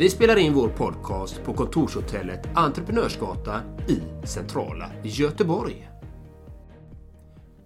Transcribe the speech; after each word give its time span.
Vi 0.00 0.10
spelar 0.10 0.36
in 0.36 0.54
vår 0.54 0.68
podcast 0.68 1.42
på 1.42 1.54
kontorshotellet 1.54 2.40
Entreprenörsgatan 2.54 3.78
i 3.88 4.26
centrala 4.26 4.90
Göteborg. 5.04 5.90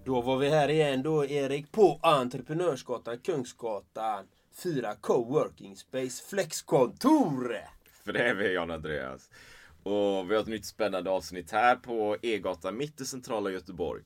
Då 0.05 0.21
var 0.21 0.37
vi 0.37 0.49
här 0.49 0.69
igen 0.69 1.03
då 1.03 1.25
Erik 1.25 1.71
på 1.71 1.99
Entreprenörsgatan, 2.01 3.17
Kungsgatan 3.17 4.25
4 4.63 4.95
Coworking 5.01 5.75
Space 5.75 6.23
Flexkontor. 6.29 7.57
För 8.03 8.13
det 8.13 8.29
är 8.29 8.35
vi 8.35 8.53
Jan 8.53 8.71
Andreas. 8.71 9.29
Och 9.83 10.31
vi 10.31 10.35
har 10.35 10.41
ett 10.41 10.47
nytt 10.47 10.65
spännande 10.65 11.09
avsnitt 11.09 11.51
här 11.51 11.75
på 11.75 12.17
E-gatan 12.21 12.77
mitt 12.77 13.01
i 13.01 13.05
centrala 13.05 13.49
Göteborg. 13.49 14.03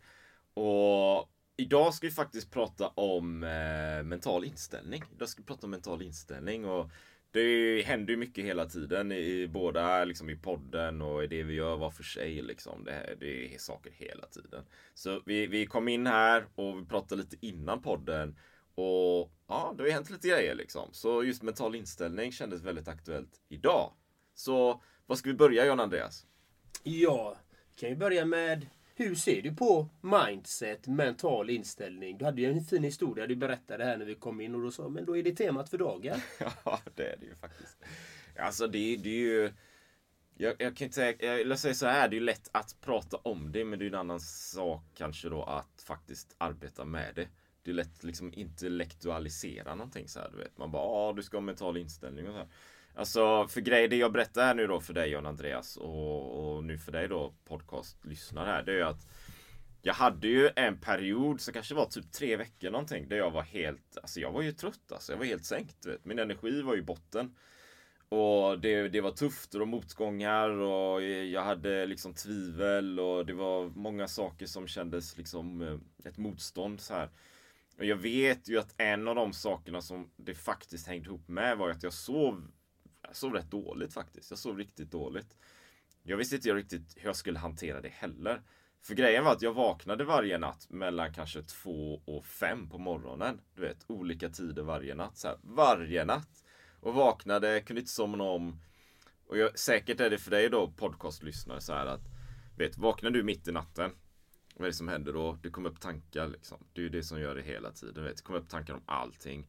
Och 0.54 1.30
idag 1.58 1.94
ska 1.94 2.08
vi 2.08 2.14
faktiskt 2.14 2.52
prata 2.52 2.88
om 2.88 3.44
eh, 3.44 4.04
mental 4.04 4.46
inställning. 4.46 5.04
Idag 5.16 5.30
ska 5.30 5.42
vi 5.42 5.46
prata 5.46 5.68
om 5.68 5.72
mental 5.72 6.02
inställning 6.02 6.66
och 6.66 6.90
det 7.32 7.82
händer 7.82 8.12
ju 8.12 8.18
mycket 8.18 8.46
hela 8.46 8.66
tiden 8.66 9.12
i 9.12 9.48
båda, 9.48 10.06
liksom 10.06 10.30
i 10.30 10.36
podden 10.36 11.02
och 11.02 11.24
i 11.24 11.28
det 11.28 11.44
vi 11.44 11.54
gör 11.54 11.78
var 11.78 11.92
för 11.92 12.04
sig 12.04 12.42
liksom. 12.42 12.84
Det, 12.84 13.16
det 13.20 13.56
är 13.56 13.58
saker 13.58 13.92
hela 13.92 14.28
tiden. 14.28 14.64
Så 14.94 15.22
vi, 15.26 15.48
vi 15.48 15.66
kom 15.66 15.88
in 15.88 16.08
här 16.08 16.46
och 16.56 16.80
vi 16.80 16.86
pratade 16.86 17.22
lite 17.22 17.46
innan 17.46 17.82
podden 17.82 18.38
och 18.76 19.32
ja, 19.48 19.74
det 19.78 19.84
har 19.84 19.88
ju 19.88 19.94
hänt 19.94 20.10
lite 20.10 20.28
grejer 20.28 20.56
liksom. 20.56 20.90
Så 20.92 21.24
just 21.24 21.44
mental 21.44 21.76
inställning 21.76 22.32
kändes 22.32 22.62
väldigt 22.62 22.88
aktuellt 22.88 23.42
idag. 23.50 23.94
Så 24.34 24.82
var 25.06 25.16
ska 25.16 25.30
vi 25.30 25.36
börja 25.36 25.66
John 25.66 25.80
Andreas? 25.80 26.26
Ja, 26.84 27.38
kan 27.76 27.90
ju 27.90 27.96
börja 27.96 28.26
med 28.26 28.68
hur 29.00 29.16
ser 29.16 29.42
du 29.42 29.56
på 29.56 29.90
mindset, 30.02 30.88
mental 30.88 31.50
inställning? 31.50 32.18
Du 32.18 32.26
hade 32.26 32.42
ju 32.42 32.52
en 32.52 32.62
fin 32.62 32.84
historia 32.84 33.28
du 33.28 33.36
berättade 33.36 33.86
här 33.86 33.98
när 33.98 34.06
vi 34.06 34.16
kom 34.16 34.42
in 34.42 34.56
och 34.56 34.62
då 34.62 34.72
sa 34.72 34.90
men 34.90 35.06
då 35.06 35.18
är 35.18 35.24
det 35.24 35.36
temat 35.36 35.70
för 35.70 35.78
dagen. 35.78 36.22
ja, 36.66 36.80
det 36.96 37.04
är 37.04 37.18
det 37.18 37.26
ju 37.26 37.36
faktiskt. 37.36 37.78
Alltså 38.40 38.68
det, 38.68 38.96
det 38.96 39.10
är 39.10 39.14
ju... 39.14 39.52
Jag, 40.38 40.56
jag 40.60 40.78
kan 40.78 40.86
inte 40.86 40.96
säga, 40.96 41.40
jag 41.40 41.60
säga 41.60 41.74
så 41.74 41.86
här, 41.86 42.10
det 42.10 42.16
är 42.16 42.20
ju 42.20 42.26
lätt 42.26 42.50
att 42.52 42.82
prata 42.82 43.18
om 43.18 43.52
det 43.52 43.66
men 43.66 43.80
det 43.80 43.86
är 43.86 43.88
en 43.88 43.96
annan 43.96 44.20
sak 44.20 44.84
kanske 44.94 45.30
då 45.30 45.44
att 45.44 45.84
faktiskt 45.88 46.36
arbeta 46.38 46.86
med 46.86 47.16
det. 47.16 47.28
Det 47.64 47.72
är 47.72 47.76
lätt 47.76 48.04
liksom 48.04 48.34
intellektualisera 48.34 49.76
någonting 49.76 50.08
så 50.08 50.20
här, 50.20 50.30
du 50.32 50.38
vet. 50.38 50.58
Man 50.58 50.72
bara, 50.72 50.84
ja 50.84 51.14
du 51.16 51.24
ska 51.24 51.38
ha 51.38 51.42
mental 51.42 51.78
inställning 51.78 52.28
och 52.28 52.34
så 52.34 52.38
här. 52.38 52.48
Alltså 53.00 53.48
för 53.48 53.62
grejer, 53.62 53.88
det 53.88 53.96
jag 53.96 54.12
berättar 54.12 54.46
här 54.46 54.56
nu 54.56 54.68
då 54.68 54.80
för 54.80 54.94
dig 54.94 55.10
John 55.10 55.26
Andreas 55.26 55.78
och, 55.78 56.56
och 56.56 56.64
nu 56.64 56.78
för 56.78 56.92
dig 56.92 57.08
då 57.08 57.34
podcastlyssnare 57.46 58.46
här. 58.46 58.64
Det 58.64 58.72
är 58.72 58.76
ju 58.76 58.84
att 58.84 59.08
jag 59.82 59.94
hade 59.94 60.28
ju 60.28 60.50
en 60.56 60.78
period 60.78 61.42
som 61.42 61.54
kanske 61.54 61.76
var 61.76 61.86
typ 61.86 62.12
tre 62.12 62.36
veckor 62.36 62.72
någonting 62.72 63.10
där 63.10 63.18
jag 63.18 63.32
var 63.32 63.42
helt, 63.42 63.98
alltså 64.02 64.20
jag 64.20 64.32
var 64.32 64.42
ju 64.42 64.52
trött 64.52 64.92
alltså. 64.92 65.12
Jag 65.12 65.18
var 65.18 65.26
helt 65.26 65.46
sänkt. 65.46 65.86
Vet. 65.86 66.06
Min 66.06 66.20
energi 66.20 66.62
var 66.62 66.76
ju 66.76 66.82
botten. 66.82 67.36
Och 68.10 68.60
det, 68.60 68.90
det 68.90 69.02
var 69.02 69.12
tufft 69.12 69.56
och 69.56 69.68
motgångar 69.68 70.50
och 70.50 71.04
jag 71.04 71.42
hade 71.42 71.86
liksom 71.86 72.14
tvivel 72.14 73.00
och 73.00 73.26
det 73.26 73.34
var 73.34 73.70
många 73.70 74.08
saker 74.08 74.46
som 74.46 74.68
kändes 74.68 75.18
liksom 75.18 75.62
eh, 75.62 76.08
ett 76.10 76.18
motstånd 76.18 76.82
så 76.82 76.94
här. 76.94 77.10
Och 77.78 77.86
jag 77.86 77.96
vet 77.96 78.50
ju 78.50 78.60
att 78.60 78.74
en 78.78 79.08
av 79.08 79.16
de 79.16 79.34
sakerna 79.34 79.82
som 79.82 80.10
det 80.16 80.36
faktiskt 80.36 80.88
hängde 80.88 81.08
ihop 81.08 81.28
med 81.28 81.58
var 81.58 81.70
att 81.70 81.84
jag 81.84 81.94
sov 81.94 82.52
jag 83.10 83.16
sov 83.16 83.34
rätt 83.34 83.52
dåligt 83.52 83.94
faktiskt. 83.94 84.30
Jag 84.30 84.40
sov 84.40 84.58
riktigt 84.58 84.92
dåligt. 84.92 85.36
Jag 86.04 86.18
visste 86.18 86.36
inte 86.36 86.54
riktigt 86.54 86.98
hur 86.98 87.06
jag 87.06 87.16
skulle 87.16 87.40
hantera 87.40 87.82
det 87.82 87.90
heller. 87.90 88.42
För 88.82 88.96
grejen 88.96 89.24
var 89.24 89.32
att 89.32 89.42
jag 89.42 89.54
vaknade 89.54 90.04
varje 90.04 90.38
natt 90.38 90.70
mellan 90.70 91.14
kanske 91.14 91.44
två 91.44 92.02
och 92.06 92.26
fem 92.26 92.70
på 92.70 92.78
morgonen. 92.78 93.42
Du 93.56 93.62
vet, 93.62 93.86
olika 93.88 94.30
tider 94.30 94.64
varje 94.64 94.96
natt. 94.96 95.18
Så 95.18 95.28
här, 95.28 95.38
varje 95.42 96.06
natt. 96.06 96.44
Och 96.80 96.94
vaknade, 96.94 97.62
kunde 97.62 97.80
inte 97.80 97.92
somna 97.92 98.24
om. 98.24 98.62
Och 99.28 99.38
jag, 99.38 99.60
säkert 99.60 100.00
är 100.00 100.10
det 100.10 100.18
för 100.18 100.32
dig 100.32 100.50
då 100.50 100.72
podcastlyssnare 100.72 101.62
så 101.62 101.74
här 101.74 101.86
att 101.86 102.02
Vet, 102.58 102.78
vaknar 102.78 103.10
du 103.10 103.24
mitt 103.24 103.48
i 103.48 103.52
natten 103.52 103.92
Vad 104.56 104.66
är 104.66 104.70
det 104.70 104.78
som 104.78 104.88
händer 104.88 105.14
då? 105.14 105.40
Det 105.44 105.50
kommer 105.50 105.70
upp 105.70 105.80
tankar 105.80 106.28
liksom. 106.28 106.58
Det 106.74 106.82
är 106.82 106.84
ju 106.84 106.90
det 106.90 107.04
som 107.04 107.22
gör 107.22 107.36
det 107.36 107.42
hela 107.42 107.72
tiden. 107.72 108.04
Vet. 108.04 108.18
Det 108.18 108.24
kommer 108.24 108.40
upp 108.40 108.50
tankar 108.50 108.74
om 108.74 108.82
allting. 108.86 109.48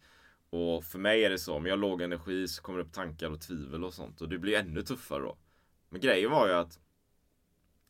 Och 0.51 0.85
för 0.85 0.99
mig 0.99 1.25
är 1.25 1.31
det 1.31 1.39
så, 1.39 1.55
om 1.55 1.67
jag 1.67 1.73
har 1.73 1.79
låg 1.79 2.03
energi 2.03 2.49
så 2.49 2.63
kommer 2.63 2.79
det 2.79 2.85
upp 2.85 2.93
tankar 2.93 3.31
och 3.31 3.41
tvivel 3.41 3.85
och 3.85 3.95
sånt. 3.95 4.21
Och 4.21 4.29
det 4.29 4.39
blir 4.39 4.59
ännu 4.59 4.83
tuffare 4.83 5.23
då. 5.23 5.37
Men 5.89 6.01
grejen 6.01 6.31
var 6.31 6.49
ju 6.49 6.53
att 6.53 6.79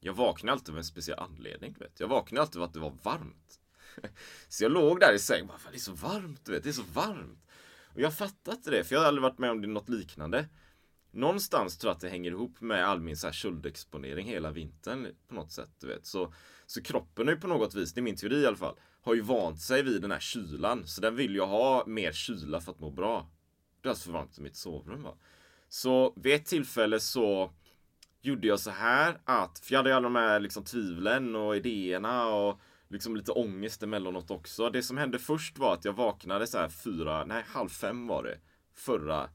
jag 0.00 0.12
vaknade 0.12 0.53
alltid 0.53 0.75
med 0.75 0.78
en 0.78 0.84
speciell 0.84 1.19
anledning. 1.19 1.75
du 1.78 1.84
Vet. 1.84 2.00
Jag 2.00 2.09
vaknade 2.09 2.43
alltid 2.43 2.62
av 2.62 2.69
att 2.69 2.75
det 2.75 2.81
var 2.81 2.94
varmt. 3.03 3.60
Så 4.48 4.65
jag 4.65 4.72
låg 4.72 5.00
där 5.00 5.15
i 5.15 5.19
sängen 5.19 5.50
och 5.50 5.60
bara, 5.65 5.71
det 5.71 5.76
är 5.76 5.81
så 5.81 5.93
varmt, 5.93 6.44
du 6.44 6.53
vet. 6.53 6.62
Det 6.62 6.69
är 6.69 6.72
så 6.72 6.82
varmt. 6.93 7.47
Och 7.94 8.00
jag 8.00 8.15
fattade 8.15 8.56
inte 8.56 8.71
det, 8.71 8.84
för 8.84 8.94
jag 8.94 9.00
hade 9.00 9.09
aldrig 9.09 9.22
varit 9.22 9.38
med 9.38 9.50
om 9.50 9.62
det 9.62 9.69
något 9.69 9.88
liknande. 9.88 10.48
Någonstans 11.10 11.78
tror 11.78 11.88
jag 11.91 11.94
att 11.94 12.00
det 12.00 12.09
hänger 12.09 12.31
ihop 12.31 12.60
med 12.60 12.88
all 12.88 13.00
min 13.00 13.16
så 13.16 13.27
här 13.27 13.34
köldexponering 13.34 14.27
hela 14.27 14.50
vintern 14.50 15.15
på 15.28 15.34
något 15.34 15.53
sätt. 15.53 15.71
Du 15.81 15.87
vet. 15.87 16.06
Så, 16.06 16.34
så 16.66 16.82
kroppen 16.82 17.28
är 17.28 17.32
ju 17.32 17.41
på 17.41 17.47
något 17.47 17.75
vis, 17.75 17.92
det 17.92 18.00
är 18.00 18.03
min 18.03 18.16
teori 18.16 18.37
i 18.37 18.47
alla 18.47 18.56
fall, 18.56 18.77
har 19.03 19.15
ju 19.15 19.21
vant 19.21 19.61
sig 19.61 19.83
vid 19.83 20.03
den 20.03 20.11
här 20.11 20.21
kylan. 20.21 20.87
Så 20.87 21.00
den 21.00 21.16
vill 21.16 21.34
ju 21.34 21.41
ha 21.41 21.84
mer 21.87 22.12
kyla 22.12 22.61
för 22.61 22.72
att 22.72 22.81
må 22.81 22.91
bra. 22.91 23.31
Det 23.83 23.88
är 23.88 23.91
alltså 23.91 24.05
för 24.05 24.12
varmt 24.12 24.38
i 24.38 24.43
mitt 24.43 24.56
sovrum. 24.56 25.03
Va? 25.03 25.15
Så 25.69 26.12
vid 26.16 26.34
ett 26.34 26.47
tillfälle 26.47 27.00
så 27.00 27.53
gjorde 28.22 28.47
jag 28.47 28.60
så 28.60 28.71
här 28.71 29.21
att, 29.25 29.59
för 29.59 29.72
jag 29.72 29.78
hade 29.78 29.91
ju 29.91 29.97
alla 29.97 30.09
de 30.09 30.15
här 30.16 30.41
liksom 30.41 30.65
tvivlen 30.65 31.37
och 31.37 31.56
idéerna 31.56 32.27
och 32.27 32.60
liksom 32.89 33.16
lite 33.16 33.33
ångest 33.33 33.83
emellanåt 33.83 34.31
också. 34.31 34.71
Det 34.71 34.83
som 34.83 34.99
hände 34.99 35.19
först 35.19 35.59
var 35.59 35.75
att 35.75 35.84
jag 35.84 35.93
vaknade 35.93 36.47
så 36.47 36.59
här 36.59 36.69
fyra, 36.69 37.25
nej 37.25 37.44
halv 37.49 37.69
fem 37.69 38.06
var 38.06 38.22
det. 38.22 38.39
Förra 38.75 39.31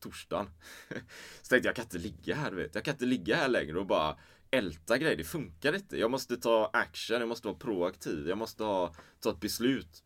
torsdagen. 0.00 0.46
Så 1.42 1.48
tänkte 1.48 1.56
jag, 1.56 1.64
jag 1.64 1.76
kan 1.76 1.84
inte 1.84 1.98
ligga 1.98 2.34
här, 2.34 2.50
du 2.50 2.56
vet. 2.56 2.74
Jag 2.74 2.84
kan 2.84 2.94
inte 2.94 3.04
ligga 3.04 3.36
här 3.36 3.48
längre 3.48 3.78
och 3.78 3.86
bara 3.86 4.16
älta 4.52 4.98
grejer. 4.98 5.16
Det 5.16 5.24
funkar 5.24 5.72
inte. 5.74 5.98
Jag 5.98 6.10
måste 6.10 6.36
ta 6.36 6.70
action, 6.72 7.20
jag 7.20 7.28
måste 7.28 7.48
vara 7.48 7.58
proaktiv, 7.58 8.28
jag 8.28 8.38
måste 8.38 8.64
ha, 8.64 8.94
ta 9.20 9.30
ett 9.30 9.40
beslut. 9.40 10.04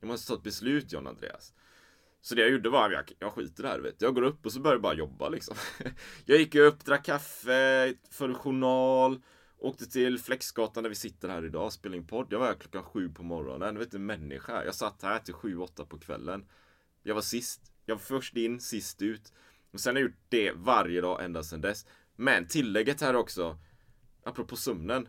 Jag 0.00 0.06
måste 0.06 0.28
ta 0.28 0.34
ett 0.34 0.42
beslut 0.42 0.92
John 0.92 1.06
Andreas. 1.06 1.54
Så 2.20 2.34
det 2.34 2.40
jag 2.40 2.50
gjorde 2.50 2.70
var, 2.70 2.90
jag, 2.90 3.12
jag 3.18 3.32
skiter 3.32 3.62
i 3.62 3.66
det 3.66 3.68
här 3.68 3.78
vet. 3.78 4.02
Jag 4.02 4.14
går 4.14 4.22
upp 4.22 4.46
och 4.46 4.52
så 4.52 4.60
börjar 4.60 4.74
jag 4.74 4.82
bara 4.82 4.94
jobba 4.94 5.28
liksom. 5.28 5.56
Jag 6.24 6.38
gick 6.38 6.54
upp, 6.54 6.84
drack 6.84 7.04
kaffe, 7.04 7.94
förde 8.10 8.34
journal, 8.34 9.22
åkte 9.58 9.86
till 9.86 10.18
Flexgatan 10.18 10.82
där 10.82 10.90
vi 10.90 10.96
sitter 10.96 11.28
här 11.28 11.44
idag 11.44 11.64
och 11.64 11.72
spelade 11.72 11.96
in 11.96 12.06
podd. 12.06 12.26
Jag 12.30 12.38
var 12.38 12.46
här 12.46 12.54
klockan 12.54 12.82
sju 12.82 13.08
på 13.08 13.22
morgonen. 13.22 13.74
Du 13.74 13.80
vet 13.80 13.94
en 13.94 14.06
människa. 14.06 14.64
Jag 14.64 14.74
satt 14.74 15.02
här 15.02 15.18
till 15.18 15.34
sju, 15.34 15.58
åtta 15.58 15.84
på 15.84 15.98
kvällen. 15.98 16.46
Jag 17.02 17.14
var 17.14 17.22
sist. 17.22 17.60
Jag 17.86 17.94
var 17.94 18.00
först 18.00 18.36
in, 18.36 18.60
sist 18.60 19.02
ut. 19.02 19.32
Och 19.72 19.80
sen 19.80 19.96
har 19.96 20.00
jag 20.00 20.10
gjort 20.10 20.20
det 20.28 20.52
varje 20.52 21.00
dag 21.00 21.24
ända 21.24 21.42
sedan 21.42 21.60
dess. 21.60 21.86
Men 22.16 22.46
tillägget 22.46 23.00
här 23.00 23.16
också 23.16 23.58
apropå 24.24 24.56
sömnen. 24.56 25.08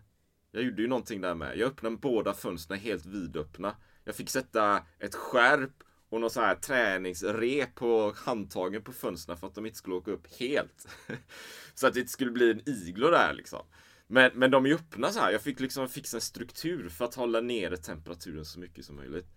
Jag 0.52 0.64
gjorde 0.64 0.82
ju 0.82 0.88
någonting 0.88 1.22
där 1.22 1.36
med. 1.36 1.58
Jag 1.58 1.68
öppnade 1.68 1.98
båda 1.98 2.34
fönstren 2.34 2.80
helt 2.80 3.06
vidöppna. 3.06 3.76
Jag 4.04 4.16
fick 4.16 4.30
sätta 4.30 4.84
ett 5.00 5.16
skärp 5.16 5.84
och 6.10 6.22
någon 6.22 6.30
sån 6.30 6.44
här 6.44 6.56
träningsrep 6.56 7.76
på 7.76 8.14
handtagen 8.16 8.84
på 8.84 8.94
fönstren 8.94 9.38
för 9.38 9.48
att 9.48 9.56
de 9.56 9.66
inte 9.66 9.78
skulle 9.78 9.96
åka 9.96 10.12
upp 10.12 10.28
helt. 10.40 10.88
så 11.74 11.88
att 11.88 11.94
det 11.94 12.00
inte 12.00 12.12
skulle 12.12 12.32
bli 12.32 12.52
en 12.52 12.70
iglo 12.70 13.10
där 13.10 13.34
liksom. 13.34 13.66
Men, 14.08 14.32
men 14.34 14.52
de 14.52 14.66
är 14.66 14.74
öppna 14.74 15.10
så 15.10 15.20
här. 15.20 15.32
Jag 15.32 15.42
fick 15.42 15.60
liksom 15.60 15.90
fixa 15.90 16.18
en 16.18 16.22
struktur 16.22 16.90
för 16.90 17.06
att 17.06 17.16
hålla 17.16 17.42
nere 17.42 17.78
temperaturen 17.78 18.46
så 18.46 18.60
mycket 18.60 18.86
som 18.86 18.96
möjligt. 18.96 19.28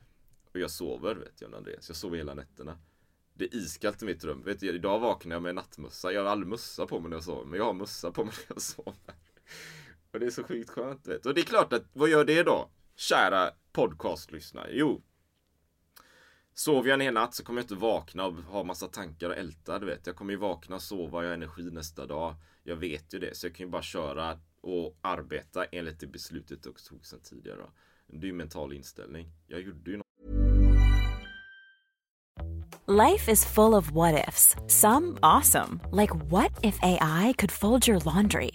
Och 0.53 0.61
jag 0.61 0.71
sover, 0.71 1.15
vet 1.15 1.41
jag 1.41 1.55
Andreas. 1.55 1.89
Jag 1.89 1.97
sover 1.97 2.17
hela 2.17 2.35
nätterna. 2.35 2.79
Det 3.35 3.45
är 3.45 3.55
iskallt 3.55 4.03
i 4.03 4.07
mitt 4.07 4.25
rum. 4.25 4.43
Vet 4.45 4.61
du, 4.61 4.69
idag 4.69 4.99
vaknar 4.99 5.37
jag 5.37 5.43
med 5.43 5.55
nattmössa. 5.55 6.13
Jag 6.13 6.23
har 6.23 6.31
aldrig 6.31 6.49
mössa 6.49 6.87
på 6.87 7.01
mig 7.01 7.11
när 7.11 7.17
jag 7.17 7.25
sover, 7.25 7.45
men 7.45 7.59
jag 7.59 7.65
har 7.65 7.73
mössa 7.73 8.13
på 8.13 8.25
mig 8.25 8.35
när 8.49 8.55
jag 8.55 8.63
sover. 8.63 9.15
Och 10.13 10.21
det 10.21 10.27
är 10.27 10.31
så 10.31 10.45
sjukt 10.45 10.71
skönt. 10.71 11.07
Vet. 11.07 11.27
Och 11.27 11.35
det 11.35 11.41
är 11.41 11.45
klart 11.45 11.73
att, 11.73 11.85
vad 11.93 12.09
gör 12.09 12.25
det 12.25 12.43
då? 12.43 12.71
Kära 12.97 13.51
podcastlyssnare. 13.73 14.69
Jo. 14.73 15.03
Sover 16.55 16.89
jag 16.89 16.95
en 16.95 17.01
hel 17.01 17.15
natt 17.15 17.35
så 17.35 17.45
kommer 17.45 17.61
jag 17.61 17.65
inte 17.65 17.75
vakna 17.75 18.27
och 18.27 18.35
ha 18.35 18.65
massa 18.65 18.87
tankar 18.87 19.29
och 19.29 19.37
älta, 19.37 19.79
du 19.79 19.87
vet. 19.87 20.07
Jag 20.07 20.17
kommer 20.17 20.33
ju 20.33 20.39
vakna, 20.39 20.81
sova, 20.81 21.23
jag 21.23 21.29
har 21.29 21.35
energi 21.35 21.63
nästa 21.63 22.07
dag. 22.07 22.35
Jag 22.63 22.77
vet 22.77 23.15
ju 23.15 23.19
det, 23.19 23.37
så 23.37 23.47
jag 23.47 23.55
kan 23.55 23.67
ju 23.67 23.71
bara 23.71 23.83
köra 23.83 24.39
och 24.61 24.99
arbeta 25.01 25.65
enligt 25.65 26.01
det 26.01 26.07
beslutet 26.07 26.59
jag 26.65 26.75
tog 26.89 27.07
sedan 27.07 27.21
tidigare. 27.21 27.67
Det 28.07 28.27
är 28.27 28.29
ju 28.29 28.33
mental 28.33 28.73
inställning. 28.73 29.29
Jag 29.47 29.61
gjorde 29.61 29.91
ju 29.91 29.97
något. 29.97 30.05
Life 32.87 33.33
is 33.33 33.45
full 33.45 33.75
of 33.75 33.91
what 33.93 34.29
ifs. 34.29 34.57
Some 34.69 35.19
awesome, 35.23 35.81
like 35.91 36.15
what 36.15 36.53
if 36.63 36.79
AI 36.83 37.35
could 37.39 37.51
fold 37.51 37.89
your 37.89 38.01
laundry? 38.05 38.51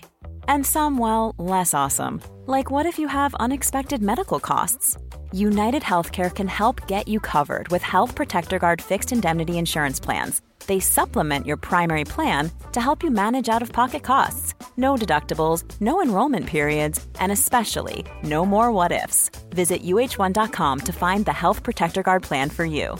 And 0.49 0.65
some, 0.65 0.97
well, 0.97 1.35
less 1.37 1.75
awesome, 1.75 2.23
like 2.47 2.71
what 2.71 2.87
if 2.87 2.97
you 2.97 3.07
have 3.07 3.35
unexpected 3.35 4.01
medical 4.01 4.39
costs? 4.39 4.97
United 5.31 5.83
Healthcare 5.83 6.33
can 6.33 6.47
help 6.47 6.87
get 6.87 7.07
you 7.07 7.19
covered 7.19 7.67
with 7.67 7.83
Health 7.83 8.15
Protector 8.15 8.57
Guard 8.57 8.81
fixed 8.81 9.11
indemnity 9.11 9.59
insurance 9.59 9.99
plans. 9.99 10.41
They 10.65 10.79
supplement 10.79 11.45
your 11.45 11.57
primary 11.57 12.03
plan 12.03 12.49
to 12.71 12.81
help 12.81 13.03
you 13.03 13.11
manage 13.11 13.47
out 13.47 13.61
of 13.61 13.71
pocket 13.71 14.01
costs. 14.01 14.55
No 14.75 14.95
deductibles, 14.95 15.61
no 15.79 16.01
enrollment 16.01 16.47
periods, 16.47 17.05
and 17.19 17.31
especially 17.31 18.03
no 18.23 18.43
more 18.43 18.71
what 18.71 18.91
ifs. 18.91 19.29
Visit 19.51 19.83
uh1.com 19.83 20.79
to 20.79 20.91
find 20.91 21.25
the 21.25 21.39
Health 21.43 21.61
Protector 21.61 22.01
Guard 22.01 22.23
plan 22.23 22.49
for 22.49 22.65
you. 22.65 22.97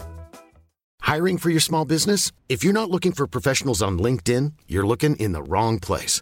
Hiring 1.02 1.40
for 1.40 1.50
your 1.50 1.62
small 1.62 1.86
business? 1.86 2.32
If 2.48 2.64
you're 2.64 2.82
not 2.82 2.92
looking 2.92 3.12
for 3.12 3.26
professionals 3.26 3.82
on 3.82 3.98
LinkedIn, 3.98 4.54
you're 4.68 4.86
looking 4.86 5.16
in 5.16 5.32
the 5.32 5.42
wrong 5.42 5.80
place. 5.80 6.22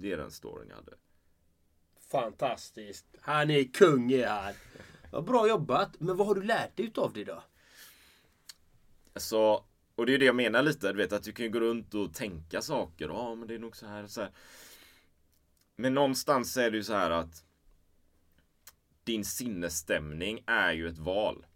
Det 0.00 0.12
är 0.12 0.16
den 0.16 0.30
storyn 0.30 0.68
jag 0.68 0.76
hade. 0.76 0.92
Fantastiskt. 2.10 3.06
Han 3.20 3.50
är 3.50 3.64
kung 3.64 4.12
är 4.12 4.26
han. 4.26 4.54
Ja, 5.12 5.20
bra 5.20 5.48
jobbat. 5.48 6.00
Men 6.00 6.16
vad 6.16 6.26
har 6.26 6.34
du 6.34 6.42
lärt 6.42 6.76
dig 6.76 6.86
utav 6.86 7.12
det 7.12 7.24
då? 7.24 7.42
Så, 9.16 9.64
och 9.94 10.06
det 10.06 10.14
är 10.14 10.18
det 10.18 10.24
jag 10.24 10.36
menar 10.36 10.62
lite, 10.62 10.92
du 10.92 10.98
vet 10.98 11.12
att 11.12 11.22
du 11.22 11.32
kan 11.32 11.44
ju 11.44 11.52
gå 11.52 11.60
runt 11.60 11.94
och 11.94 12.14
tänka 12.14 12.62
saker. 12.62 13.08
Ja, 13.08 13.34
men 13.34 13.48
det 13.48 13.54
är 13.54 13.58
nog 13.58 13.76
så 13.76 13.86
här 13.86 14.06
så 14.06 14.20
här. 14.20 14.30
Men 15.76 15.94
någonstans 15.94 16.56
är 16.56 16.70
det 16.70 16.76
ju 16.76 16.84
så 16.84 16.94
här 16.94 17.10
att 17.10 17.44
din 19.04 19.24
sinnesstämning 19.24 20.42
är 20.46 20.72
ju 20.72 20.88
ett 20.88 20.98
val. 20.98 21.46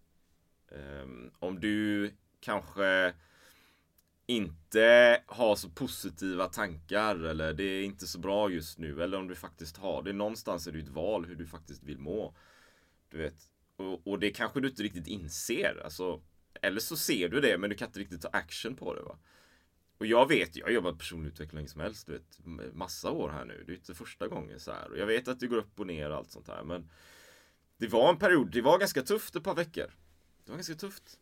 Um, 0.68 1.30
om 1.38 1.60
du 1.60 2.10
kanske 2.40 3.14
inte 4.36 5.20
har 5.26 5.56
så 5.56 5.70
positiva 5.70 6.46
tankar 6.46 7.16
eller 7.16 7.52
det 7.52 7.64
är 7.64 7.82
inte 7.82 8.06
så 8.06 8.18
bra 8.18 8.50
just 8.50 8.78
nu 8.78 9.02
eller 9.02 9.18
om 9.18 9.28
du 9.28 9.34
faktiskt 9.34 9.76
har 9.76 10.02
det. 10.02 10.12
Någonstans 10.12 10.66
är 10.66 10.72
det 10.72 10.78
ju 10.78 10.84
ett 10.84 10.90
val 10.90 11.24
hur 11.26 11.34
du 11.34 11.46
faktiskt 11.46 11.82
vill 11.82 11.98
må. 11.98 12.34
Du 13.10 13.18
vet. 13.18 13.34
Och, 13.76 14.06
och 14.06 14.18
det 14.18 14.30
kanske 14.30 14.60
du 14.60 14.68
inte 14.68 14.82
riktigt 14.82 15.06
inser. 15.06 15.82
Alltså, 15.84 16.22
eller 16.62 16.80
så 16.80 16.96
ser 16.96 17.28
du 17.28 17.40
det 17.40 17.58
men 17.58 17.70
du 17.70 17.76
kan 17.76 17.88
inte 17.88 18.00
riktigt 18.00 18.22
ta 18.22 18.28
action 18.28 18.76
på 18.76 18.94
det. 18.94 19.02
Va? 19.02 19.18
Och 19.98 20.06
jag 20.06 20.28
vet, 20.28 20.56
jag 20.56 20.66
har 20.66 20.72
jobbat 20.72 20.98
personlig 20.98 21.28
utveckling 21.28 21.56
länge 21.56 21.68
som 21.68 21.80
helst. 21.80 22.06
Du 22.06 22.12
vet, 22.12 22.38
massa 22.74 23.10
år 23.10 23.30
här 23.30 23.44
nu. 23.44 23.64
Det 23.66 23.72
är 23.72 23.76
inte 23.76 23.94
första 23.94 24.28
gången 24.28 24.60
så 24.60 24.72
här. 24.72 24.90
Och 24.90 24.98
jag 24.98 25.06
vet 25.06 25.28
att 25.28 25.40
det 25.40 25.46
går 25.46 25.56
upp 25.56 25.80
och 25.80 25.86
ner 25.86 26.10
och 26.10 26.16
allt 26.16 26.30
sånt 26.30 26.48
här. 26.48 26.64
Men 26.64 26.90
det 27.76 27.88
var 27.88 28.10
en 28.10 28.18
period, 28.18 28.50
det 28.50 28.62
var 28.62 28.78
ganska 28.78 29.02
tufft 29.02 29.36
ett 29.36 29.44
par 29.44 29.54
veckor. 29.54 29.86
Det 30.44 30.50
var 30.50 30.56
ganska 30.56 30.74
tufft. 30.74 31.18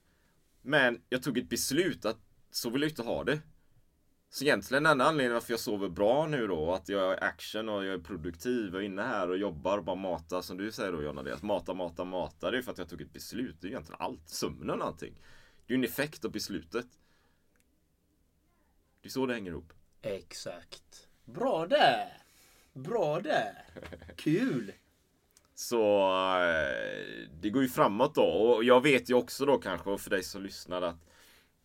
Men 0.62 1.02
jag 1.08 1.22
tog 1.22 1.38
ett 1.38 1.48
beslut 1.48 2.04
att 2.04 2.18
så 2.50 2.70
vill 2.70 2.82
jag 2.82 2.90
inte 2.90 3.02
ha 3.02 3.24
det. 3.24 3.40
Så 4.32 4.44
egentligen 4.44 4.82
den 4.82 5.00
anledningen 5.00 5.34
varför 5.34 5.52
jag 5.52 5.60
sover 5.60 5.88
bra 5.88 6.26
nu 6.26 6.46
då, 6.46 6.72
att 6.72 6.88
jag 6.88 7.12
är 7.12 7.24
action 7.24 7.68
och 7.68 7.84
jag 7.84 7.94
är 7.94 7.98
produktiv 7.98 8.74
och 8.74 8.82
inne 8.82 9.02
här 9.02 9.30
och 9.30 9.38
jobbar 9.38 9.78
och 9.78 9.84
bara 9.84 9.96
matar 9.96 10.42
som 10.42 10.56
du 10.56 10.72
säger 10.72 10.92
då 10.92 11.02
Jonna, 11.02 11.32
att 11.32 11.42
mata, 11.42 11.74
mata, 11.74 12.04
mata. 12.04 12.50
Det 12.50 12.58
är 12.58 12.62
för 12.62 12.72
att 12.72 12.78
jag 12.78 12.88
tog 12.88 13.00
ett 13.00 13.12
beslut. 13.12 13.56
Det 13.60 13.66
är 13.66 13.68
egentligen 13.68 14.00
allt. 14.00 14.28
Sömnen 14.28 14.80
och 14.80 14.86
allting. 14.86 15.14
Det 15.66 15.72
är 15.72 15.76
ju 15.76 15.84
en 15.84 15.90
effekt 15.90 16.24
av 16.24 16.30
beslutet. 16.30 16.86
Det 19.02 19.08
är 19.08 19.10
så 19.10 19.26
det 19.26 19.34
hänger 19.34 19.50
ihop. 19.50 19.72
Exakt. 20.02 21.08
Bra 21.24 21.66
där. 21.66 22.22
Bra 22.72 23.20
där. 23.20 23.66
Kul. 24.16 24.72
Så 25.54 26.00
eh, 26.40 27.28
det 27.40 27.50
går 27.50 27.62
ju 27.62 27.68
framåt 27.68 28.14
då. 28.14 28.22
Och 28.22 28.64
jag 28.64 28.80
vet 28.80 29.10
ju 29.10 29.14
också 29.14 29.46
då 29.46 29.58
kanske 29.58 29.98
för 29.98 30.10
dig 30.10 30.22
som 30.22 30.42
lyssnar 30.42 30.82
att 30.82 31.09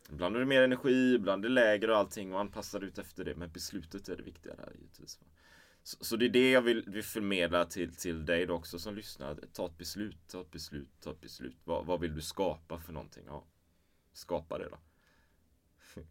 Ibland 0.10 0.36
är 0.36 0.40
det 0.40 0.46
mer 0.46 0.62
energi, 0.62 1.14
ibland 1.14 1.46
är 1.46 1.50
det 1.50 1.56
lägre 1.56 1.92
och 1.92 1.98
allting 1.98 2.34
och 2.34 2.40
anpassar 2.40 2.84
ut 2.84 2.98
efter 2.98 3.26
det. 3.26 3.36
Men 3.36 3.52
beslutet 3.52 4.10
är 4.10 4.16
det 4.16 4.24
viktiga 4.24 4.56
där 4.56 4.72
givetvis. 4.76 5.20
Så, 5.84 6.06
så 6.06 6.16
det 6.16 6.26
är 6.26 6.30
det 6.30 6.52
jag 6.52 6.62
vill, 6.62 6.84
vill 6.88 7.04
förmedla 7.04 7.66
till, 7.66 7.96
till 7.96 8.26
dig 8.26 8.46
då 8.46 8.54
också 8.54 8.80
som 8.80 8.96
lyssnar. 8.96 9.40
Ta 9.54 9.66
ett 9.66 9.78
beslut, 9.78 10.18
ta 10.28 10.42
ett 10.42 10.52
beslut, 10.52 10.90
ta 11.02 11.12
ett 11.12 11.22
beslut. 11.22 11.58
Vad, 11.64 11.86
vad 11.86 12.00
vill 12.00 12.16
du 12.16 12.22
skapa 12.22 12.80
för 12.80 12.94
någonting? 12.94 13.24
Ja, 13.28 13.44
skapa 14.14 14.58
det 14.58 14.70
då. 14.70 14.78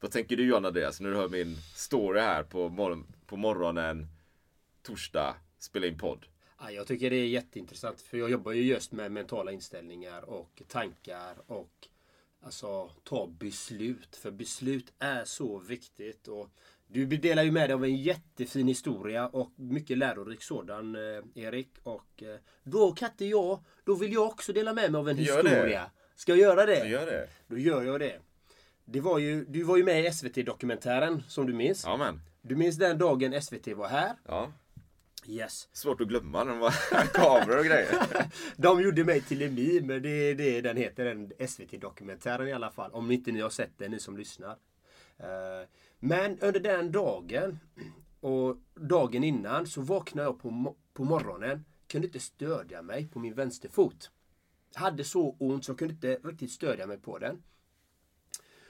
vad 0.00 0.10
tänker 0.10 0.36
du 0.36 0.46
John 0.46 0.64
Andreas 0.64 1.00
när 1.00 1.10
du 1.10 1.16
hör 1.16 1.28
min 1.28 1.56
story 1.74 2.20
här 2.20 2.42
på, 2.42 2.68
morgon, 2.68 3.06
på 3.26 3.36
morgonen 3.36 4.06
torsdag, 4.82 5.36
spela 5.58 5.86
in 5.86 5.98
podd? 5.98 6.26
Ja, 6.60 6.70
jag 6.70 6.86
tycker 6.86 7.10
det 7.10 7.16
är 7.16 7.26
jätteintressant 7.26 8.00
för 8.00 8.18
jag 8.18 8.30
jobbar 8.30 8.52
ju 8.52 8.62
just 8.62 8.92
med 8.92 9.12
mentala 9.12 9.52
inställningar 9.52 10.22
och 10.22 10.62
tankar 10.68 11.36
och 11.46 11.88
Alltså 12.42 12.90
ta 13.04 13.26
beslut. 13.26 14.16
För 14.16 14.30
beslut 14.30 14.92
är 14.98 15.24
så 15.24 15.58
viktigt. 15.58 16.28
Och 16.28 16.48
du 16.86 17.06
delar 17.06 17.42
ju 17.42 17.50
med 17.50 17.68
dig 17.70 17.74
av 17.74 17.84
en 17.84 17.96
jättefin 17.96 18.68
historia 18.68 19.28
och 19.28 19.50
mycket 19.56 19.98
lärorik 19.98 20.42
sådan 20.42 20.94
eh, 20.94 21.22
Erik. 21.44 21.68
Och 21.82 22.22
eh, 22.22 22.36
då 22.62 22.92
kan 22.92 23.10
inte 23.10 23.24
jag, 23.24 23.64
då 23.84 23.94
vill 23.94 24.12
jag 24.12 24.26
också 24.26 24.52
dela 24.52 24.72
med 24.72 24.92
mig 24.92 24.98
av 24.98 25.08
en 25.08 25.16
historia. 25.16 25.90
Ska 26.16 26.32
jag 26.32 26.38
göra 26.38 26.66
det? 26.66 26.88
Gör 26.88 27.06
det. 27.06 27.28
Då 27.46 27.58
gör 27.58 27.82
jag 27.82 28.00
det. 28.00 28.18
det 28.84 29.00
var 29.00 29.18
ju, 29.18 29.44
du 29.44 29.62
var 29.62 29.76
ju 29.76 29.84
med 29.84 30.04
i 30.04 30.12
SVT-dokumentären 30.12 31.22
som 31.28 31.46
du 31.46 31.52
minns. 31.52 31.84
Ja 31.84 31.96
men. 31.96 32.20
Du 32.42 32.56
minns 32.56 32.76
den 32.76 32.98
dagen 32.98 33.42
SVT 33.42 33.66
var 33.66 33.88
här? 33.88 34.12
Ja. 34.28 34.52
Yes. 35.30 35.68
Svårt 35.72 36.00
att 36.00 36.08
glömma 36.08 36.44
när 36.44 36.54
det 36.54 36.60
var 36.60 36.70
kameror 37.14 37.58
och 37.58 37.64
grejer. 37.64 37.94
De 38.56 38.80
gjorde 38.82 39.04
mig 39.04 39.20
till 39.20 39.42
en 39.42 39.54
meme, 39.54 39.98
det 39.98 40.08
är 40.10 40.34
det 40.34 40.60
den 40.60 40.76
heter, 40.76 41.04
den 41.04 41.32
SVT-dokumentären 41.48 42.48
i 42.48 42.52
alla 42.52 42.70
fall. 42.70 42.90
Om 42.92 43.10
inte 43.10 43.32
ni 43.32 43.40
har 43.40 43.50
sett 43.50 43.78
den, 43.78 43.90
ni 43.90 44.00
som 44.00 44.16
lyssnar. 44.16 44.56
Eh, 45.16 45.68
Men 46.00 46.38
under 46.40 46.60
den 46.60 46.92
dagen 46.92 47.58
och 48.20 48.56
dagen 48.74 49.24
innan 49.24 49.66
så 49.66 49.80
vaknade 49.80 50.28
jag 50.28 50.40
på, 50.40 50.76
på 50.92 51.04
morgonen. 51.04 51.64
Kunde 51.86 52.06
inte 52.06 52.20
stödja 52.20 52.82
mig 52.82 53.08
på 53.08 53.18
min 53.18 53.34
vänsterfot. 53.34 54.10
Hade 54.74 55.04
så 55.04 55.36
ont 55.38 55.64
så 55.64 55.70
jag 55.70 55.78
kunde 55.78 55.94
inte 55.94 56.14
riktigt 56.28 56.50
stödja 56.50 56.86
mig 56.86 56.98
på 56.98 57.18
den. 57.18 57.42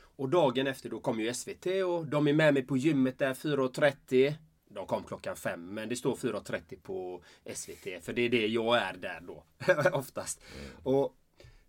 Och 0.01 0.29
dagen 0.29 0.67
efter 0.67 0.91
då 0.91 1.01
kom 1.01 1.21
ju 1.21 1.35
SVT 1.35 1.67
och 1.87 2.07
de 2.07 2.29
är 2.29 2.33
med 2.33 2.55
mig 2.55 2.63
på 2.63 2.77
gymmet 2.77 3.19
där 3.19 3.35
4.30. 3.35 4.35
De 4.69 4.87
kom 4.87 5.05
klockan 5.05 5.37
fem 5.37 5.75
men 5.75 5.89
det 5.89 5.97
står 5.97 6.15
4.30 6.15 6.81
på 6.83 7.23
SVT 7.55 8.05
för 8.05 8.13
det 8.13 8.23
är 8.23 8.29
det 8.29 8.47
jag 8.47 8.77
är 8.77 8.97
där 8.97 9.21
då. 9.27 9.45
Oftast. 9.99 10.41
Och 10.83 11.17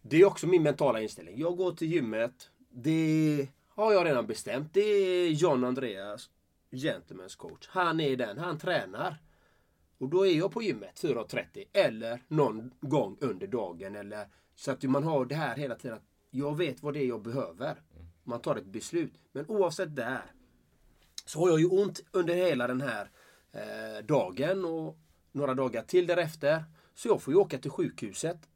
Det 0.01 0.21
är 0.21 0.25
också 0.25 0.47
min 0.47 0.63
mentala 0.63 1.01
inställning. 1.01 1.39
Jag 1.39 1.57
går 1.57 1.71
till 1.71 1.91
gymmet. 1.93 2.49
Det 2.69 3.47
har 3.69 3.93
jag 3.93 4.05
redan 4.05 4.27
bestämt. 4.27 4.73
Det 4.73 4.81
är 4.81 5.29
John 5.29 5.63
Andreas, 5.63 6.29
Gentlemen's 6.71 7.37
coach. 7.37 7.67
Han 7.67 7.99
är 7.99 8.17
den. 8.17 8.37
Han 8.37 8.57
tränar. 8.57 9.17
Och 9.97 10.09
då 10.09 10.27
är 10.27 10.37
jag 10.37 10.51
på 10.51 10.61
gymmet 10.61 11.01
4.30 11.03 11.65
eller 11.73 12.23
någon 12.27 12.71
gång 12.79 13.17
under 13.21 13.47
dagen. 13.47 13.95
Eller, 13.95 14.27
så 14.55 14.71
att 14.71 14.83
man 14.83 15.03
har 15.03 15.25
det 15.25 15.35
här 15.35 15.55
hela 15.55 15.75
tiden. 15.75 15.97
Att 15.97 16.05
jag 16.29 16.57
vet 16.57 16.83
vad 16.83 16.93
det 16.93 16.99
är 16.99 17.07
jag 17.07 17.21
behöver. 17.21 17.81
Man 18.23 18.41
tar 18.41 18.55
ett 18.55 18.65
beslut. 18.65 19.13
Men 19.31 19.45
oavsett 19.47 19.95
där 19.95 20.21
så 21.29 21.39
har 21.39 21.49
jag 21.49 21.59
ju 21.59 21.65
ont 21.65 22.01
under 22.11 22.35
hela 22.35 22.67
den 22.67 22.81
här 22.81 23.09
eh, 23.51 24.05
dagen 24.05 24.65
och 24.65 24.97
några 25.31 25.53
dagar 25.53 25.81
till 25.81 26.07
därefter. 26.07 26.63
Så 26.93 27.07
jag 27.07 27.21
får 27.21 27.33
ju 27.33 27.39
åka 27.39 27.57
till 27.57 27.71
sjukhuset. 27.71 28.49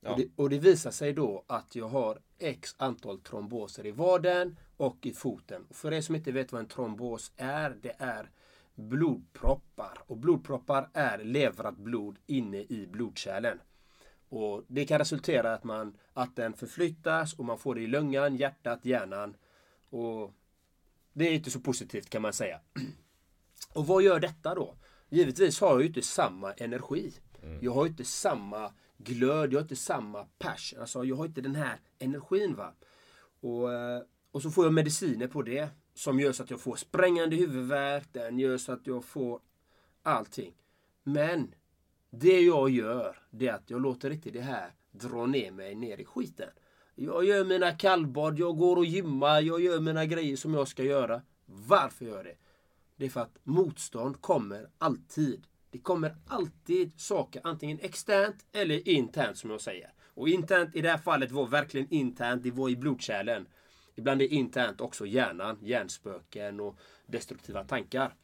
Ja. 0.00 0.10
Och, 0.10 0.18
det, 0.18 0.28
och 0.36 0.50
det 0.50 0.58
visar 0.58 0.90
sig 0.90 1.12
då 1.12 1.44
att 1.46 1.76
jag 1.76 1.88
har 1.88 2.18
x 2.38 2.74
antal 2.78 3.20
tromboser 3.20 3.86
i 3.86 3.90
vaden 3.90 4.58
och 4.76 5.06
i 5.06 5.12
foten. 5.12 5.66
För 5.70 5.92
er 5.92 6.00
som 6.00 6.14
inte 6.14 6.32
vet 6.32 6.52
vad 6.52 6.60
en 6.60 6.68
trombos 6.68 7.32
är, 7.36 7.78
det 7.82 7.94
är 7.98 8.30
blodproppar. 8.74 10.02
Och 10.06 10.16
blodproppar 10.16 10.88
är 10.92 11.18
levrat 11.18 11.76
blod 11.76 12.18
inne 12.26 12.58
i 12.58 12.88
blodkärlen. 12.92 13.60
Och 14.28 14.64
det 14.66 14.84
kan 14.84 14.98
resultera 14.98 15.50
i 15.50 15.54
att, 15.54 15.64
man, 15.64 15.96
att 16.12 16.36
den 16.36 16.52
förflyttas 16.52 17.34
och 17.34 17.44
man 17.44 17.58
får 17.58 17.74
det 17.74 17.80
i 17.80 17.86
lungan, 17.86 18.36
hjärtat, 18.36 18.84
hjärnan. 18.84 19.36
Och 19.90 20.34
det 21.12 21.28
är 21.28 21.32
inte 21.32 21.50
så 21.50 21.60
positivt 21.60 22.10
kan 22.10 22.22
man 22.22 22.32
säga. 22.32 22.60
Och 23.74 23.86
vad 23.86 24.02
gör 24.02 24.20
detta 24.20 24.54
då? 24.54 24.76
Givetvis 25.08 25.60
har 25.60 25.70
jag 25.70 25.80
ju 25.80 25.86
inte 25.86 26.02
samma 26.02 26.52
energi. 26.52 27.12
Jag 27.60 27.72
har 27.72 27.86
inte 27.86 28.04
samma 28.04 28.72
glöd, 28.98 29.52
jag 29.52 29.58
har 29.58 29.62
inte 29.62 29.76
samma 29.76 30.24
passion. 30.38 30.80
Alltså 30.80 31.04
jag 31.04 31.16
har 31.16 31.26
inte 31.26 31.40
den 31.40 31.54
här 31.54 31.80
energin 31.98 32.54
va. 32.54 32.74
Och, 33.40 33.72
eh, 33.72 34.02
och 34.30 34.42
så 34.42 34.50
får 34.50 34.64
jag 34.64 34.74
mediciner 34.74 35.26
på 35.26 35.42
det. 35.42 35.68
Som 35.94 36.20
gör 36.20 36.32
så 36.32 36.42
att 36.42 36.50
jag 36.50 36.60
får 36.60 36.76
sprängande 36.76 37.36
huvudvärk. 37.36 38.08
Den 38.12 38.38
gör 38.38 38.58
så 38.58 38.72
att 38.72 38.86
jag 38.86 39.04
får 39.04 39.40
allting. 40.02 40.54
Men 41.02 41.54
det 42.10 42.40
jag 42.40 42.70
gör, 42.70 43.22
det 43.30 43.48
är 43.48 43.54
att 43.54 43.70
jag 43.70 43.80
låter 43.80 44.10
inte 44.10 44.30
det 44.30 44.40
här 44.40 44.74
dra 44.90 45.26
ner 45.26 45.50
mig 45.50 45.74
ner 45.74 46.00
i 46.00 46.04
skiten. 46.04 46.50
Jag 47.02 47.24
gör 47.24 47.44
mina 47.44 47.72
kallbad, 47.72 48.38
jag 48.38 48.56
går 48.56 48.76
och 48.76 48.84
gymmar, 48.84 49.40
jag 49.40 49.60
gör 49.60 49.80
mina 49.80 50.06
grejer 50.06 50.36
som 50.36 50.54
jag 50.54 50.68
ska 50.68 50.82
göra. 50.82 51.22
Varför 51.46 52.04
gör 52.04 52.16
jag 52.16 52.24
det? 52.24 52.36
Det 52.96 53.04
är 53.04 53.10
för 53.10 53.20
att 53.20 53.38
motstånd 53.42 54.20
kommer 54.20 54.68
alltid. 54.78 55.46
Det 55.70 55.78
kommer 55.78 56.16
alltid 56.26 57.00
saker, 57.00 57.42
antingen 57.44 57.78
externt 57.78 58.46
eller 58.52 58.88
internt 58.88 59.38
som 59.38 59.50
jag 59.50 59.60
säger. 59.60 59.92
Och 60.14 60.28
internt 60.28 60.76
i 60.76 60.80
det 60.80 60.88
här 60.90 60.98
fallet 60.98 61.30
var 61.30 61.46
verkligen 61.46 61.86
internt, 61.90 62.42
det 62.42 62.50
var 62.50 62.68
i 62.68 62.76
blodkärlen. 62.76 63.46
Ibland 63.94 64.22
är 64.22 64.32
internt 64.32 64.80
också 64.80 65.06
hjärnan, 65.06 65.58
hjärnspöken 65.62 66.60
och 66.60 66.78
destruktiva 67.06 67.64
tankar. 67.64 68.14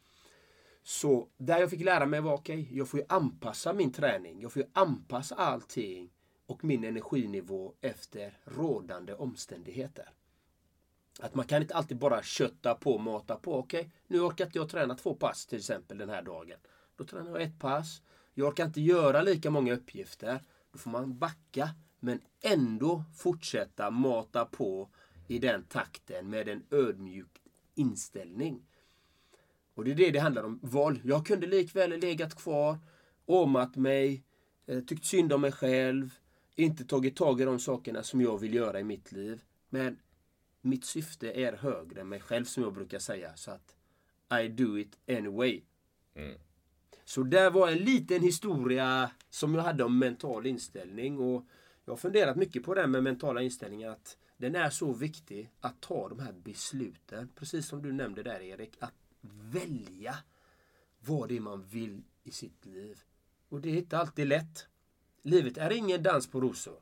Så 0.83 1.27
där 1.37 1.59
jag 1.59 1.69
fick 1.69 1.83
lära 1.83 2.05
mig 2.05 2.21
var 2.21 2.33
okej, 2.33 2.61
okay, 2.61 2.77
jag 2.77 2.87
får 2.87 2.99
ju 2.99 3.05
anpassa 3.09 3.73
min 3.73 3.91
träning. 3.91 4.41
Jag 4.41 4.53
får 4.53 4.61
ju 4.61 4.67
anpassa 4.73 5.35
allting 5.35 6.09
och 6.47 6.63
min 6.63 6.83
energinivå 6.83 7.73
efter 7.81 8.37
rådande 8.43 9.13
omständigheter. 9.13 10.09
Att 11.19 11.35
man 11.35 11.45
kan 11.45 11.61
inte 11.61 11.75
alltid 11.75 11.97
bara 11.97 12.23
kötta 12.23 12.75
på, 12.75 12.97
mata 12.97 13.35
på. 13.35 13.55
Okej, 13.55 13.79
okay, 13.79 13.91
nu 14.07 14.19
orkar 14.19 14.45
inte 14.45 14.57
jag 14.57 14.69
träna 14.69 14.95
två 14.95 15.13
pass 15.13 15.45
till 15.45 15.57
exempel 15.57 15.97
den 15.97 16.09
här 16.09 16.21
dagen. 16.21 16.57
Då 16.95 17.03
tränar 17.03 17.31
jag 17.31 17.41
ett 17.41 17.59
pass. 17.59 18.01
Jag 18.33 18.47
orkar 18.47 18.65
inte 18.65 18.81
göra 18.81 19.21
lika 19.21 19.49
många 19.49 19.73
uppgifter. 19.73 20.39
Då 20.71 20.77
får 20.77 20.91
man 20.91 21.17
backa 21.17 21.69
men 21.99 22.21
ändå 22.41 23.03
fortsätta 23.15 23.91
mata 23.91 24.45
på 24.45 24.89
i 25.27 25.39
den 25.39 25.63
takten 25.63 26.29
med 26.29 26.47
en 26.47 26.63
ödmjuk 26.71 27.41
inställning. 27.75 28.65
Och 29.73 29.83
det 29.83 29.91
är 29.91 29.95
det 29.95 30.11
det 30.11 30.19
handlar 30.19 30.43
om. 30.43 30.59
Val. 30.63 30.99
Jag 31.03 31.25
kunde 31.25 31.47
likväl 31.47 31.99
legat 31.99 32.35
kvar, 32.35 32.77
åmat 33.25 33.75
mig, 33.75 34.23
eh, 34.65 34.79
tyckt 34.79 35.05
synd 35.05 35.33
om 35.33 35.41
mig 35.41 35.51
själv, 35.51 36.11
inte 36.57 36.85
tagit 36.85 37.15
tag 37.15 37.41
i 37.41 37.45
de 37.45 37.59
sakerna 37.59 38.03
som 38.03 38.21
jag 38.21 38.37
vill 38.37 38.53
göra 38.53 38.79
i 38.79 38.83
mitt 38.83 39.11
liv. 39.11 39.41
Men 39.69 39.99
mitt 40.61 40.85
syfte 40.85 41.31
är 41.31 41.53
högre 41.53 42.01
än 42.01 42.09
mig 42.09 42.19
själv 42.19 42.45
som 42.45 42.63
jag 42.63 42.73
brukar 42.73 42.99
säga. 42.99 43.35
Så 43.35 43.51
att 43.51 43.75
I 44.41 44.47
do 44.47 44.77
it 44.77 44.97
anyway. 45.07 45.61
Mm. 46.15 46.37
Så 47.05 47.23
där 47.23 47.51
var 47.51 47.67
en 47.71 47.77
liten 47.77 48.21
historia 48.21 49.11
som 49.29 49.55
jag 49.55 49.61
hade 49.61 49.83
om 49.83 49.99
mental 49.99 50.45
inställning. 50.45 51.19
Och 51.19 51.45
jag 51.85 51.91
har 51.91 51.97
funderat 51.97 52.37
mycket 52.37 52.63
på 52.63 52.73
det 52.73 52.87
med 52.87 53.03
mentala 53.03 53.41
inställningar. 53.41 53.91
Att 53.91 54.17
den 54.37 54.55
är 54.55 54.69
så 54.69 54.93
viktig 54.93 55.49
att 55.59 55.81
ta 55.81 56.09
de 56.09 56.19
här 56.19 56.33
besluten. 56.33 57.29
Precis 57.35 57.67
som 57.67 57.81
du 57.81 57.91
nämnde 57.91 58.23
där 58.23 58.41
Erik. 58.41 58.77
Att 58.79 58.93
välja 59.51 60.15
vad 60.99 61.29
det 61.29 61.37
är 61.37 61.41
man 61.41 61.63
vill 61.63 62.03
i 62.23 62.31
sitt 62.31 62.65
liv. 62.65 62.99
Och 63.49 63.61
det 63.61 63.69
är 63.69 63.77
inte 63.77 63.97
alltid 63.97 64.27
lätt. 64.27 64.67
Livet 65.27 65.57
är 65.57 65.71
ingen 65.71 66.03
dans 66.03 66.31
på 66.31 66.41
rosor. 66.41 66.79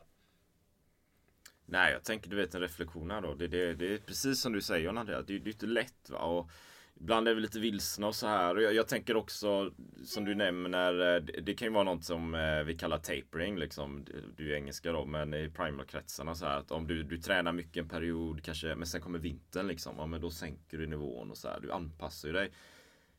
Nej, 1.66 1.94
jag 1.94 2.04
tänker 2.04 2.30
du 2.30 2.36
vet 2.36 2.56
en 2.56 2.62
reflektion 2.62 3.12
här 3.12 3.22
då. 3.22 3.34
Det, 3.34 3.48
det, 3.48 3.74
det 3.74 3.94
är 3.94 3.98
precis 3.98 4.42
som 4.42 4.54
du 4.54 4.62
säger 4.62 4.90
Andrea. 4.90 5.22
Det, 5.22 5.40
det 5.40 5.50
är 5.50 5.54
inte 5.54 5.66
lätt 5.66 6.10
va. 6.10 6.20
Och 6.20 6.50
ibland 6.96 7.28
är 7.28 7.36
vi 7.36 7.42
lite 7.42 7.60
vilsna 7.60 8.08
och 8.08 8.16
så 8.16 8.28
här. 8.28 8.56
Och 8.56 8.62
jag, 8.62 8.74
jag 8.74 8.88
tänker 8.88 9.16
också 9.16 9.72
som 10.04 10.26
du 10.26 10.36
nämner. 10.36 11.16
Eh, 11.16 11.22
det, 11.22 11.42
det 11.42 11.54
kan 11.54 11.68
ju 11.68 11.74
vara 11.74 11.84
något 11.84 12.04
som 12.04 12.36
eh, 12.36 12.64
vi 12.64 12.78
kallar 12.78 12.98
tapering 12.98 13.58
liksom. 13.58 14.06
Du 14.36 14.52
är 14.52 14.56
engelska 14.56 14.92
då. 14.92 15.06
Men 15.06 15.34
i 15.34 15.50
primalkretsarna 15.50 16.36
så 16.36 16.46
här. 16.46 16.58
Att 16.58 16.72
om 16.72 16.88
du, 16.88 17.04
du 17.04 17.18
tränar 17.18 17.52
mycket 17.52 17.78
en 17.78 17.90
period 17.90 18.44
kanske. 18.44 18.76
Men 18.76 18.88
sen 18.88 19.02
kommer 19.02 19.20
vintern 19.20 19.68
liksom. 19.68 19.96
Ja, 19.98 20.06
men 20.06 20.22
då 20.22 20.32
sänker 20.32 20.78
du 20.78 20.88
nivån 20.88 21.32
och 21.32 21.38
så 21.38 21.48
här. 21.48 21.60
Du 21.60 21.72
anpassar 21.72 22.28
ju 22.28 22.34
dig 22.34 22.52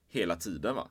hela 0.09 0.37
tiden 0.37 0.75
va. 0.75 0.89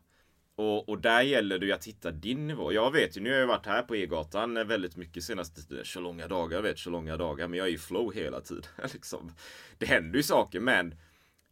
Och, 0.56 0.90
och 0.90 1.02
där 1.02 1.22
gäller 1.22 1.60
det 1.60 1.66
ju 1.66 1.72
att 1.72 1.88
hitta 1.88 2.12
din 2.12 2.48
nivå. 2.48 2.74
Jag 2.74 2.92
vet 2.92 3.18
ju, 3.18 3.22
nu 3.22 3.32
har 3.32 3.40
jag 3.40 3.48
varit 3.48 3.66
här 3.66 3.82
på 3.82 3.96
E-gatan 3.96 4.68
väldigt 4.68 4.96
mycket 4.96 5.24
senaste 5.24 5.62
tiden. 5.62 5.86
Så 5.86 6.00
långa 6.00 6.28
dagar, 6.28 6.62
vet, 6.62 6.80
så 6.80 6.90
långa 6.90 7.18
dagar. 7.18 7.48
Men 7.48 7.60
jag 7.60 7.68
är 7.68 7.72
i 7.72 7.78
flow 7.78 8.14
hela 8.14 8.42
tiden. 8.42 8.64
liksom. 8.94 9.32
Det 9.78 9.86
händer 9.86 10.18
ju 10.18 10.24
saker, 10.24 10.60
men 10.60 10.96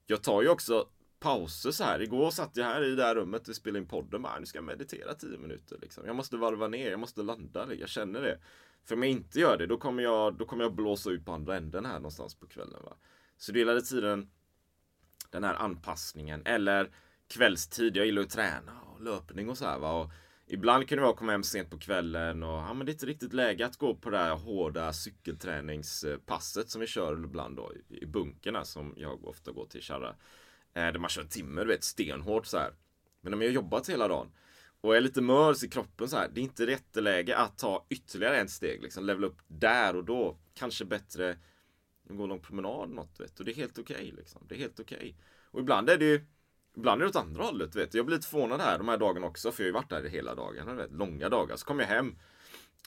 jag 0.05 0.23
tar 0.23 0.41
ju 0.41 0.49
också 0.49 0.87
pauser 1.19 1.71
så 1.71 1.83
här. 1.83 2.01
Igår 2.01 2.31
satt 2.31 2.57
jag 2.57 2.65
här 2.65 2.83
i 2.83 2.95
det 2.95 3.03
här 3.03 3.15
rummet 3.15 3.47
och 3.47 3.55
spelade 3.55 3.79
in 3.79 3.87
podden. 3.87 4.21
Bara, 4.21 4.33
ah, 4.33 4.39
nu 4.39 4.45
ska 4.45 4.57
jag 4.57 4.65
meditera 4.65 5.13
10 5.13 5.37
minuter. 5.37 5.77
Liksom. 5.81 6.05
Jag 6.05 6.15
måste 6.15 6.37
varva 6.37 6.67
ner, 6.67 6.91
jag 6.91 6.99
måste 6.99 7.23
landa. 7.23 7.73
Jag 7.73 7.89
känner 7.89 8.21
det. 8.21 8.39
För 8.85 8.95
om 8.95 9.03
jag 9.03 9.11
inte 9.11 9.39
gör 9.39 9.57
det, 9.57 9.67
då 9.67 9.77
kommer 9.77 10.03
jag, 10.03 10.37
då 10.37 10.45
kommer 10.45 10.63
jag 10.63 10.75
blåsa 10.75 11.09
ut 11.09 11.25
på 11.25 11.31
andra 11.31 11.57
änden 11.57 11.85
här 11.85 11.95
någonstans 11.95 12.35
på 12.35 12.47
kvällen. 12.47 12.83
Va? 12.83 12.93
Så 13.37 13.51
det 13.51 13.61
är 13.61 13.65
hela 13.65 13.81
tiden 13.81 14.29
den 15.29 15.43
här 15.43 15.55
anpassningen. 15.55 16.41
Eller 16.45 16.91
kvällstid. 17.27 17.97
Jag 17.97 18.05
gillar 18.05 18.21
att 18.21 18.29
träna 18.29 18.71
löpning 19.03 19.49
och 19.49 19.57
så 19.57 19.65
här. 19.65 19.79
Va? 19.79 19.91
Och 19.91 20.11
ibland 20.47 20.89
kunde 20.89 21.03
jag 21.03 21.17
komma 21.17 21.31
hem 21.31 21.43
sent 21.43 21.69
på 21.69 21.77
kvällen 21.77 22.43
och 22.43 22.59
ja, 22.59 22.73
men 22.73 22.85
det 22.85 22.91
är 22.91 22.93
inte 22.93 23.05
riktigt 23.05 23.33
läge 23.33 23.65
att 23.65 23.77
gå 23.77 23.95
på 23.95 24.09
det 24.09 24.17
här 24.17 24.35
hårda 24.35 24.93
cykelträningspasset 24.93 26.69
som 26.69 26.81
vi 26.81 26.87
kör 26.87 27.13
ibland 27.13 27.55
då 27.55 27.71
i 27.89 28.05
bunkerna 28.05 28.65
som 28.65 28.93
jag 28.97 29.25
ofta 29.25 29.51
går 29.51 29.65
till 29.65 29.81
Kärra. 29.81 30.15
Eh, 30.73 30.91
där 30.91 30.99
man 30.99 31.09
kör 31.09 31.21
en 31.21 31.27
timme, 31.27 31.61
du 31.61 31.67
vet, 31.67 31.83
stenhårt 31.83 32.45
så 32.45 32.57
här. 32.57 32.73
Men 33.21 33.33
om 33.33 33.41
jag 33.41 33.49
har 33.49 33.53
jobbat 33.53 33.89
hela 33.89 34.07
dagen 34.07 34.31
och 34.83 34.95
är 34.95 35.01
lite 35.01 35.21
mörs 35.21 35.63
i 35.63 35.69
kroppen 35.69 36.09
så 36.09 36.17
här. 36.17 36.29
Det 36.33 36.41
är 36.41 36.43
inte 36.43 36.67
rätt 36.67 36.95
läge 36.95 37.37
att 37.37 37.57
ta 37.57 37.85
ytterligare 37.89 38.37
ett 38.37 38.49
steg, 38.49 38.83
liksom 38.83 39.05
levela 39.05 39.27
upp 39.27 39.41
där 39.47 39.95
och 39.95 40.03
då. 40.03 40.37
Kanske 40.53 40.85
bättre 40.85 41.37
gå 42.09 42.23
en 42.23 42.29
lång 42.29 42.39
promenad 42.39 42.89
något, 42.89 43.19
vet. 43.19 43.39
Och 43.39 43.45
det 43.45 43.51
är 43.51 43.55
helt 43.55 43.79
okej 43.79 43.95
okay, 43.95 44.11
liksom. 44.11 44.45
Det 44.49 44.55
är 44.55 44.59
helt 44.59 44.79
okej. 44.79 44.97
Okay. 44.97 45.13
Och 45.51 45.59
ibland 45.59 45.89
är 45.89 45.97
det 45.97 46.05
ju 46.05 46.25
Ibland 46.75 47.01
är 47.01 47.05
det 47.05 47.09
åt 47.09 47.15
andra 47.15 47.43
hållet, 47.43 47.75
vet 47.75 47.93
Jag 47.93 48.05
blir 48.05 48.15
lite 48.15 48.27
förvånad 48.27 48.61
här 48.61 48.77
de 48.77 48.87
här 48.87 48.97
dagarna 48.97 49.27
också, 49.27 49.51
för 49.51 49.63
jag 49.63 49.65
har 49.65 49.69
ju 49.69 49.73
varit 49.73 49.89
där 49.89 50.09
hela 50.09 50.35
dagen, 50.35 50.77
vet, 50.77 50.91
långa 50.91 51.29
dagar. 51.29 51.55
Så 51.55 51.65
kommer 51.65 51.83
jag 51.83 51.89
hem. 51.89 52.15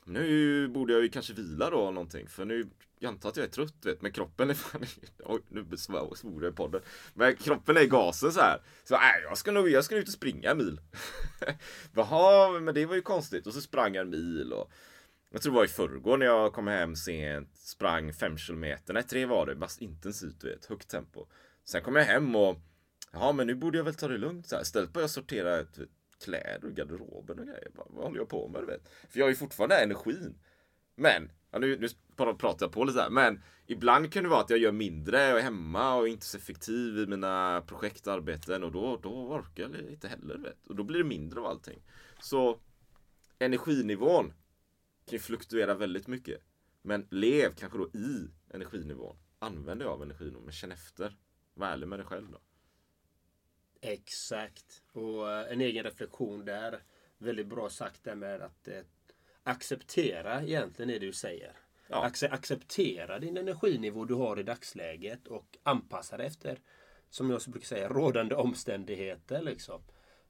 Nu 0.05 0.69
borde 0.69 0.93
jag 0.93 1.03
ju 1.03 1.09
kanske 1.09 1.33
vila 1.33 1.71
då 1.71 1.91
någonting, 1.91 2.29
för 2.29 2.45
nu, 2.45 2.69
jag 2.99 3.09
antar 3.09 3.29
att 3.29 3.37
jag 3.37 3.47
är 3.47 3.51
trött, 3.51 3.75
vet, 3.83 4.03
men 4.03 4.13
kroppen 4.13 4.51
är 4.51 4.55
fan 4.55 4.85
Oj, 5.25 5.41
nu 5.49 5.77
svor 5.77 6.45
jag 6.45 6.53
i 6.53 6.57
podden. 6.57 6.81
Men 7.15 7.37
kroppen 7.37 7.77
är 7.77 7.81
i 7.81 7.87
gasen 7.87 8.33
så 8.33 8.41
här. 8.41 8.61
Så 8.85 8.95
nej, 8.95 9.23
jag 9.23 9.39
ska 9.39 9.53
nog, 9.53 9.69
jag 9.69 9.85
ska 9.85 9.97
ut 9.97 10.09
och 10.09 10.15
springa 10.15 10.51
en 10.51 10.59
mil. 10.59 10.81
Jaha, 11.95 12.61
men 12.61 12.75
det 12.75 12.87
var 12.87 12.95
ju 12.95 13.03
konstigt. 13.03 13.47
Och 13.47 13.55
så 13.55 13.61
sprang 13.61 13.95
jag 13.95 14.03
en 14.03 14.11
mil 14.11 14.53
och 14.53 14.71
jag 15.31 15.43
tror 15.43 15.53
det 15.53 15.57
var 15.57 15.65
i 15.65 15.69
förrgår 15.69 16.17
när 16.17 16.27
jag 16.27 16.53
kom 16.53 16.67
hem 16.67 16.97
sent, 16.97 17.57
sprang 17.57 18.13
fem 18.13 18.39
kilometer, 18.39 18.95
nej 18.95 19.03
tre 19.03 19.27
var 19.27 19.47
det, 19.47 19.55
bara 19.55 19.71
intensivt, 19.79 20.41
du 20.41 20.49
vet, 20.49 20.67
högt 20.67 20.89
tempo. 20.89 21.27
Sen 21.65 21.83
kom 21.83 21.97
jag 21.97 22.05
hem 22.05 22.37
och 22.37 22.57
Ja 23.19 23.33
men 23.33 23.47
nu 23.47 23.55
borde 23.55 23.79
jag 23.79 23.85
väl 23.85 23.95
ta 23.95 24.09
det 24.09 24.19
lugnt 24.19 24.47
så 24.47 24.57
här. 24.57 24.63
Istället 24.63 24.93
börjar 24.93 25.03
jag 25.03 25.11
sortera 25.11 25.61
ett, 25.61 25.79
kläder 26.25 26.65
och 26.65 26.77
garderoben 26.77 27.39
och 27.39 27.47
grejer. 27.47 27.71
Bara, 27.75 27.87
vad 27.89 28.05
håller 28.05 28.19
jag 28.19 28.29
på 28.29 28.49
med? 28.49 28.63
Du 28.63 28.67
vet? 28.67 28.89
För 29.09 29.19
jag 29.19 29.25
har 29.25 29.31
ju 29.31 29.37
fortfarande 29.37 29.83
energin. 29.83 30.39
Men, 30.95 31.33
ja, 31.51 31.59
nu, 31.59 31.79
nu 31.79 31.89
pratar 32.17 32.67
jag 32.67 32.73
på 32.73 32.85
lite 32.85 33.01
här. 33.01 33.11
Men 33.11 33.43
ibland 33.67 34.13
kan 34.13 34.23
det 34.23 34.29
vara 34.29 34.41
att 34.41 34.51
jag 34.51 34.59
gör 34.59 34.73
mindre 34.73 35.33
och 35.33 35.39
är 35.39 35.43
hemma 35.43 35.95
och 35.95 36.09
inte 36.09 36.27
så 36.27 36.37
effektiv 36.37 36.99
i 36.99 37.07
mina 37.07 37.63
projekt 37.67 38.07
och 38.07 38.13
arbeten. 38.13 38.65
Och 38.65 38.73
då, 38.73 39.01
då 39.03 39.09
orkar 39.09 39.63
jag 39.63 39.91
inte 39.91 40.09
heller. 40.09 40.39
Vet? 40.39 40.67
Och 40.67 40.77
då 40.77 40.85
blir 40.85 40.99
det 40.99 41.05
mindre 41.05 41.41
av 41.41 41.47
allting. 41.47 41.83
Så 42.21 42.61
energinivån 43.39 44.29
kan 45.07 45.13
ju 45.13 45.19
fluktuera 45.19 45.75
väldigt 45.75 46.07
mycket. 46.07 46.43
Men 46.83 47.07
lev 47.11 47.55
kanske 47.55 47.79
då 47.79 47.89
i 47.89 48.31
energinivån. 48.55 49.17
Använd 49.39 49.81
dig 49.81 49.89
av 49.89 50.03
energinivån, 50.03 50.43
men 50.43 50.53
känn 50.53 50.73
efter. 50.73 51.17
Var 51.55 51.67
ärlig 51.67 51.89
med 51.89 51.99
dig 51.99 52.07
själv 52.07 52.31
då. 52.33 52.39
Exakt. 53.81 54.83
Och 54.93 55.31
eh, 55.31 55.53
en 55.53 55.61
egen 55.61 55.85
reflektion 55.85 56.45
där. 56.45 56.83
Väldigt 57.19 57.47
bra 57.47 57.71
sagt 57.71 58.05
där 58.05 58.15
med 58.15 58.43
att 58.43 58.69
eh, 58.69 58.81
acceptera 59.43 60.43
egentligen 60.43 60.89
det 60.89 60.99
du 60.99 61.13
säger. 61.13 61.53
Ja. 61.89 62.05
Acce 62.05 62.29
acceptera 62.29 63.19
din 63.19 63.37
energinivå 63.37 64.05
du 64.05 64.15
har 64.15 64.41
i 64.41 64.43
dagsläget 64.43 65.27
och 65.27 65.59
anpassa 65.63 66.17
dig 66.17 66.27
efter, 66.27 66.59
som 67.11 67.31
jag 67.31 67.41
brukar 67.47 67.67
säga, 67.67 67.89
rådande 67.89 68.35
omständigheter. 68.35 69.43
Liksom. 69.43 69.83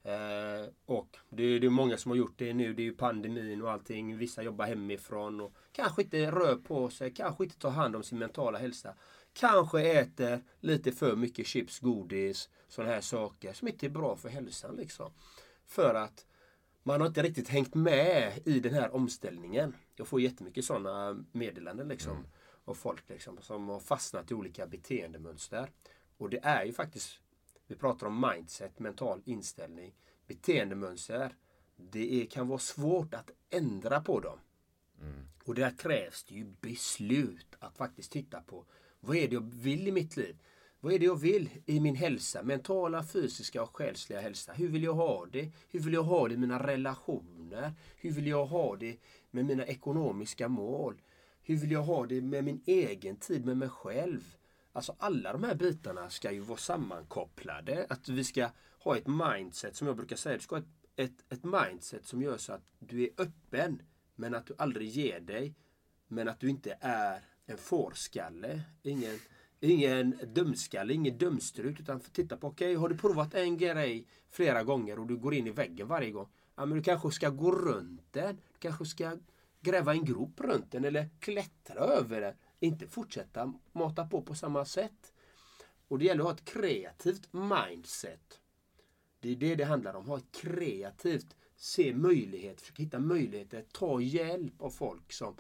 Eh, 0.02 0.68
och 0.84 1.16
det 1.28 1.42
är, 1.42 1.60
det 1.60 1.66
är 1.66 1.70
många 1.70 1.96
som 1.96 2.10
har 2.10 2.16
gjort 2.16 2.38
det 2.38 2.54
nu. 2.54 2.74
Det 2.74 2.82
är 2.82 2.84
ju 2.84 2.94
pandemin 2.94 3.62
och 3.62 3.70
allting. 3.70 4.18
Vissa 4.18 4.42
jobbar 4.42 4.66
hemifrån 4.66 5.40
och 5.40 5.52
kanske 5.72 6.02
inte 6.02 6.30
rör 6.30 6.56
på 6.56 6.90
sig, 6.90 7.14
kanske 7.14 7.44
inte 7.44 7.58
tar 7.58 7.70
hand 7.70 7.96
om 7.96 8.02
sin 8.02 8.18
mentala 8.18 8.58
hälsa. 8.58 8.94
Kanske 9.38 9.82
äter 9.82 10.44
lite 10.60 10.92
för 10.92 11.16
mycket 11.16 11.46
chips, 11.46 11.78
godis, 11.78 12.48
sådana 12.68 12.92
här 12.92 13.00
saker 13.00 13.52
som 13.52 13.68
inte 13.68 13.86
är 13.86 13.90
bra 13.90 14.16
för 14.16 14.28
hälsan. 14.28 14.76
Liksom. 14.76 15.12
För 15.66 15.94
att 15.94 16.26
man 16.82 17.00
har 17.00 17.08
inte 17.08 17.22
riktigt 17.22 17.48
hängt 17.48 17.74
med 17.74 18.42
i 18.44 18.60
den 18.60 18.74
här 18.74 18.94
omställningen. 18.94 19.76
Jag 19.96 20.08
får 20.08 20.20
jättemycket 20.20 20.64
sådana 20.64 21.24
meddelanden 21.32 21.88
liksom. 21.88 22.12
Mm. 22.12 22.28
Av 22.64 22.74
folk 22.74 23.08
liksom, 23.08 23.38
som 23.40 23.68
har 23.68 23.80
fastnat 23.80 24.30
i 24.30 24.34
olika 24.34 24.66
beteendemönster. 24.66 25.70
Och 26.16 26.30
det 26.30 26.40
är 26.42 26.64
ju 26.64 26.72
faktiskt, 26.72 27.20
vi 27.66 27.74
pratar 27.74 28.06
om 28.06 28.26
mindset, 28.32 28.78
mental 28.78 29.22
inställning, 29.24 29.94
beteendemönster. 30.26 31.34
Det 31.76 32.22
är, 32.22 32.26
kan 32.26 32.48
vara 32.48 32.58
svårt 32.58 33.14
att 33.14 33.30
ändra 33.50 34.00
på 34.00 34.20
dem. 34.20 34.38
Mm. 35.00 35.28
Och 35.44 35.54
där 35.54 35.78
krävs 35.78 36.24
det 36.24 36.34
ju 36.34 36.44
beslut 36.44 37.56
att 37.58 37.76
faktiskt 37.76 38.12
titta 38.12 38.40
på 38.40 38.64
vad 39.06 39.16
är 39.16 39.28
det 39.28 39.34
jag 39.34 39.54
vill 39.54 39.88
i 39.88 39.92
mitt 39.92 40.16
liv? 40.16 40.36
Vad 40.80 40.92
är 40.92 40.98
det 40.98 41.04
jag 41.04 41.20
vill 41.20 41.50
i 41.66 41.80
min 41.80 41.96
hälsa? 41.96 42.42
Mentala, 42.42 43.04
fysiska 43.04 43.62
och 43.62 43.76
själsliga 43.76 44.20
hälsa. 44.20 44.52
Hur 44.52 44.68
vill 44.68 44.82
jag 44.82 44.94
ha 44.94 45.26
det? 45.26 45.52
Hur 45.70 45.80
vill 45.80 45.94
jag 45.94 46.02
ha 46.02 46.28
det 46.28 46.34
i 46.34 46.36
mina 46.36 46.66
relationer? 46.66 47.72
Hur 47.96 48.10
vill 48.10 48.26
jag 48.26 48.46
ha 48.46 48.76
det 48.76 48.96
med 49.30 49.44
mina 49.44 49.66
ekonomiska 49.66 50.48
mål? 50.48 51.02
Hur 51.42 51.56
vill 51.56 51.70
jag 51.70 51.82
ha 51.82 52.06
det 52.06 52.20
med 52.20 52.44
min 52.44 52.60
egen 52.66 53.16
tid 53.16 53.46
med 53.46 53.56
mig 53.56 53.68
själv? 53.68 54.36
Alltså 54.72 54.96
alla 54.98 55.32
de 55.32 55.44
här 55.44 55.54
bitarna 55.54 56.10
ska 56.10 56.32
ju 56.32 56.40
vara 56.40 56.58
sammankopplade. 56.58 57.86
Att 57.88 58.08
vi 58.08 58.24
ska 58.24 58.48
ha 58.78 58.96
ett 58.96 59.06
mindset, 59.06 59.76
som 59.76 59.86
jag 59.86 59.96
brukar 59.96 60.16
säga, 60.16 60.36
du 60.36 60.42
ska 60.42 60.56
ha 60.56 60.62
ett, 60.62 61.10
ett, 61.10 61.32
ett 61.32 61.44
mindset 61.44 62.06
som 62.06 62.22
gör 62.22 62.36
så 62.36 62.52
att 62.52 62.72
du 62.78 63.02
är 63.02 63.10
öppen, 63.18 63.82
men 64.14 64.34
att 64.34 64.46
du 64.46 64.54
aldrig 64.58 64.88
ger 64.88 65.20
dig. 65.20 65.54
Men 66.08 66.28
att 66.28 66.40
du 66.40 66.48
inte 66.48 66.78
är 66.80 67.20
en 67.46 67.58
fårskalle. 67.58 68.60
Ingen, 68.82 69.18
ingen 69.60 70.18
dumskalle, 70.34 70.94
ingen 70.94 71.18
dumstrut. 71.18 71.80
Utan 71.80 72.00
titta 72.00 72.36
på, 72.36 72.46
okej, 72.46 72.66
okay, 72.66 72.76
har 72.76 72.88
du 72.88 72.96
provat 72.96 73.34
en 73.34 73.56
grej 73.56 74.06
flera 74.30 74.62
gånger 74.62 74.98
och 74.98 75.06
du 75.06 75.16
går 75.16 75.34
in 75.34 75.46
i 75.46 75.50
väggen 75.50 75.88
varje 75.88 76.10
gång. 76.10 76.28
Ja, 76.54 76.66
men 76.66 76.78
du 76.78 76.84
kanske 76.84 77.10
ska 77.10 77.30
gå 77.30 77.52
runt 77.52 78.12
den. 78.12 78.36
Du 78.36 78.58
kanske 78.58 78.84
ska 78.84 79.16
gräva 79.60 79.92
en 79.92 80.04
grop 80.04 80.40
runt 80.40 80.72
den 80.72 80.84
eller 80.84 81.08
klättra 81.18 81.80
över 81.80 82.20
den. 82.20 82.34
Inte 82.60 82.86
fortsätta 82.86 83.54
mata 83.72 84.06
på 84.06 84.22
på 84.22 84.34
samma 84.34 84.64
sätt. 84.64 85.12
Och 85.88 85.98
det 85.98 86.04
gäller 86.04 86.20
att 86.20 86.26
ha 86.26 86.34
ett 86.34 86.44
kreativt 86.44 87.32
mindset. 87.32 88.40
Det 89.20 89.30
är 89.30 89.36
det 89.36 89.54
det 89.54 89.64
handlar 89.64 89.94
om. 89.94 90.06
Ha 90.08 90.16
ett 90.16 90.32
kreativt, 90.32 91.36
se 91.56 91.94
möjligheter, 91.94 92.60
försöka 92.60 92.82
hitta 92.82 92.98
möjligheter, 92.98 93.64
ta 93.72 94.00
hjälp 94.00 94.62
av 94.62 94.70
folk 94.70 95.12
som 95.12 95.36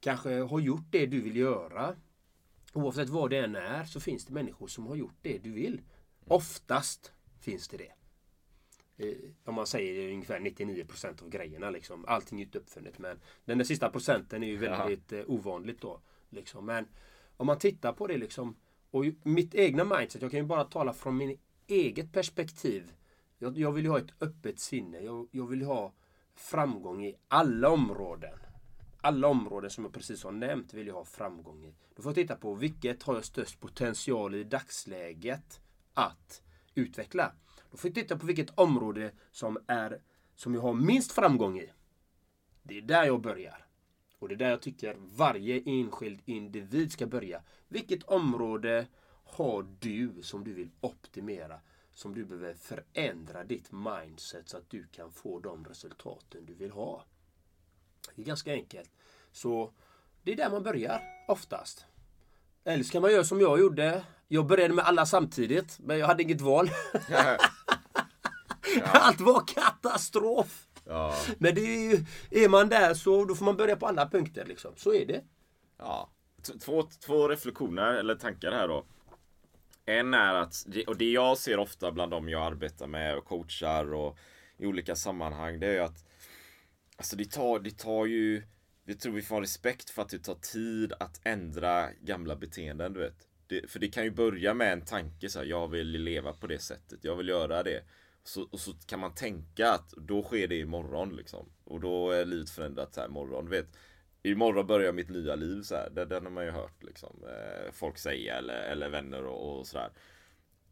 kanske 0.00 0.40
har 0.40 0.60
gjort 0.60 0.86
det 0.90 1.06
du 1.06 1.20
vill 1.20 1.36
göra. 1.36 1.96
Oavsett 2.72 3.08
vad 3.08 3.30
det 3.30 3.38
än 3.38 3.56
är 3.56 3.84
så 3.84 4.00
finns 4.00 4.24
det 4.24 4.32
människor 4.32 4.66
som 4.66 4.86
har 4.86 4.96
gjort 4.96 5.16
det 5.22 5.38
du 5.38 5.52
vill. 5.52 5.80
Oftast 6.26 7.12
finns 7.40 7.68
det 7.68 7.76
det. 7.76 7.92
Eh, 9.06 9.16
om 9.44 9.54
man 9.54 9.66
säger 9.66 10.12
ungefär 10.12 10.40
99% 10.40 11.22
av 11.22 11.28
grejerna. 11.28 11.70
Liksom. 11.70 12.04
Allting 12.08 12.40
är 12.40 12.44
inte 12.44 12.58
uppfunnet. 12.58 12.98
Men 12.98 13.20
den 13.44 13.58
där 13.58 13.64
sista 13.64 13.90
procenten 13.90 14.42
är 14.42 14.46
ju 14.46 14.56
väldigt 14.56 15.12
ja. 15.12 15.18
Eh, 15.18 15.24
ovanligt 15.26 15.80
då. 15.80 16.00
Liksom. 16.30 16.66
Men 16.66 16.88
om 17.36 17.46
man 17.46 17.58
tittar 17.58 17.92
på 17.92 18.06
det 18.06 18.18
liksom. 18.18 18.56
Och 18.90 19.04
mitt 19.22 19.54
egna 19.54 19.84
mindset. 19.84 20.22
Jag 20.22 20.30
kan 20.30 20.40
ju 20.40 20.46
bara 20.46 20.64
tala 20.64 20.92
från 20.92 21.16
min 21.16 21.38
eget 21.66 22.12
perspektiv. 22.12 22.92
Jag, 23.38 23.58
jag 23.58 23.72
vill 23.72 23.86
ha 23.86 23.98
ett 23.98 24.12
öppet 24.20 24.58
sinne. 24.58 25.00
Jag, 25.00 25.28
jag 25.30 25.46
vill 25.46 25.62
ha 25.62 25.92
framgång 26.34 27.04
i 27.04 27.16
alla 27.28 27.68
områden 27.68 28.38
alla 29.00 29.28
områden 29.28 29.70
som 29.70 29.84
jag 29.84 29.92
precis 29.92 30.24
har 30.24 30.32
nämnt 30.32 30.74
vill 30.74 30.86
jag 30.86 30.94
ha 30.94 31.04
framgång 31.04 31.64
i. 31.64 31.74
Då 31.94 32.02
får 32.02 32.10
jag 32.10 32.14
titta 32.14 32.36
på 32.36 32.54
vilket 32.54 33.02
har 33.02 33.14
jag 33.14 33.24
störst 33.24 33.60
potential 33.60 34.34
i 34.34 34.44
dagsläget 34.44 35.60
att 35.94 36.42
utveckla. 36.74 37.32
Då 37.70 37.76
får 37.76 37.88
jag 37.88 37.94
titta 37.94 38.18
på 38.18 38.26
vilket 38.26 38.58
område 38.58 39.12
som, 39.30 39.58
är, 39.66 40.00
som 40.34 40.54
jag 40.54 40.60
har 40.60 40.74
minst 40.74 41.12
framgång 41.12 41.58
i. 41.58 41.70
Det 42.62 42.78
är 42.78 42.82
där 42.82 43.04
jag 43.04 43.20
börjar. 43.20 43.66
Och 44.18 44.28
det 44.28 44.34
är 44.34 44.38
där 44.38 44.50
jag 44.50 44.62
tycker 44.62 44.96
varje 44.98 45.62
enskild 45.66 46.20
individ 46.24 46.92
ska 46.92 47.06
börja. 47.06 47.42
Vilket 47.68 48.02
område 48.02 48.86
har 49.24 49.66
du 49.78 50.22
som 50.22 50.44
du 50.44 50.52
vill 50.52 50.70
optimera? 50.80 51.60
Som 51.92 52.14
du 52.14 52.24
behöver 52.24 52.54
förändra 52.54 53.44
ditt 53.44 53.72
mindset 53.72 54.48
så 54.48 54.56
att 54.56 54.70
du 54.70 54.86
kan 54.86 55.12
få 55.12 55.38
de 55.38 55.64
resultaten 55.64 56.46
du 56.46 56.54
vill 56.54 56.70
ha. 56.70 57.04
Det 58.14 58.22
är 58.22 58.26
ganska 58.26 58.52
enkelt. 58.52 58.90
Så 59.32 59.72
det 60.22 60.32
är 60.32 60.36
där 60.36 60.50
man 60.50 60.62
börjar 60.62 61.02
oftast. 61.28 61.86
Eller 62.64 62.84
så 62.84 62.92
kan 62.92 63.02
man 63.02 63.12
göra 63.12 63.24
som 63.24 63.40
jag 63.40 63.60
gjorde. 63.60 64.04
Jag 64.28 64.46
började 64.46 64.74
med 64.74 64.84
alla 64.84 65.06
samtidigt, 65.06 65.78
men 65.78 65.98
jag 65.98 66.06
hade 66.06 66.22
inget 66.22 66.40
val. 66.40 66.70
Ja. 68.76 68.82
Allt 68.84 69.20
var 69.20 69.46
katastrof. 69.46 70.66
Ja. 70.84 71.14
Men 71.38 71.54
det 71.54 71.60
är, 71.60 71.90
ju, 71.90 72.04
är 72.30 72.48
man 72.48 72.68
där 72.68 72.94
så 72.94 73.24
då 73.24 73.34
får 73.34 73.44
man 73.44 73.56
börja 73.56 73.76
på 73.76 73.86
alla 73.86 74.08
punkter. 74.08 74.44
Liksom. 74.44 74.72
Så 74.76 74.94
är 74.94 75.06
det. 75.06 75.24
Ja. 75.78 76.10
Två, 76.64 76.82
två 76.82 77.28
reflektioner 77.28 77.94
eller 77.94 78.14
tankar 78.14 78.52
här 78.52 78.68
då. 78.68 78.84
En 79.86 80.14
är 80.14 80.34
att, 80.34 80.66
och 80.86 80.96
det 80.96 81.10
jag 81.10 81.38
ser 81.38 81.58
ofta 81.58 81.92
bland 81.92 82.10
dem 82.10 82.28
jag 82.28 82.42
arbetar 82.42 82.86
med 82.86 83.18
och 83.18 83.24
coachar 83.24 83.94
och 83.94 84.18
i 84.56 84.66
olika 84.66 84.96
sammanhang, 84.96 85.60
det 85.60 85.66
är 85.66 85.72
ju 85.72 85.78
att 85.80 86.04
Alltså 87.00 87.16
det 87.16 87.30
tar, 87.30 87.58
det 87.58 87.78
tar 87.78 88.06
ju 88.06 88.42
Jag 88.84 89.00
tror 89.00 89.12
vi 89.12 89.22
får 89.22 89.34
ha 89.34 89.42
respekt 89.42 89.90
för 89.90 90.02
att 90.02 90.08
det 90.08 90.18
tar 90.18 90.34
tid 90.34 90.92
att 91.00 91.20
ändra 91.24 91.90
gamla 92.00 92.36
beteenden, 92.36 92.92
du 92.92 93.00
vet. 93.00 93.28
Det, 93.46 93.70
för 93.70 93.78
det 93.78 93.88
kan 93.88 94.04
ju 94.04 94.10
börja 94.10 94.54
med 94.54 94.72
en 94.72 94.84
tanke 94.84 95.28
så 95.28 95.38
här, 95.38 95.46
jag 95.46 95.68
vill 95.68 95.88
leva 95.88 96.32
på 96.32 96.46
det 96.46 96.58
sättet, 96.58 97.04
jag 97.04 97.16
vill 97.16 97.28
göra 97.28 97.62
det. 97.62 97.82
Så, 98.24 98.48
och 98.50 98.60
så 98.60 98.72
kan 98.86 99.00
man 99.00 99.14
tänka 99.14 99.72
att 99.72 99.90
då 99.90 100.22
sker 100.22 100.48
det 100.48 100.56
imorgon 100.58 101.16
liksom. 101.16 101.52
Och 101.64 101.80
då 101.80 102.10
är 102.10 102.24
livet 102.24 102.50
förändrat 102.50 102.94
så 102.94 103.00
här 103.00 103.08
imorgon, 103.08 103.44
du 103.44 103.50
vet. 103.50 103.76
Imorgon 104.22 104.66
börjar 104.66 104.92
mitt 104.92 105.08
nya 105.10 105.34
liv 105.34 105.62
så 105.62 105.74
här. 105.74 105.90
Det, 105.90 106.04
den 106.04 106.24
har 106.24 106.30
man 106.30 106.44
ju 106.44 106.50
hört 106.50 106.82
liksom. 106.82 107.24
Eh, 107.24 107.72
folk 107.72 107.98
säga 107.98 108.38
eller, 108.38 108.62
eller 108.62 108.88
vänner 108.88 109.24
och, 109.24 109.58
och 109.58 109.66
sådär. 109.66 109.90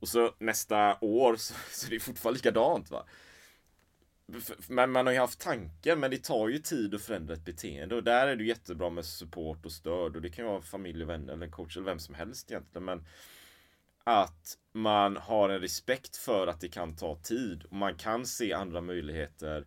Och 0.00 0.08
så 0.08 0.34
nästa 0.38 0.98
år 1.00 1.36
så, 1.36 1.54
så 1.70 1.86
är 1.86 1.90
det 1.90 2.00
fortfarande 2.00 2.38
likadant 2.38 2.90
va. 2.90 3.06
Men 4.68 4.90
man 4.90 5.06
har 5.06 5.12
ju 5.12 5.18
haft 5.18 5.40
tanken, 5.40 6.00
men 6.00 6.10
det 6.10 6.24
tar 6.24 6.48
ju 6.48 6.58
tid 6.58 6.94
att 6.94 7.02
förändra 7.02 7.34
ett 7.34 7.44
beteende. 7.44 7.94
Och 7.94 8.04
där 8.04 8.26
är 8.26 8.36
det 8.36 8.44
jättebra 8.44 8.90
med 8.90 9.04
support 9.04 9.66
och 9.66 9.72
stöd. 9.72 10.16
Och 10.16 10.22
det 10.22 10.30
kan 10.30 10.44
ju 10.44 10.50
vara 10.50 10.62
familj 10.62 11.02
och 11.02 11.08
vänner 11.08 11.32
eller 11.32 11.46
en 11.46 11.52
coach 11.52 11.76
eller 11.76 11.86
vem 11.86 11.98
som 11.98 12.14
helst 12.14 12.50
egentligen. 12.50 12.84
Men 12.84 13.06
att 14.04 14.58
man 14.72 15.16
har 15.16 15.48
en 15.48 15.60
respekt 15.60 16.16
för 16.16 16.46
att 16.46 16.60
det 16.60 16.68
kan 16.68 16.96
ta 16.96 17.16
tid. 17.16 17.64
Och 17.64 17.76
man 17.76 17.94
kan 17.94 18.26
se 18.26 18.52
andra 18.52 18.80
möjligheter 18.80 19.66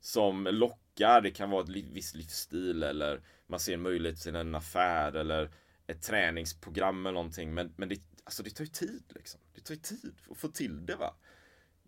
som 0.00 0.44
lockar. 0.44 1.20
Det 1.20 1.30
kan 1.30 1.50
vara 1.50 1.62
ett 1.62 1.68
viss 1.68 2.14
livsstil 2.14 2.82
eller 2.82 3.20
man 3.46 3.60
ser 3.60 3.74
en 3.74 3.82
möjlighet 3.82 4.20
till 4.20 4.36
en 4.36 4.54
affär 4.54 5.12
eller 5.12 5.50
ett 5.86 6.02
träningsprogram 6.02 7.06
eller 7.06 7.14
någonting. 7.14 7.54
Men, 7.54 7.72
men 7.76 7.88
det, 7.88 8.00
alltså 8.24 8.42
det 8.42 8.50
tar 8.50 8.64
ju 8.64 8.70
tid 8.70 9.02
liksom. 9.08 9.40
Det 9.54 9.60
tar 9.60 9.74
ju 9.74 9.80
tid 9.80 10.14
att 10.30 10.38
få 10.38 10.48
till 10.48 10.86
det 10.86 10.96
va. 10.96 11.14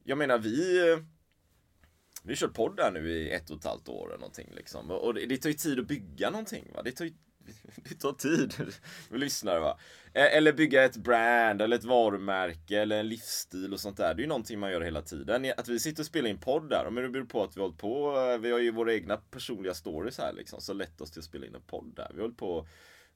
Jag 0.05 0.19
menar 0.19 0.39
vi 0.39 0.81
vi 2.23 2.31
har 2.31 2.37
kört 2.37 2.55
podd 2.55 2.81
här 2.81 2.91
nu 2.91 3.11
i 3.11 3.31
ett 3.31 3.51
och 3.51 3.59
ett 3.59 3.65
halvt 3.65 3.89
år 3.89 4.09
eller 4.09 4.19
någonting 4.19 4.49
liksom. 4.57 4.91
Och 4.91 5.15
det, 5.15 5.27
det 5.27 5.37
tar 5.37 5.49
ju 5.49 5.55
tid 5.55 5.81
att 5.81 5.87
bygga 5.87 6.31
någonting 6.31 6.65
va. 6.75 6.83
Det 6.83 6.93
tar 6.93 7.05
ju 7.05 7.13
det 7.89 7.95
tar 7.95 8.13
tid 8.13 8.53
för 8.53 9.19
lyssnare 9.19 9.61
va. 9.61 9.79
Eh, 10.15 10.37
eller 10.37 10.53
bygga 10.53 10.85
ett 10.85 10.97
brand 10.97 11.63
eller 11.63 11.77
ett 11.77 11.85
varumärke 11.85 12.81
eller 12.81 13.01
en 13.01 13.09
livsstil 13.09 13.73
och 13.73 13.81
sånt 13.81 13.97
där. 13.97 14.15
Det 14.15 14.21
är 14.21 14.23
ju 14.23 14.29
någonting 14.29 14.59
man 14.59 14.73
gör 14.73 14.81
hela 14.81 15.03
tiden. 15.03 15.53
Att 15.57 15.69
vi 15.69 15.79
sitter 15.79 16.03
och 16.03 16.07
spelar 16.07 16.31
in 16.31 16.41
podd 16.41 16.71
där, 16.71 16.91
men 16.91 17.03
det 17.03 17.09
beror 17.09 17.25
på 17.25 17.43
att 17.43 17.57
vi 17.57 17.61
har 17.61 17.69
hållit 17.69 17.81
på. 17.81 18.17
Eh, 18.17 18.39
vi 18.39 18.51
har 18.51 18.59
ju 18.59 18.71
våra 18.71 18.95
egna 18.95 19.17
personliga 19.17 19.75
stories 19.75 20.19
här 20.19 20.33
liksom. 20.33 20.61
Så 20.61 20.73
lätt 20.73 21.01
oss 21.01 21.11
till 21.11 21.21
att 21.21 21.25
spela 21.25 21.47
in 21.47 21.55
en 21.55 21.63
podd 21.63 21.93
där. 21.97 22.09
Vi 22.11 22.17
har 22.17 22.23
hållit 22.23 22.39
på 22.39 22.67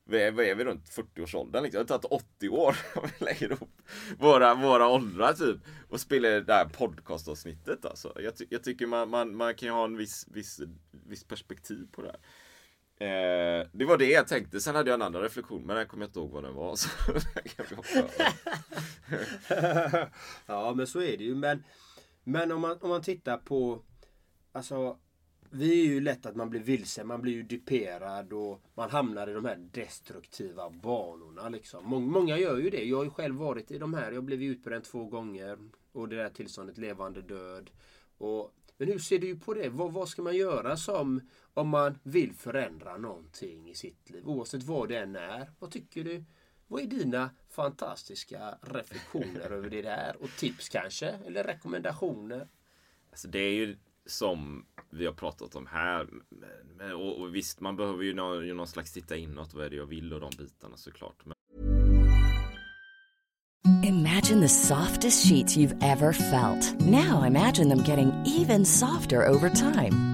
vad 0.05 0.21
är, 0.21 0.31
vad 0.31 0.45
är 0.45 0.55
vi 0.55 0.65
runt 0.65 0.85
40-årsåldern 0.91 1.63
liksom? 1.63 1.87
Det 1.87 1.95
har 1.95 1.99
tagit 1.99 2.25
80 2.39 2.49
år 2.49 2.77
om 2.95 3.09
vi 3.19 3.25
lägger 3.25 3.53
ihop 3.53 3.83
våra, 4.19 4.55
våra 4.55 4.89
åldrar 4.89 5.33
typ. 5.33 5.57
Och 5.89 6.01
spelar 6.01 6.41
det 6.41 6.53
här 6.53 6.65
podcastavsnittet 6.65 7.85
alltså. 7.85 8.13
Jag, 8.21 8.37
ty 8.37 8.47
jag 8.51 8.65
tycker 8.65 8.87
man, 8.87 9.11
man, 9.11 9.37
man 9.37 9.55
kan 9.55 9.69
ha 9.69 9.85
en 9.85 9.97
viss, 9.97 10.27
viss, 10.31 10.61
viss 10.91 11.25
perspektiv 11.25 11.89
på 11.93 12.03
det 12.03 12.09
här. 12.09 12.21
Eh, 12.99 13.67
det 13.73 13.85
var 13.85 13.99
det 13.99 14.11
jag 14.11 14.29
tänkte. 14.29 14.61
Sen 14.61 14.75
hade 14.75 14.91
jag 14.91 14.95
en 14.95 15.03
annan 15.03 15.23
reflektion, 15.23 15.67
men 15.67 15.77
jag 15.77 15.89
kommer 15.89 16.07
inte 16.07 16.19
ihåg 16.19 16.31
vad 16.31 16.45
den 16.45 16.55
var. 16.55 16.77
Så 16.77 16.89
ja, 20.47 20.75
men 20.75 20.87
så 20.87 21.01
är 21.01 21.17
det 21.17 21.25
ju. 21.25 21.35
Men, 21.35 21.65
men 22.25 22.53
om, 22.53 22.61
man, 22.61 22.79
om 22.81 22.89
man 22.89 23.03
tittar 23.03 23.37
på 23.37 23.83
Alltså 24.55 24.99
vi 25.55 25.81
är 25.81 25.87
ju 25.87 26.01
lätt 26.01 26.27
att 26.27 26.37
man 26.37 26.51
blir 26.51 26.61
vilse, 26.61 27.05
man 27.05 27.23
blir 27.23 27.33
ju 27.33 27.43
duperad 27.43 28.33
och 28.33 28.63
man 28.75 28.91
hamnar 28.91 29.29
i 29.29 29.33
de 29.33 29.45
här 29.45 29.57
destruktiva 29.73 30.71
banorna. 30.71 31.49
Liksom. 31.49 31.85
Många 31.87 32.39
gör 32.39 32.59
ju 32.59 32.71
det. 32.71 32.85
Jag 32.85 32.97
har 32.97 33.05
ju 33.05 33.11
själv 33.11 33.37
varit 33.37 33.71
i 33.71 33.79
de 33.79 33.95
här. 33.95 34.13
Jag 34.13 34.25
blev 34.25 34.43
utbränd 34.43 34.85
två 34.85 35.05
gånger. 35.05 35.59
Och 35.93 36.09
det 36.09 36.17
där 36.17 36.29
tillståndet 36.29 36.79
levande 36.79 37.23
död. 37.23 37.71
Och, 38.19 38.55
men 38.77 38.89
hur 38.89 38.99
ser 38.99 39.19
du 39.19 39.39
på 39.39 39.55
det? 39.55 39.69
Vad, 39.69 39.93
vad 39.93 40.09
ska 40.09 40.23
man 40.23 40.37
göra 40.37 40.77
som 40.77 41.21
om 41.55 41.69
man 41.69 41.99
vill 42.03 42.35
förändra 42.35 42.97
någonting 42.97 43.71
i 43.71 43.75
sitt 43.75 44.11
liv? 44.11 44.27
Oavsett 44.27 44.63
vad 44.63 44.89
det 44.89 44.99
än 44.99 45.17
är. 45.17 45.51
Vad 45.59 45.71
tycker 45.71 46.05
du? 46.05 46.25
Vad 46.67 46.83
är 46.83 46.87
dina 46.87 47.31
fantastiska 47.49 48.59
reflektioner 48.61 49.51
över 49.51 49.71
det 49.71 49.83
där? 49.83 50.17
Och 50.21 50.31
tips 50.39 50.69
kanske? 50.69 51.09
Eller 51.09 51.45
rekommendationer? 51.45 52.49
Alltså 53.11 53.29
det 53.29 53.39
är 53.39 53.53
ju 53.53 53.77
som 54.07 54.65
vi 54.91 55.07
har 55.07 55.13
pratat 55.13 55.57
om 55.57 55.67
här. 55.67 56.09
Och, 56.95 57.21
och 57.21 57.35
visst, 57.35 57.61
man 57.61 57.77
behöver 57.77 58.05
ju 58.05 58.15
någon, 58.15 58.57
någon 58.57 58.67
slags 58.67 58.93
titta 58.93 59.17
inåt. 59.17 59.55
Vad 59.55 59.65
är 59.65 59.71
det 59.71 59.77
jag 59.77 59.87
vill 59.87 60.13
och 60.13 60.21
de 60.21 60.31
bitarna 60.39 60.77
såklart. 60.77 61.25
Men... 61.25 61.35
Imagine 63.85 64.41
the 64.41 64.49
softest 64.49 65.29
sheets 65.29 65.57
you've 65.57 65.83
ever 65.83 66.13
felt. 66.13 66.81
Now 66.81 67.25
imagine 67.27 67.69
them 67.69 67.85
getting 67.87 68.13
even 68.27 68.65
softer 68.65 69.29
over 69.29 69.51
time. 69.51 70.14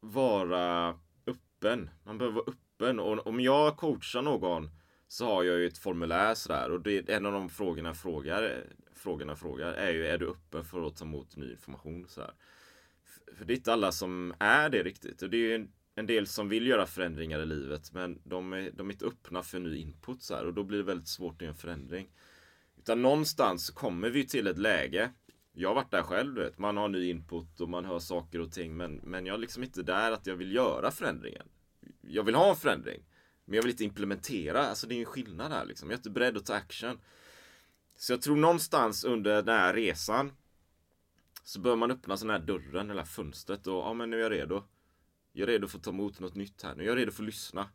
vara 0.00 0.98
öppen. 1.26 1.90
Man 2.04 2.18
behöver 2.18 2.34
vara 2.34 2.50
öppen. 2.50 3.00
Och 3.00 3.26
om 3.26 3.40
jag 3.40 3.76
coachar 3.76 4.22
någon 4.22 4.70
så 5.08 5.24
har 5.26 5.42
jag 5.42 5.58
ju 5.58 5.66
ett 5.66 5.78
formulär 5.78 6.34
sådär. 6.34 6.70
Och 6.70 6.80
det, 6.80 7.10
är 7.10 7.16
en 7.16 7.26
av 7.26 7.32
de 7.32 7.48
frågorna 7.48 7.88
jag 7.88 7.96
frågar, 7.96 8.66
frågorna 8.94 9.36
frågar 9.36 9.72
är 9.72 9.92
ju, 9.92 10.06
är 10.06 10.18
du 10.18 10.28
öppen 10.28 10.64
för 10.64 10.86
att 10.86 10.96
ta 10.96 11.04
emot 11.04 11.36
ny 11.36 11.50
information? 11.50 12.06
Så 12.08 12.20
här. 12.20 12.30
För 13.36 13.44
det 13.44 13.52
är 13.52 13.56
inte 13.56 13.72
alla 13.72 13.92
som 13.92 14.34
är 14.38 14.68
det 14.68 14.82
riktigt. 14.82 15.22
Och 15.22 15.30
det 15.30 15.36
är 15.36 15.48
ju 15.48 15.54
en, 15.54 15.72
en 15.94 16.06
del 16.06 16.26
som 16.26 16.48
vill 16.48 16.66
göra 16.66 16.86
förändringar 16.86 17.38
i 17.38 17.46
livet. 17.46 17.92
Men 17.92 18.20
de 18.24 18.52
är, 18.52 18.70
de 18.70 18.88
är 18.88 18.92
inte 18.92 19.06
öppna 19.06 19.42
för 19.42 19.58
ny 19.58 19.76
input. 19.76 20.22
Så 20.22 20.34
här, 20.34 20.46
och 20.46 20.54
då 20.54 20.62
blir 20.62 20.78
det 20.78 20.84
väldigt 20.84 21.08
svårt 21.08 21.34
att 21.34 21.40
göra 21.40 21.50
en 21.50 21.56
förändring. 21.56 22.08
Utan 22.78 23.02
någonstans 23.02 23.70
kommer 23.70 24.10
vi 24.10 24.26
till 24.26 24.46
ett 24.46 24.58
läge 24.58 25.10
jag 25.52 25.68
har 25.68 25.74
varit 25.74 25.90
där 25.90 26.02
själv, 26.02 26.34
vet. 26.34 26.58
man 26.58 26.76
har 26.76 26.88
ny 26.88 27.10
input 27.10 27.60
och 27.60 27.68
man 27.68 27.84
hör 27.84 27.98
saker 27.98 28.40
och 28.40 28.52
ting 28.52 28.76
men, 28.76 28.96
men 28.96 29.26
jag 29.26 29.34
är 29.34 29.38
liksom 29.38 29.62
inte 29.62 29.82
där 29.82 30.12
att 30.12 30.26
jag 30.26 30.36
vill 30.36 30.54
göra 30.54 30.90
förändringen. 30.90 31.48
Jag 32.00 32.22
vill 32.22 32.34
ha 32.34 32.50
en 32.50 32.56
förändring. 32.56 33.02
Men 33.44 33.54
jag 33.56 33.62
vill 33.62 33.70
inte 33.70 33.84
implementera, 33.84 34.66
alltså 34.66 34.86
det 34.86 34.94
är 34.94 34.98
en 34.98 35.04
skillnad 35.04 35.52
här 35.52 35.64
liksom. 35.64 35.90
Jag 35.90 35.94
är 35.94 35.98
inte 35.98 36.10
beredd 36.10 36.36
att 36.36 36.46
ta 36.46 36.54
action. 36.54 37.00
Så 37.96 38.12
jag 38.12 38.22
tror 38.22 38.36
någonstans 38.36 39.04
under 39.04 39.42
den 39.42 39.58
här 39.58 39.74
resan 39.74 40.32
så 41.44 41.60
bör 41.60 41.76
man 41.76 41.90
öppna 41.90 42.16
den 42.16 42.30
här 42.30 42.38
dörren 42.38 42.90
eller 42.90 43.04
fönstret 43.04 43.66
och 43.66 43.74
ja 43.74 43.94
men 43.94 44.10
nu 44.10 44.16
är 44.16 44.20
jag 44.20 44.32
redo. 44.32 44.62
Jag 45.32 45.42
är 45.48 45.52
redo 45.52 45.68
för 45.68 45.78
att 45.78 45.84
ta 45.84 45.90
emot 45.90 46.20
något 46.20 46.34
nytt 46.34 46.62
här 46.62 46.74
nu. 46.74 46.84
Jag 46.84 46.92
är 46.92 46.96
redo 46.96 47.12
för 47.12 47.22
att 47.22 47.26
lyssna. 47.26 47.68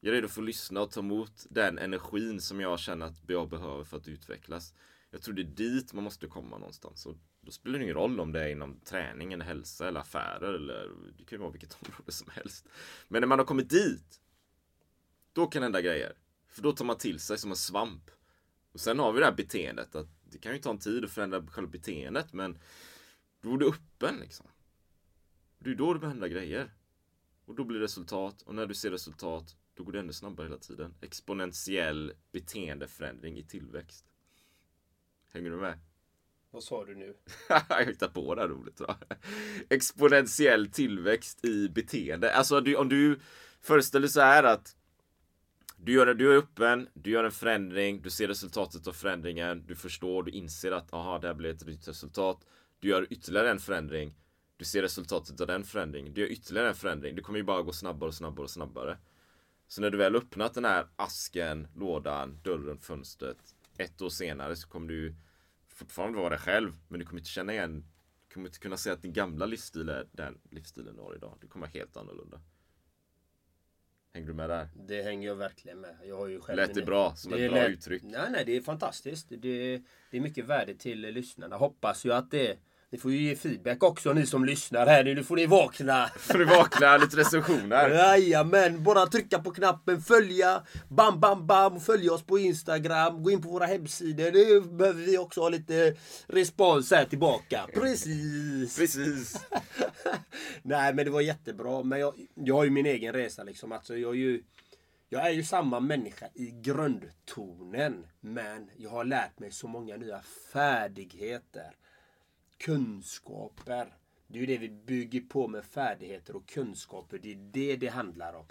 Jag 0.00 0.10
är 0.10 0.14
redo 0.14 0.28
för 0.28 0.40
att 0.42 0.46
lyssna 0.46 0.80
och 0.80 0.90
ta 0.90 1.00
emot 1.00 1.46
den 1.50 1.78
energin 1.78 2.40
som 2.40 2.60
jag 2.60 2.78
känner 2.78 3.06
att 3.06 3.22
jag 3.26 3.48
behöver 3.48 3.84
för 3.84 3.96
att 3.96 4.08
utvecklas. 4.08 4.74
Jag 5.14 5.22
tror 5.22 5.34
det 5.34 5.42
är 5.42 5.44
dit 5.44 5.92
man 5.92 6.04
måste 6.04 6.26
komma 6.26 6.58
någonstans. 6.58 7.06
Och 7.06 7.16
då 7.40 7.50
spelar 7.50 7.78
det 7.78 7.84
ingen 7.84 7.94
roll 7.94 8.20
om 8.20 8.32
det 8.32 8.42
är 8.42 8.48
inom 8.48 8.80
träning, 8.80 9.32
eller 9.32 9.44
hälsa 9.44 9.88
eller 9.88 10.00
affärer 10.00 10.54
eller 10.54 10.90
det 11.18 11.24
kan 11.24 11.36
ju 11.36 11.40
vara 11.40 11.50
vilket 11.50 11.78
område 11.82 12.12
som 12.12 12.30
helst. 12.30 12.68
Men 13.08 13.20
när 13.20 13.26
man 13.26 13.38
har 13.38 13.46
kommit 13.46 13.70
dit, 13.70 14.20
då 15.32 15.46
kan 15.46 15.60
det 15.60 15.64
hända 15.64 15.80
grejer. 15.80 16.12
För 16.48 16.62
då 16.62 16.72
tar 16.72 16.84
man 16.84 16.98
till 16.98 17.20
sig 17.20 17.38
som 17.38 17.50
en 17.50 17.56
svamp. 17.56 18.10
Och 18.72 18.80
sen 18.80 18.98
har 18.98 19.12
vi 19.12 19.20
det 19.20 19.26
här 19.26 19.32
beteendet 19.32 19.94
att 19.94 20.08
det 20.24 20.38
kan 20.38 20.52
ju 20.52 20.58
ta 20.58 20.70
en 20.70 20.78
tid 20.78 21.04
att 21.04 21.10
förändra 21.10 21.46
själva 21.46 21.70
beteendet 21.70 22.32
men 22.32 22.58
då 23.40 23.54
är 23.54 23.58
du 23.58 23.68
öppen 23.68 24.16
liksom. 24.20 24.46
Det 25.58 25.70
är 25.70 25.74
då 25.74 25.94
det 25.94 26.00
börjar 26.00 26.12
hända 26.12 26.28
grejer. 26.28 26.74
Och 27.44 27.54
då 27.54 27.64
blir 27.64 27.78
det 27.78 27.84
resultat 27.84 28.42
och 28.42 28.54
när 28.54 28.66
du 28.66 28.74
ser 28.74 28.90
resultat 28.90 29.56
då 29.74 29.84
går 29.84 29.92
det 29.92 30.00
ännu 30.00 30.12
snabbare 30.12 30.46
hela 30.46 30.58
tiden. 30.58 30.94
Exponentiell 31.00 32.12
beteendeförändring 32.32 33.38
i 33.38 33.44
tillväxt. 33.44 34.13
Hänger 35.34 35.50
du 35.50 35.56
med? 35.56 35.78
Vad 36.50 36.62
sa 36.62 36.84
du 36.84 36.94
nu? 36.94 37.14
jag 37.68 37.84
hittar 37.84 38.08
på 38.08 38.34
det 38.34 38.40
här 38.40 38.48
roligt. 38.48 38.80
Va? 38.80 38.96
Exponentiell 39.70 40.70
tillväxt 40.70 41.44
i 41.44 41.68
beteende. 41.68 42.34
Alltså 42.34 42.60
du, 42.60 42.76
om 42.76 42.88
du 42.88 43.20
föreställer 43.60 44.08
så 44.08 44.20
här 44.20 44.44
att 44.44 44.76
du, 45.76 45.92
gör, 45.92 46.14
du 46.14 46.32
är 46.32 46.36
öppen, 46.36 46.88
du 46.94 47.10
gör 47.10 47.24
en 47.24 47.32
förändring, 47.32 48.02
du 48.02 48.10
ser 48.10 48.28
resultatet 48.28 48.86
av 48.86 48.92
förändringen, 48.92 49.66
du 49.66 49.76
förstår, 49.76 50.22
du 50.22 50.30
inser 50.30 50.72
att 50.72 50.92
aha, 50.94 51.18
det 51.18 51.26
här 51.26 51.34
blir 51.34 51.50
ett 51.50 51.66
nytt 51.66 51.88
resultat. 51.88 52.46
Du 52.80 52.88
gör 52.88 53.06
ytterligare 53.10 53.50
en 53.50 53.58
förändring, 53.58 54.14
du 54.56 54.64
ser 54.64 54.82
resultatet 54.82 55.40
av 55.40 55.46
den 55.46 55.64
förändringen, 55.64 56.14
du 56.14 56.20
gör 56.20 56.28
ytterligare 56.28 56.68
en 56.68 56.74
förändring. 56.74 57.14
Det 57.14 57.22
kommer 57.22 57.38
ju 57.38 57.44
bara 57.44 57.62
gå 57.62 57.72
snabbare 57.72 58.08
och 58.08 58.14
snabbare 58.14 58.44
och 58.44 58.50
snabbare. 58.50 58.98
Så 59.68 59.80
när 59.80 59.90
du 59.90 59.98
väl 59.98 60.16
öppnat 60.16 60.54
den 60.54 60.64
här 60.64 60.86
asken, 60.96 61.68
lådan, 61.74 62.38
dörren, 62.42 62.78
fönstret 62.78 63.54
ett 63.78 64.02
år 64.02 64.08
senare 64.08 64.56
så 64.56 64.68
kommer 64.68 64.88
du 64.88 65.14
fortfarande 65.68 66.18
vara 66.18 66.28
dig 66.28 66.38
själv, 66.38 66.72
men 66.88 67.00
du 67.00 67.06
kommer 67.06 67.20
inte 67.20 67.30
känna 67.30 67.52
igen, 67.52 67.84
du 68.28 68.34
kommer 68.34 68.46
inte 68.48 68.58
kunna 68.58 68.76
säga 68.76 68.92
att 68.92 69.02
din 69.02 69.12
gamla 69.12 69.46
livsstil 69.46 69.88
är 69.88 70.08
den 70.12 70.40
livsstilen 70.50 70.96
du 70.96 71.02
har 71.02 71.14
idag. 71.14 71.38
Det 71.40 71.46
kommer 71.46 71.66
vara 71.66 71.78
helt 71.78 71.96
annorlunda. 71.96 72.40
Hänger 74.12 74.26
du 74.26 74.34
med 74.34 74.50
där? 74.50 74.68
Det 74.74 75.02
hänger 75.02 75.28
jag 75.28 75.36
verkligen 75.36 75.80
med. 75.80 75.96
Jag 76.04 76.16
har 76.16 76.26
ju 76.26 76.40
själv 76.40 76.56
Lät 76.56 76.74
det 76.74 76.82
bra? 76.82 77.14
Som 77.16 77.32
det 77.32 77.44
ett 77.44 77.52
bra 77.52 77.60
lät... 77.60 77.70
uttryck? 77.70 78.02
Nej, 78.02 78.30
nej, 78.30 78.42
det 78.46 78.56
är 78.56 78.60
fantastiskt. 78.60 79.28
Det, 79.28 79.82
det 80.10 80.16
är 80.16 80.20
mycket 80.20 80.44
värde 80.44 80.74
till 80.74 81.00
lyssnarna. 81.00 81.56
Hoppas 81.56 82.06
ju 82.06 82.12
att 82.12 82.30
det 82.30 82.58
ni 82.94 82.98
får 82.98 83.12
ju 83.12 83.22
ge 83.22 83.36
feedback 83.36 83.82
också 83.82 84.12
ni 84.12 84.26
som 84.26 84.44
lyssnar 84.44 84.86
här 84.86 85.04
nu. 85.04 85.14
Nu 85.14 85.24
får 85.24 85.36
ni 85.36 85.46
vakna. 85.46 86.08
Får 86.16 86.38
ni 86.38 86.44
vakna, 86.44 86.96
lite 86.96 87.16
recensioner. 87.16 87.90
Jajamän, 87.90 88.82
bara 88.82 89.06
trycka 89.06 89.38
på 89.38 89.50
knappen 89.50 90.02
följa. 90.02 90.62
Bam, 90.88 91.20
bam, 91.20 91.46
bam. 91.46 91.80
Följ 91.80 92.10
oss 92.10 92.22
på 92.22 92.38
Instagram. 92.38 93.22
Gå 93.22 93.30
in 93.30 93.42
på 93.42 93.48
våra 93.48 93.66
hemsidor. 93.66 94.32
Nu 94.32 94.60
behöver 94.60 95.02
vi 95.02 95.18
också 95.18 95.40
ha 95.40 95.48
lite 95.48 95.96
respons 96.26 96.90
här 96.90 97.04
tillbaka. 97.04 97.66
Precis. 97.74 98.78
Precis. 98.78 99.46
Nej 100.62 100.94
men 100.94 101.04
det 101.04 101.10
var 101.10 101.20
jättebra. 101.20 101.82
Men 101.82 102.00
jag, 102.00 102.14
jag 102.34 102.54
har 102.54 102.64
ju 102.64 102.70
min 102.70 102.86
egen 102.86 103.12
resa 103.12 103.42
liksom. 103.42 103.72
Alltså, 103.72 103.96
jag 103.96 104.10
är 104.10 104.18
ju... 104.18 104.42
Jag 105.08 105.26
är 105.26 105.30
ju 105.30 105.44
samma 105.44 105.80
människa 105.80 106.26
i 106.34 106.50
grundtonen. 106.50 108.06
Men 108.20 108.70
jag 108.76 108.90
har 108.90 109.04
lärt 109.04 109.38
mig 109.38 109.52
så 109.52 109.68
många 109.68 109.96
nya 109.96 110.20
färdigheter 110.52 111.70
kunskaper. 112.64 113.94
Det 114.26 114.38
är 114.38 114.40
ju 114.40 114.46
det 114.46 114.58
vi 114.58 114.68
bygger 114.68 115.20
på 115.20 115.48
med 115.48 115.64
färdigheter 115.64 116.36
och 116.36 116.48
kunskaper. 116.48 117.18
Det 117.18 117.32
är 117.32 117.36
det 117.36 117.76
det 117.76 117.88
handlar 117.88 118.32
om. 118.34 118.46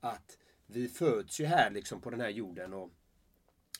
Att 0.00 0.38
vi 0.66 0.88
föds 0.88 1.40
ju 1.40 1.44
här 1.44 1.70
liksom 1.70 2.00
på 2.00 2.10
den 2.10 2.20
här 2.20 2.28
jorden 2.28 2.74
och 2.74 2.90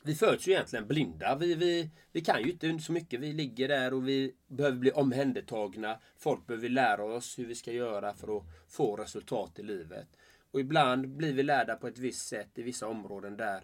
vi 0.03 0.15
föds 0.15 0.47
ju 0.47 0.51
egentligen 0.51 0.87
blinda. 0.87 1.35
Vi, 1.35 1.55
vi, 1.55 1.89
vi 2.11 2.21
kan 2.21 2.43
ju 2.43 2.51
inte 2.51 2.79
så 2.79 2.91
mycket. 2.91 3.19
Vi 3.19 3.33
ligger 3.33 3.67
där 3.67 3.93
och 3.93 4.07
vi 4.07 4.35
behöver 4.47 4.77
bli 4.77 4.91
omhändertagna. 4.91 5.99
Folk 6.17 6.47
behöver 6.47 6.69
lära 6.69 7.03
oss 7.03 7.39
hur 7.39 7.45
vi 7.45 7.55
ska 7.55 7.71
göra 7.71 8.13
för 8.13 8.37
att 8.37 8.43
få 8.67 8.95
resultat 8.95 9.59
i 9.59 9.63
livet. 9.63 10.07
Och 10.51 10.59
ibland 10.59 11.09
blir 11.09 11.33
vi 11.33 11.43
lärda 11.43 11.75
på 11.75 11.87
ett 11.87 11.97
visst 11.97 12.27
sätt 12.27 12.49
i 12.55 12.61
vissa 12.61 12.87
områden 12.87 13.37
där 13.37 13.63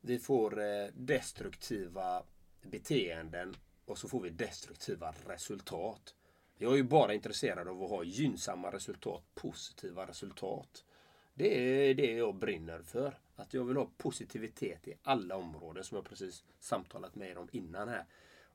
vi 0.00 0.18
får 0.18 0.60
eh, 0.60 0.86
destruktiva 0.94 2.22
beteenden 2.62 3.56
och 3.90 3.98
så 3.98 4.08
får 4.08 4.20
vi 4.20 4.30
destruktiva 4.30 5.14
resultat. 5.26 6.14
Jag 6.56 6.72
är 6.72 6.76
ju 6.76 6.82
bara 6.82 7.14
intresserad 7.14 7.68
av 7.68 7.82
att 7.82 7.90
ha 7.90 8.04
gynnsamma 8.04 8.72
resultat, 8.72 9.22
positiva 9.34 10.06
resultat. 10.06 10.84
Det 11.34 11.88
är 11.90 11.94
det 11.94 12.12
jag 12.12 12.34
brinner 12.34 12.82
för. 12.82 13.18
Att 13.36 13.54
jag 13.54 13.64
vill 13.64 13.76
ha 13.76 13.90
positivitet 13.96 14.88
i 14.88 14.94
alla 15.02 15.36
områden 15.36 15.84
som 15.84 15.96
jag 15.96 16.04
precis 16.04 16.44
samtalat 16.60 17.14
med 17.14 17.30
er 17.30 17.38
om 17.38 17.48
innan 17.52 17.88
här. 17.88 18.04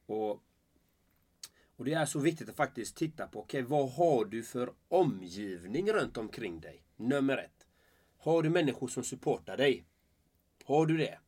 Och, 0.06 0.44
och 1.76 1.86
det 1.86 1.94
är 1.94 2.06
så 2.06 2.20
viktigt 2.20 2.50
att 2.50 2.56
faktiskt 2.56 2.96
titta 2.96 3.28
på, 3.28 3.40
okej 3.40 3.64
okay, 3.64 3.78
vad 3.78 3.92
har 3.92 4.26
du 4.26 4.44
för 4.44 4.74
omgivning 4.88 5.94
runt 5.94 6.18
omkring 6.18 6.60
dig? 6.60 6.84
Nummer 6.96 7.38
ett. 7.38 7.68
Har 8.18 8.44
du 8.44 8.50
människor 8.50 8.88
som 8.88 9.04
supportar 9.04 9.58
dig? 9.58 9.86
Har 10.66 10.86
du 10.86 10.98
det? 10.98 11.20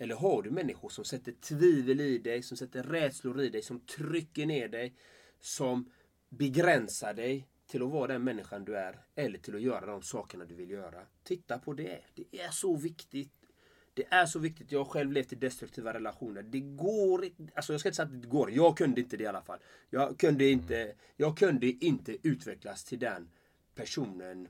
Eller 0.00 0.14
har 0.14 0.42
du 0.42 0.50
människor 0.50 0.88
som 0.88 1.04
sätter 1.04 1.32
tvivel 1.32 2.00
i 2.00 2.18
dig, 2.18 2.42
som 2.42 2.56
sätter 2.56 2.82
rädslor 2.82 3.40
i 3.40 3.48
dig, 3.48 3.62
som 3.62 3.80
trycker 3.80 4.46
ner 4.46 4.68
dig, 4.68 4.94
som 5.40 5.90
begränsar 6.28 7.14
dig 7.14 7.48
till 7.66 7.82
att 7.82 7.90
vara 7.90 8.12
den 8.12 8.24
människan 8.24 8.64
du 8.64 8.76
är 8.76 9.00
eller 9.14 9.38
till 9.38 9.54
att 9.54 9.62
göra 9.62 9.86
de 9.86 10.02
sakerna 10.02 10.44
du 10.44 10.54
vill 10.54 10.70
göra. 10.70 11.06
Titta 11.22 11.58
på 11.58 11.72
det. 11.72 12.00
Det 12.14 12.40
är 12.40 12.50
så 12.50 12.76
viktigt. 12.76 13.32
Det 13.94 14.04
är 14.10 14.26
så 14.26 14.38
viktigt. 14.38 14.72
Jag 14.72 14.78
har 14.78 14.84
själv 14.84 15.12
levt 15.12 15.32
i 15.32 15.36
destruktiva 15.36 15.94
relationer. 15.94 16.42
Det 16.42 16.60
går 16.60 17.24
inte. 17.24 17.52
Alltså 17.54 17.72
jag 17.72 17.80
ska 17.80 17.88
inte 17.88 17.96
säga 17.96 18.06
att 18.06 18.22
det 18.22 18.28
går. 18.28 18.50
Jag 18.50 18.76
kunde 18.76 19.00
inte 19.00 19.16
det 19.16 19.24
i 19.24 19.26
alla 19.26 19.42
fall. 19.42 19.58
Jag 19.90 20.18
kunde 20.18 20.44
inte, 20.44 20.94
jag 21.16 21.38
kunde 21.38 21.66
inte 21.66 22.28
utvecklas 22.28 22.84
till 22.84 22.98
den 22.98 23.30
personen 23.74 24.48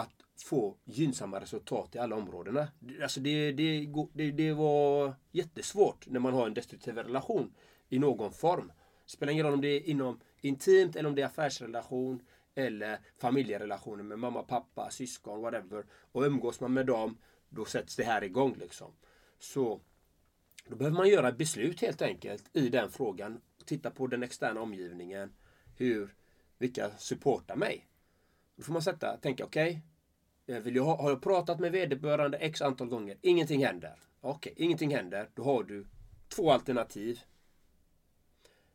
att 0.00 0.42
få 0.42 0.76
gynnsamma 0.84 1.40
resultat 1.40 1.94
i 1.94 1.98
alla 1.98 2.16
områdena. 2.16 2.68
Alltså 3.02 3.20
det, 3.20 3.52
det, 3.52 3.86
det, 4.12 4.30
det 4.30 4.52
var 4.52 5.14
jättesvårt 5.30 6.06
när 6.06 6.20
man 6.20 6.34
har 6.34 6.46
en 6.46 6.54
destruktiv 6.54 6.94
relation 6.94 7.54
i 7.88 7.98
någon 7.98 8.32
form. 8.32 8.72
Det 9.04 9.10
spelar 9.10 9.32
ingen 9.32 9.44
roll 9.46 9.54
om 9.54 9.60
det 9.60 9.68
är 9.68 9.88
inom 9.88 10.20
intimt 10.40 10.96
eller 10.96 11.08
om 11.08 11.14
det 11.14 11.22
är 11.22 11.26
affärsrelation 11.26 12.22
eller 12.54 12.98
familjerelationer 13.18 14.02
med 14.02 14.18
mamma, 14.18 14.42
pappa, 14.42 14.90
syskon, 14.90 15.42
whatever. 15.42 15.86
Och 16.12 16.22
umgås 16.22 16.60
man 16.60 16.72
med 16.72 16.86
dem, 16.86 17.18
då 17.48 17.64
sätts 17.64 17.96
det 17.96 18.04
här 18.04 18.24
igång 18.24 18.56
liksom. 18.58 18.92
Så 19.38 19.80
då 20.66 20.76
behöver 20.76 20.96
man 20.96 21.08
göra 21.08 21.28
ett 21.28 21.38
beslut 21.38 21.80
helt 21.80 22.02
enkelt 22.02 22.50
i 22.52 22.68
den 22.68 22.90
frågan. 22.90 23.40
Titta 23.64 23.90
på 23.90 24.06
den 24.06 24.22
externa 24.22 24.60
omgivningen. 24.60 25.32
Hur, 25.76 26.14
vilka 26.58 26.90
supportar 26.98 27.56
mig? 27.56 27.86
Då 28.56 28.62
får 28.62 28.72
man 28.72 28.82
sätta, 28.82 29.16
tänka 29.16 29.44
okej. 29.44 29.70
Okay, 29.70 29.80
Eh, 30.50 30.68
jag 30.68 30.84
har 30.84 31.10
jag 31.10 31.22
pratat 31.22 31.60
med 31.60 31.72
vederbörande 31.72 32.38
x 32.38 32.62
antal 32.62 32.88
gånger? 32.88 33.16
Ingenting 33.20 33.64
händer. 33.64 33.94
Okej, 34.20 34.52
okay, 34.52 34.64
ingenting 34.64 34.94
händer. 34.94 35.28
Då 35.34 35.42
har 35.42 35.64
du 35.64 35.86
två 36.28 36.50
alternativ. 36.50 37.20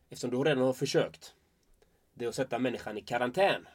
Eftersom 0.09 0.31
du 0.31 0.37
redan 0.37 0.63
har 0.63 0.73
försökt 0.73 1.35
det 2.13 2.25
är 2.25 2.29
att 2.29 2.35
sätta 2.35 2.59
människan 2.59 2.97
i 2.97 3.01
karantän. 3.01 3.67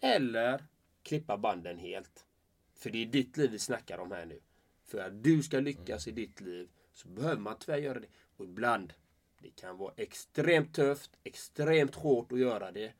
Eller 0.00 0.64
klippa 1.02 1.36
banden 1.36 1.78
helt. 1.78 2.26
För 2.74 2.90
det 2.90 3.02
är 3.02 3.06
ditt 3.06 3.36
liv 3.36 3.50
vi 3.50 3.58
snackar 3.58 3.98
om 3.98 4.12
här 4.12 4.24
nu. 4.24 4.40
För 4.84 4.98
att 4.98 5.22
du 5.22 5.42
ska 5.42 5.60
lyckas 5.60 6.08
i 6.08 6.10
ditt 6.10 6.40
liv 6.40 6.68
så 6.92 7.08
behöver 7.08 7.40
man 7.40 7.56
tyvärr 7.58 7.78
göra 7.78 8.00
det. 8.00 8.06
Och 8.36 8.44
ibland, 8.44 8.92
det 9.38 9.50
kan 9.50 9.76
vara 9.76 9.94
extremt 9.96 10.74
tufft, 10.74 11.10
extremt 11.24 11.94
hårt 11.94 12.32
att 12.32 12.38
göra 12.38 12.72
det. 12.72 12.92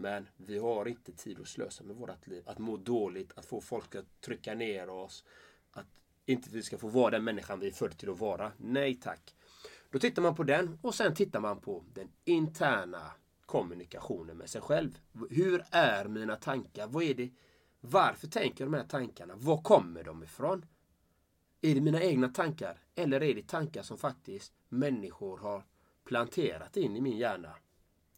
Men 0.00 0.28
vi 0.36 0.58
har 0.58 0.88
inte 0.88 1.12
tid 1.12 1.40
att 1.40 1.48
slösa 1.48 1.84
med 1.84 1.96
vårt 1.96 2.26
liv. 2.26 2.42
Att 2.46 2.58
må 2.58 2.76
dåligt, 2.76 3.32
att 3.36 3.44
få 3.44 3.60
folk 3.60 3.94
att 3.94 4.20
trycka 4.20 4.54
ner 4.54 4.88
oss. 4.88 5.24
Att 5.70 5.86
inte 6.26 6.50
vi 6.50 6.62
ska 6.62 6.78
få 6.78 6.88
vara 6.88 7.10
den 7.10 7.24
människan 7.24 7.60
vi 7.60 7.66
är 7.66 7.72
född 7.72 7.98
till 7.98 8.10
att 8.10 8.18
vara. 8.18 8.52
Nej 8.56 8.94
tack. 8.94 9.34
Då 9.90 9.98
tittar 9.98 10.22
man 10.22 10.34
på 10.34 10.42
den 10.42 10.78
och 10.82 10.94
sen 10.94 11.14
tittar 11.14 11.40
man 11.40 11.60
på 11.60 11.84
den 11.94 12.08
interna 12.24 13.12
kommunikationen 13.46 14.36
med 14.36 14.50
sig 14.50 14.60
själv. 14.60 14.98
Hur 15.30 15.64
är 15.70 16.04
mina 16.08 16.36
tankar? 16.36 16.86
Vad 16.86 17.02
är 17.02 17.14
det? 17.14 17.30
Varför 17.80 18.26
tänker 18.26 18.64
jag 18.64 18.72
de 18.72 18.76
här 18.76 18.86
tankarna? 18.86 19.34
Var 19.36 19.62
kommer 19.62 20.04
de 20.04 20.22
ifrån? 20.22 20.66
Är 21.60 21.74
det 21.74 21.80
mina 21.80 22.02
egna 22.02 22.28
tankar? 22.28 22.78
Eller 22.94 23.22
är 23.22 23.34
det 23.34 23.48
tankar 23.48 23.82
som 23.82 23.98
faktiskt 23.98 24.52
människor 24.68 25.38
har 25.38 25.64
planterat 26.04 26.76
in 26.76 26.96
i 26.96 27.00
min 27.00 27.18
hjärna? 27.18 27.54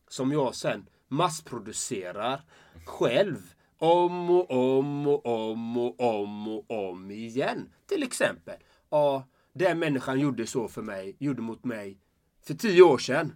Som 0.09 0.33
jag 0.33 0.55
sen 0.55 0.87
massproducerar 1.13 2.45
själv. 2.85 3.55
Om 3.79 4.31
och 4.31 4.51
om 4.51 5.07
och 5.07 5.27
om 5.27 5.79
och 5.79 6.01
om 6.01 6.49
och 6.49 6.71
om 6.71 7.11
igen. 7.11 7.73
Till 7.87 8.03
exempel. 8.03 8.57
Ja, 8.91 9.27
den 9.53 9.79
människan 9.79 10.21
gjorde 10.21 10.47
så 10.47 10.69
för 10.69 10.83
mig, 10.83 11.17
gjorde 11.19 11.43
mot 11.43 11.65
mig 11.65 11.99
för 12.43 12.55
tio 12.55 12.83
år 12.83 12.99
sedan. 12.99 13.33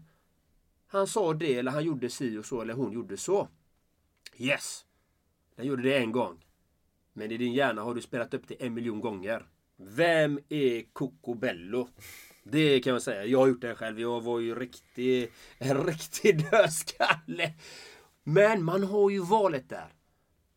Han 0.86 1.06
sa 1.06 1.34
det 1.34 1.54
eller 1.54 1.70
han 1.70 1.84
gjorde 1.84 2.10
si 2.10 2.38
och 2.38 2.46
så 2.46 2.60
eller 2.60 2.74
hon 2.74 2.92
gjorde 2.92 3.16
så. 3.16 3.48
Yes! 4.36 4.84
Den 5.56 5.66
gjorde 5.66 5.82
det 5.82 5.98
en 5.98 6.12
gång. 6.12 6.44
Men 7.12 7.30
i 7.30 7.36
din 7.36 7.52
hjärna 7.52 7.82
har 7.82 7.94
du 7.94 8.00
spelat 8.00 8.34
upp 8.34 8.48
det 8.48 8.66
en 8.66 8.74
miljon 8.74 9.00
gånger. 9.00 9.46
Vem 9.76 10.38
är 10.48 10.92
Coco 10.92 11.34
Bello? 11.34 11.88
Det 12.50 12.80
kan 12.80 12.92
jag 12.92 13.02
säga. 13.02 13.24
Jag 13.24 13.38
har 13.38 13.46
gjort 13.46 13.60
det 13.60 13.74
själv. 13.74 14.00
Jag 14.00 14.20
var 14.20 14.40
ju 14.40 14.54
riktig, 14.54 15.32
en 15.58 15.84
riktig 15.84 16.50
dödskalle. 16.50 17.54
Men 18.22 18.64
man 18.64 18.84
har 18.84 19.10
ju 19.10 19.20
valet 19.20 19.68
där. 19.68 19.94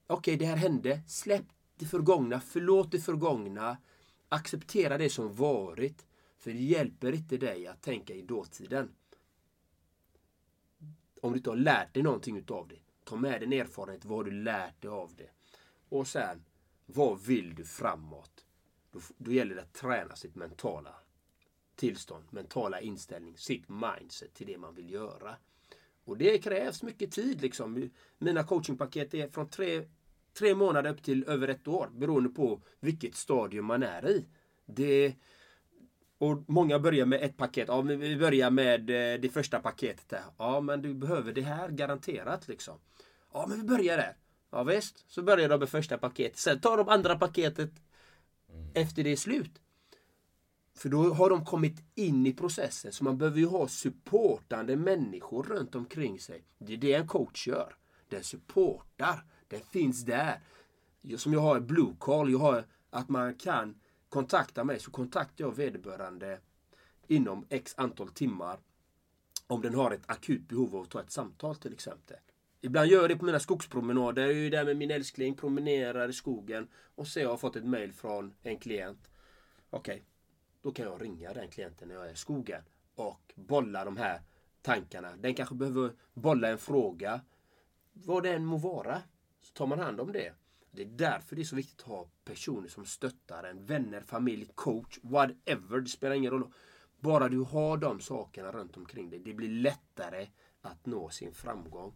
Okej, 0.08 0.38
det 0.38 0.46
här 0.46 0.56
hände. 0.56 1.02
Släpp 1.08 1.46
det 1.76 1.86
förgångna. 1.86 2.40
Förlåt 2.40 2.92
det 2.92 3.00
förgångna. 3.00 3.78
Acceptera 4.30 4.98
det 4.98 5.10
som 5.10 5.34
varit. 5.34 6.06
För 6.38 6.52
det 6.52 6.60
hjälper 6.60 7.12
inte 7.12 7.38
dig 7.38 7.68
att 7.68 7.82
tänka 7.82 8.14
i 8.14 8.22
dåtiden. 8.22 8.96
Om 11.22 11.32
du 11.32 11.38
inte 11.38 11.50
har 11.50 11.58
lärt 11.58 11.94
dig 11.94 12.04
någonting 12.04 12.38
utav 12.38 12.68
det. 12.68 12.80
Ta 13.04 13.16
med 13.16 13.42
din 13.42 13.54
erfarenhet. 13.54 14.06
Vad 14.06 14.18
har 14.18 14.24
du 14.24 14.32
lärt 14.32 14.82
dig 14.82 14.92
av 14.92 15.16
det? 15.16 15.30
Och 15.90 16.08
sen, 16.08 16.46
vad 16.86 17.22
vill 17.22 17.56
du 17.56 17.66
framåt? 17.66 18.46
Då, 18.92 19.00
då 19.18 19.32
gäller 19.32 19.56
det 19.56 19.62
att 19.62 19.74
träna 19.74 20.16
sitt 20.16 20.36
mentala 20.36 20.96
tillstånd, 21.80 22.24
mentala 22.30 22.80
inställning, 22.82 23.38
sitt 23.38 23.70
mindset 23.70 24.34
till 24.34 24.48
det 24.48 24.58
man 24.58 24.76
vill 24.76 24.92
göra. 24.92 25.36
Och 26.04 26.18
det 26.18 26.38
krävs 26.38 26.84
mycket 26.84 27.12
tid. 27.12 27.42
Liksom. 27.42 27.90
Mina 28.18 28.44
coachingpaket 28.44 29.14
är 29.14 29.28
från 29.28 29.50
tre, 29.50 29.84
tre 30.34 30.56
månader 30.56 30.92
upp 30.92 31.04
till 31.04 31.24
över 31.24 31.48
ett 31.48 31.68
år 31.68 31.90
beroende 31.94 32.30
på 32.30 32.62
vilket 32.80 33.16
stadium 33.16 33.66
man 33.66 33.84
är 33.84 34.10
i. 34.10 34.26
Det, 34.66 35.16
och 36.18 36.44
många 36.48 36.80
börjar 36.80 37.06
med 37.06 37.24
ett 37.24 37.38
paket. 37.38 37.68
Ja, 37.68 37.82
vi 37.82 38.18
börjar 38.18 38.50
med 38.50 38.90
eh, 38.90 39.20
det 39.20 39.30
första 39.30 39.60
paketet 39.60 40.10
där. 40.10 40.24
Ja, 40.38 40.62
men 40.62 40.82
du 40.82 40.94
behöver 40.94 41.34
det 41.34 41.42
här 41.42 41.70
garanterat 41.70 42.48
liksom. 42.48 42.80
Ja, 43.34 43.46
men 43.48 43.58
vi 43.58 43.64
börjar 43.64 43.98
där. 43.98 44.18
Ja, 44.52 44.64
visst. 44.64 45.06
Så 45.08 45.22
börjar 45.22 45.50
de 45.50 45.60
med 45.60 45.70
första 45.70 45.98
paketet. 45.98 46.38
Sen 46.38 46.62
tar 46.62 46.78
de 46.78 46.90
andra 46.90 47.16
paketet 47.16 47.72
mm. 48.50 48.72
efter 48.74 49.04
det 49.04 49.12
är 49.12 49.16
slut. 49.16 49.62
För 50.80 50.90
då 50.90 51.14
har 51.14 51.30
de 51.30 51.46
kommit 51.46 51.84
in 51.96 52.26
i 52.26 52.34
processen. 52.34 52.92
Så 52.92 53.04
man 53.04 53.18
behöver 53.18 53.40
ju 53.40 53.46
ha 53.46 53.68
supportande 53.68 54.76
människor 54.76 55.44
runt 55.44 55.76
omkring 55.76 56.20
sig. 56.20 56.44
Det 56.58 56.74
är 56.74 56.78
det 56.78 56.94
en 56.94 57.08
coach 57.08 57.48
gör. 57.48 57.76
Den 58.10 58.24
supportar. 58.24 59.26
Den 59.48 59.60
finns 59.60 60.06
där. 60.06 60.40
Som 61.18 61.34
jag 61.34 61.40
har 61.40 61.58
i 61.58 61.62
Blue 61.62 61.96
Call. 62.00 62.32
Jag 62.32 62.40
har 62.40 62.66
att 62.90 63.10
man 63.10 63.36
kan 63.36 63.80
kontakta 64.10 64.64
mig 64.64 64.80
så 64.80 64.92
kontaktar 64.92 65.46
jag 65.46 65.56
vederbörande 65.56 66.40
inom 67.08 67.46
x 67.50 67.74
antal 67.78 68.10
timmar 68.10 68.60
om 69.48 69.62
den 69.62 69.76
har 69.76 69.92
ett 69.92 70.04
akut 70.06 70.48
behov 70.48 70.76
av 70.76 70.82
att 70.82 70.90
ta 70.90 71.02
ett 71.02 71.12
samtal 71.12 71.56
till 71.56 71.74
exempel. 71.74 72.18
Ibland 72.62 72.90
gör 72.90 73.02
jag 73.02 73.10
det 73.10 73.16
på 73.16 73.26
mina 73.26 73.40
skogspromenader. 73.40 74.22
Jag 74.22 74.32
är 74.32 74.36
ju 74.36 74.50
där 74.50 74.66
med 74.66 74.78
min 74.78 74.92
älskling, 74.92 75.36
promenerar 75.36 76.10
i 76.10 76.14
skogen 76.14 76.68
och 76.96 77.08
ser 77.08 77.22
jag 77.22 77.30
har 77.30 77.38
fått 77.38 77.56
ett 77.56 77.66
mail 77.66 77.94
från 77.94 78.34
en 78.42 78.58
klient. 78.58 79.10
Okej, 79.70 79.94
okay, 79.94 80.06
då 80.62 80.72
kan 80.72 80.86
jag 80.86 81.02
ringa 81.02 81.34
den 81.34 81.50
klienten 81.50 81.88
när 81.88 81.96
jag 81.96 82.08
är 82.08 82.14
i 82.14 82.16
skogen 82.16 82.62
och 82.96 83.34
bolla 83.36 83.86
de 83.86 83.98
här 83.98 84.22
tankarna. 84.62 85.16
Den 85.16 85.36
kanske 85.36 85.56
behöver 85.56 85.94
bolla 86.14 86.50
en 86.50 86.58
fråga. 86.58 87.22
Vad 87.94 88.24
det 88.24 88.34
än 88.34 88.46
må 88.46 88.58
vara. 88.58 89.02
Så 89.42 89.54
tar 89.54 89.68
man 89.68 89.80
hand 89.80 90.00
om 90.00 90.12
det. 90.12 90.34
Det 90.72 90.82
är 90.82 90.86
därför 90.86 91.36
det 91.36 91.42
är 91.42 91.44
så 91.44 91.56
viktigt 91.56 91.82
att 91.82 91.88
ha 91.88 92.10
personer 92.24 92.68
som 92.68 92.86
stöttar 92.86 93.44
en. 93.44 93.66
Vänner, 93.66 94.02
familj, 94.02 94.52
coach, 94.56 95.00
whatever. 95.02 95.80
Det 95.80 95.90
spelar 95.90 96.16
ingen 96.16 96.32
roll. 96.32 96.54
Bara 97.00 97.30
du 97.30 97.40
har 97.40 97.78
de 97.78 98.00
sakerna 98.00 98.52
runt 98.52 98.78
omkring 98.78 99.10
dig. 99.10 99.20
Det 99.20 99.34
blir 99.34 99.50
lättare 99.50 100.28
att 100.62 100.86
nå 100.86 101.10
sin 101.10 101.34
framgång 101.34 101.94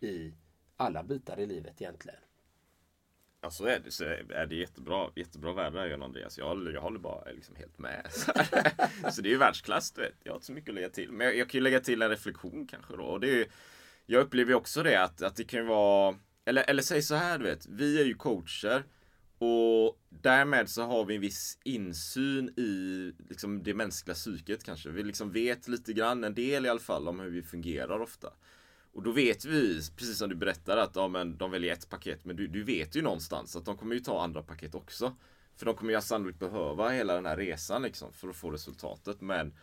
i 0.00 0.34
alla 0.76 1.02
bitar 1.02 1.40
i 1.40 1.46
livet 1.46 1.82
egentligen. 1.82 2.20
Ja 3.44 3.50
så 3.50 3.66
är 3.66 3.80
det, 3.84 3.90
så 3.90 4.04
är 4.04 4.46
det 4.48 4.54
jättebra, 4.54 5.10
jättebra 5.14 5.52
värde 5.52 5.88
John 5.88 6.02
Andreas. 6.02 6.38
Jag 6.38 6.48
håller, 6.48 6.72
jag 6.72 6.80
håller 6.80 6.98
bara 6.98 7.30
liksom 7.30 7.56
helt 7.56 7.78
med. 7.78 8.06
så 9.12 9.22
det 9.22 9.28
är 9.28 9.30
ju 9.30 9.36
världsklass 9.36 9.92
du 9.92 10.02
vet. 10.02 10.14
Jag 10.22 10.32
har 10.32 10.36
inte 10.36 10.46
så 10.46 10.52
mycket 10.52 10.68
att 10.68 10.74
lägga 10.74 10.88
till. 10.88 11.12
Men 11.12 11.26
jag, 11.26 11.36
jag 11.36 11.48
kan 11.48 11.58
ju 11.58 11.62
lägga 11.62 11.80
till 11.80 12.02
en 12.02 12.10
reflektion 12.10 12.66
kanske 12.66 12.96
då. 12.96 13.02
Och 13.02 13.20
det 13.20 13.40
är, 13.40 13.46
jag 14.06 14.22
upplever 14.22 14.54
också 14.54 14.82
det 14.82 15.02
att, 15.02 15.22
att 15.22 15.36
det 15.36 15.44
kan 15.44 15.60
ju 15.60 15.66
vara 15.66 16.16
eller, 16.44 16.70
eller 16.70 16.82
säg 16.82 17.02
så 17.02 17.14
här 17.14 17.38
du 17.38 17.44
vet, 17.44 17.66
vi 17.66 18.00
är 18.00 18.04
ju 18.04 18.14
coacher 18.14 18.84
och 19.38 19.98
därmed 20.08 20.68
så 20.68 20.82
har 20.82 21.04
vi 21.04 21.14
en 21.14 21.20
viss 21.20 21.58
insyn 21.64 22.48
i 22.48 23.12
liksom, 23.28 23.62
det 23.62 23.74
mänskliga 23.74 24.14
psyket 24.14 24.64
kanske. 24.64 24.90
Vi 24.90 25.02
liksom 25.02 25.32
vet 25.32 25.68
lite 25.68 25.92
grann, 25.92 26.24
en 26.24 26.34
del 26.34 26.66
i 26.66 26.68
alla 26.68 26.80
fall, 26.80 27.08
om 27.08 27.20
hur 27.20 27.30
vi 27.30 27.42
fungerar 27.42 28.00
ofta. 28.00 28.32
Och 28.92 29.02
då 29.02 29.12
vet 29.12 29.44
vi, 29.44 29.80
precis 29.96 30.18
som 30.18 30.28
du 30.28 30.34
berättade, 30.34 30.82
att 30.82 30.96
ja, 30.96 31.08
men 31.08 31.36
de 31.36 31.50
väljer 31.50 31.72
ett 31.72 31.88
paket. 31.88 32.24
Men 32.24 32.36
du, 32.36 32.46
du 32.46 32.64
vet 32.64 32.96
ju 32.96 33.02
någonstans 33.02 33.56
att 33.56 33.64
de 33.64 33.76
kommer 33.76 33.94
ju 33.94 34.00
ta 34.00 34.22
andra 34.22 34.42
paket 34.42 34.74
också. 34.74 35.16
För 35.56 35.66
de 35.66 35.74
kommer 35.74 35.92
ju 35.92 36.00
sannolikt 36.00 36.38
behöva 36.38 36.88
hela 36.88 37.14
den 37.14 37.26
här 37.26 37.36
resan 37.36 37.82
liksom 37.82 38.12
för 38.12 38.28
att 38.28 38.36
få 38.36 38.50
resultatet. 38.50 39.20
Men, 39.20 39.54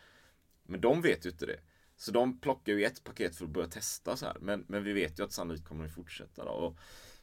men 0.62 0.80
de 0.80 1.02
vet 1.02 1.26
ju 1.26 1.30
inte 1.30 1.46
det. 1.46 1.60
Så 1.96 2.12
de 2.12 2.40
plockar 2.40 2.72
ju 2.72 2.84
ett 2.84 3.04
paket 3.04 3.36
för 3.36 3.44
att 3.44 3.50
börja 3.50 3.68
testa 3.68 4.16
så 4.16 4.26
här. 4.26 4.36
Men, 4.40 4.64
men 4.68 4.84
vi 4.84 4.92
vet 4.92 5.18
ju 5.18 5.24
att 5.24 5.32
sannolikt 5.32 5.68
kommer 5.68 5.84
de 5.84 5.90
fortsätta. 5.90 6.44
Då. 6.44 6.50
Och 6.50 6.78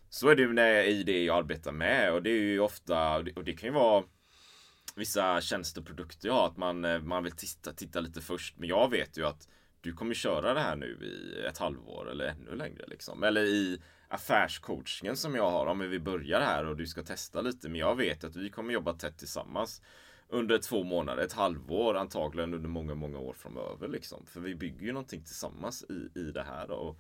så 0.10 0.30
är 0.30 0.36
det 0.36 0.42
ju 0.42 0.54
när, 0.54 0.84
i 0.84 1.04
det 1.04 1.24
jag 1.24 1.38
arbetar 1.38 1.72
med. 1.72 2.14
Och 2.14 2.24
det 2.24 2.30
är 2.30 2.42
ju 2.42 2.60
ofta, 2.60 3.18
och 3.18 3.44
det 3.44 3.54
kan 3.54 3.70
ju 3.70 3.74
vara 3.74 4.04
vissa 4.96 5.42
tjänsteprodukter 5.42 6.28
jag 6.28 6.36
har. 6.36 6.48
att 6.48 6.58
man, 6.58 6.86
eh, 6.86 7.02
man 7.02 7.24
vill 7.24 7.32
titta, 7.32 7.74
titta 7.74 8.00
lite 8.00 8.22
först. 8.22 8.58
Men 8.58 8.70
jag 8.70 8.92
vet 8.92 9.18
ju 9.18 9.26
att 9.26 9.48
du 9.88 9.94
kommer 9.94 10.14
köra 10.14 10.54
det 10.54 10.60
här 10.60 10.76
nu 10.76 10.98
i 11.02 11.46
ett 11.46 11.58
halvår 11.58 12.12
eller 12.12 12.26
ännu 12.26 12.56
längre 12.56 12.86
liksom. 12.88 13.24
Eller 13.24 13.44
i 13.44 13.82
affärscoachingen 14.08 15.18
som 15.18 15.36
jag 15.36 15.52
har. 15.52 15.66
Om 15.66 15.90
vi 15.90 16.00
börjar 16.00 16.42
här 16.42 16.66
och 16.66 16.78
du 16.78 16.88
ska 16.88 17.04
testa 17.04 17.42
lite. 17.42 17.70
Men 17.70 17.80
jag 17.80 17.96
vet 17.96 18.24
att 18.24 18.36
vi 18.36 18.50
kommer 18.50 18.74
jobba 18.74 18.94
tätt 18.94 19.18
tillsammans 19.18 19.82
under 20.30 20.58
två 20.58 20.84
månader, 20.84 21.24
ett 21.24 21.34
halvår, 21.34 21.98
antagligen 21.98 22.54
under 22.54 22.70
många, 22.70 22.96
många 22.96 23.20
år 23.20 23.34
framöver. 23.34 23.88
Liksom. 23.88 24.26
För 24.26 24.40
vi 24.40 24.56
bygger 24.56 24.86
ju 24.86 24.92
någonting 24.92 25.24
tillsammans 25.24 25.86
i, 25.90 26.20
i 26.20 26.32
det 26.32 26.44
här. 26.44 26.72
Och 26.72 27.00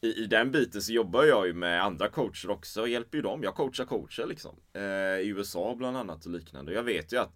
i, 0.00 0.22
I 0.22 0.26
den 0.26 0.50
biten 0.50 0.82
så 0.82 0.92
jobbar 0.92 1.24
jag 1.24 1.46
ju 1.46 1.54
med 1.54 1.84
andra 1.84 2.08
coacher 2.08 2.50
också 2.50 2.80
och 2.80 2.88
hjälper 2.88 3.18
ju 3.18 3.22
dem. 3.22 3.42
Jag 3.42 3.54
coachar 3.54 3.84
coacher 3.84 4.26
liksom. 4.26 4.56
Eh, 4.72 4.82
I 4.82 5.28
USA 5.28 5.74
bland 5.74 5.96
annat 5.96 6.26
och 6.26 6.32
liknande. 6.32 6.72
Jag 6.72 6.82
vet 6.82 7.12
ju 7.12 7.16
att 7.16 7.32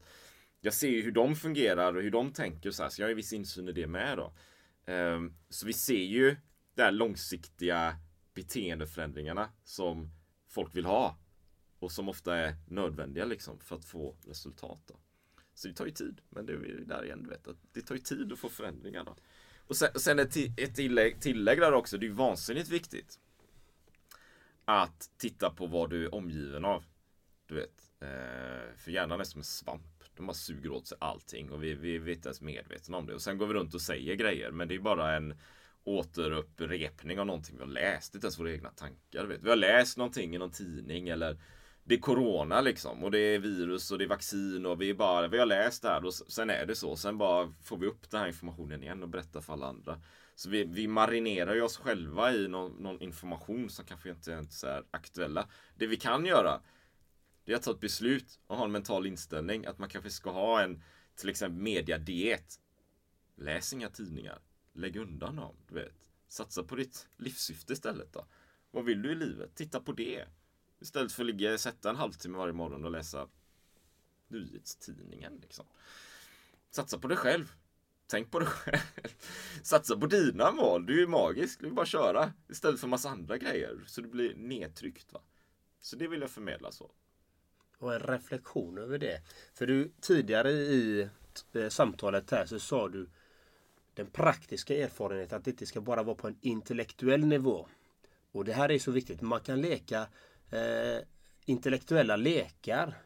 jag 0.60 0.74
ser 0.74 0.88
ju 0.88 1.02
hur 1.02 1.12
de 1.12 1.36
fungerar 1.36 1.96
och 1.96 2.02
hur 2.02 2.10
de 2.10 2.32
tänker 2.32 2.70
så 2.70 2.82
här. 2.82 2.90
Så 2.90 3.02
jag 3.02 3.06
har 3.06 3.08
ju 3.08 3.14
viss 3.14 3.32
insyn 3.32 3.68
i 3.68 3.72
det 3.72 3.86
med 3.86 4.18
då. 4.18 4.32
Ehm, 4.86 5.34
så 5.48 5.66
vi 5.66 5.72
ser 5.72 6.04
ju 6.04 6.36
de 6.74 6.82
här 6.82 6.92
långsiktiga 6.92 7.96
beteendeförändringarna 8.34 9.48
som 9.64 10.10
folk 10.48 10.76
vill 10.76 10.84
ha. 10.84 11.18
Och 11.78 11.92
som 11.92 12.08
ofta 12.08 12.36
är 12.36 12.56
nödvändiga 12.68 13.24
liksom 13.24 13.60
för 13.60 13.76
att 13.76 13.84
få 13.84 14.16
resultat. 14.26 14.80
Då. 14.86 14.94
Så 15.54 15.68
det 15.68 15.74
tar 15.74 15.86
ju 15.86 15.92
tid. 15.92 16.20
Men 16.28 16.46
det 16.46 16.52
är 16.52 16.56
ju 16.56 16.84
där 16.84 17.04
igen, 17.04 17.22
du 17.22 17.30
vet. 17.30 17.48
Att 17.48 17.56
det 17.72 17.80
tar 17.80 17.94
ju 17.94 18.00
tid 18.00 18.32
att 18.32 18.38
få 18.38 18.48
förändringar. 18.48 19.04
Då. 19.04 19.16
Och 19.66 19.76
sen, 19.76 19.88
sen 19.94 20.18
ett, 20.18 20.36
ett 20.58 20.74
tillägg, 20.74 21.20
tillägg 21.20 21.58
där 21.60 21.72
också. 21.72 21.98
Det 21.98 22.06
är 22.06 22.08
ju 22.08 22.14
vansinnigt 22.14 22.68
viktigt. 22.68 23.20
Att 24.64 25.10
titta 25.16 25.50
på 25.50 25.66
vad 25.66 25.90
du 25.90 26.04
är 26.04 26.14
omgiven 26.14 26.64
av. 26.64 26.84
Du 27.46 27.54
vet. 27.54 27.92
Ehm, 28.00 28.76
för 28.76 28.90
hjärnan 28.90 29.20
är 29.20 29.24
som 29.24 29.40
en 29.40 29.44
svamp. 29.44 29.91
De 30.16 30.26
bara 30.26 30.34
suger 30.34 30.72
åt 30.72 30.86
sig 30.86 30.98
allting 31.00 31.50
och 31.50 31.64
vi, 31.64 31.74
vi, 31.74 31.98
vi 31.98 32.10
är 32.10 32.14
inte 32.16 32.28
ens 32.28 32.40
medvetna 32.40 32.96
om 32.96 33.06
det. 33.06 33.14
Och 33.14 33.22
sen 33.22 33.38
går 33.38 33.46
vi 33.46 33.54
runt 33.54 33.74
och 33.74 33.80
säger 33.80 34.14
grejer. 34.14 34.50
Men 34.50 34.68
det 34.68 34.74
är 34.74 34.78
bara 34.78 35.16
en 35.16 35.34
återupprepning 35.84 37.20
av 37.20 37.26
någonting 37.26 37.56
vi 37.56 37.62
har 37.62 37.70
läst. 37.70 38.12
Det 38.12 38.16
är 38.16 38.18
Inte 38.18 38.26
ens 38.26 38.38
våra 38.38 38.52
egna 38.52 38.70
tankar. 38.70 39.24
Vet. 39.24 39.42
Vi 39.42 39.48
har 39.48 39.56
läst 39.56 39.98
någonting 39.98 40.34
i 40.34 40.38
någon 40.38 40.50
tidning 40.50 41.08
eller 41.08 41.38
det 41.84 41.94
är 41.94 41.98
corona 41.98 42.60
liksom 42.60 43.04
och 43.04 43.10
det 43.10 43.18
är 43.18 43.38
virus 43.38 43.90
och 43.90 43.98
det 43.98 44.04
är 44.04 44.08
vaccin 44.08 44.66
och 44.66 44.80
vi 44.82 44.90
är 44.90 44.94
bara, 44.94 45.28
vi 45.28 45.38
har 45.38 45.46
läst 45.46 45.82
det 45.82 45.88
här 45.88 46.04
och 46.04 46.14
sen 46.14 46.50
är 46.50 46.66
det 46.66 46.74
så. 46.74 46.96
Sen 46.96 47.18
bara 47.18 47.52
får 47.62 47.76
vi 47.76 47.86
upp 47.86 48.10
den 48.10 48.20
här 48.20 48.26
informationen 48.26 48.82
igen 48.82 49.02
och 49.02 49.08
berättar 49.08 49.40
för 49.40 49.52
alla 49.52 49.66
andra. 49.66 50.00
Så 50.34 50.50
vi, 50.50 50.64
vi 50.64 50.86
marinerar 50.86 51.54
ju 51.54 51.62
oss 51.62 51.76
själva 51.76 52.32
i 52.32 52.48
någon, 52.48 52.72
någon 52.72 53.00
information 53.00 53.70
som 53.70 53.84
kanske 53.84 54.10
inte 54.10 54.30
ens 54.30 54.64
är 54.64 54.84
aktuella. 54.90 55.48
Det 55.76 55.86
vi 55.86 55.96
kan 55.96 56.26
göra 56.26 56.60
det 57.44 57.52
är 57.52 57.56
att 57.56 57.62
ta 57.62 57.70
ett 57.70 57.80
beslut 57.80 58.40
och 58.46 58.56
ha 58.56 58.64
en 58.64 58.72
mental 58.72 59.06
inställning 59.06 59.66
att 59.66 59.78
man 59.78 59.88
kanske 59.88 60.10
ska 60.10 60.30
ha 60.30 60.62
en 60.62 60.82
till 61.14 61.28
exempel 61.28 61.62
mediadiet. 61.62 62.60
Läs 63.36 63.72
inga 63.72 63.88
tidningar. 63.88 64.38
Lägg 64.72 64.96
undan 64.96 65.36
dem. 65.36 65.56
Du 65.68 65.74
vet. 65.74 66.10
Satsa 66.28 66.62
på 66.62 66.76
ditt 66.76 67.08
livssyfte 67.16 67.72
istället 67.72 68.12
då. 68.12 68.26
Vad 68.70 68.84
vill 68.84 69.02
du 69.02 69.12
i 69.12 69.14
livet? 69.14 69.54
Titta 69.54 69.80
på 69.80 69.92
det. 69.92 70.24
Istället 70.80 71.12
för 71.12 71.22
att 71.22 71.26
ligga, 71.26 71.58
sätta 71.58 71.90
en 71.90 71.96
halvtimme 71.96 72.38
varje 72.38 72.52
morgon 72.52 72.84
och 72.84 72.90
läsa 72.90 73.28
nyhetstidningen. 74.28 75.38
Liksom. 75.42 75.66
Satsa 76.70 76.98
på 76.98 77.08
dig 77.08 77.16
själv. 77.16 77.52
Tänk 78.06 78.30
på 78.30 78.38
dig 78.38 78.48
själv. 78.48 79.12
Satsa 79.62 79.96
på 79.96 80.06
dina 80.06 80.52
mål. 80.52 80.86
Du 80.86 81.02
är 81.02 81.06
magisk. 81.06 81.60
Du 81.60 81.66
vill 81.66 81.74
bara 81.74 81.86
köra. 81.86 82.32
Istället 82.48 82.80
för 82.80 82.88
massa 82.88 83.10
andra 83.10 83.38
grejer. 83.38 83.80
Så 83.86 84.00
du 84.00 84.08
blir 84.08 84.34
nedtryckt. 84.34 85.12
Va? 85.12 85.20
Så 85.80 85.96
det 85.96 86.08
vill 86.08 86.20
jag 86.20 86.30
förmedla 86.30 86.72
så. 86.72 86.90
Och 87.82 87.94
en 87.94 88.00
reflektion 88.00 88.78
över 88.78 88.98
det. 88.98 89.20
För 89.54 89.66
du 89.66 89.92
tidigare 90.00 90.50
i 90.50 91.08
eh, 91.52 91.68
samtalet 91.68 92.30
här 92.30 92.46
så 92.46 92.58
sa 92.58 92.88
du 92.88 93.08
den 93.94 94.06
praktiska 94.06 94.76
erfarenheten 94.76 95.38
att 95.38 95.44
det 95.44 95.50
inte 95.50 95.66
ska 95.66 95.80
bara 95.80 96.02
vara 96.02 96.16
på 96.16 96.28
en 96.28 96.38
intellektuell 96.40 97.26
nivå. 97.26 97.68
Och 98.32 98.44
det 98.44 98.52
här 98.52 98.70
är 98.70 98.78
så 98.78 98.90
viktigt. 98.90 99.20
Man 99.20 99.40
kan 99.40 99.60
leka 99.60 100.06
eh, 100.50 101.04
intellektuella 101.44 102.16
lekar. 102.16 102.98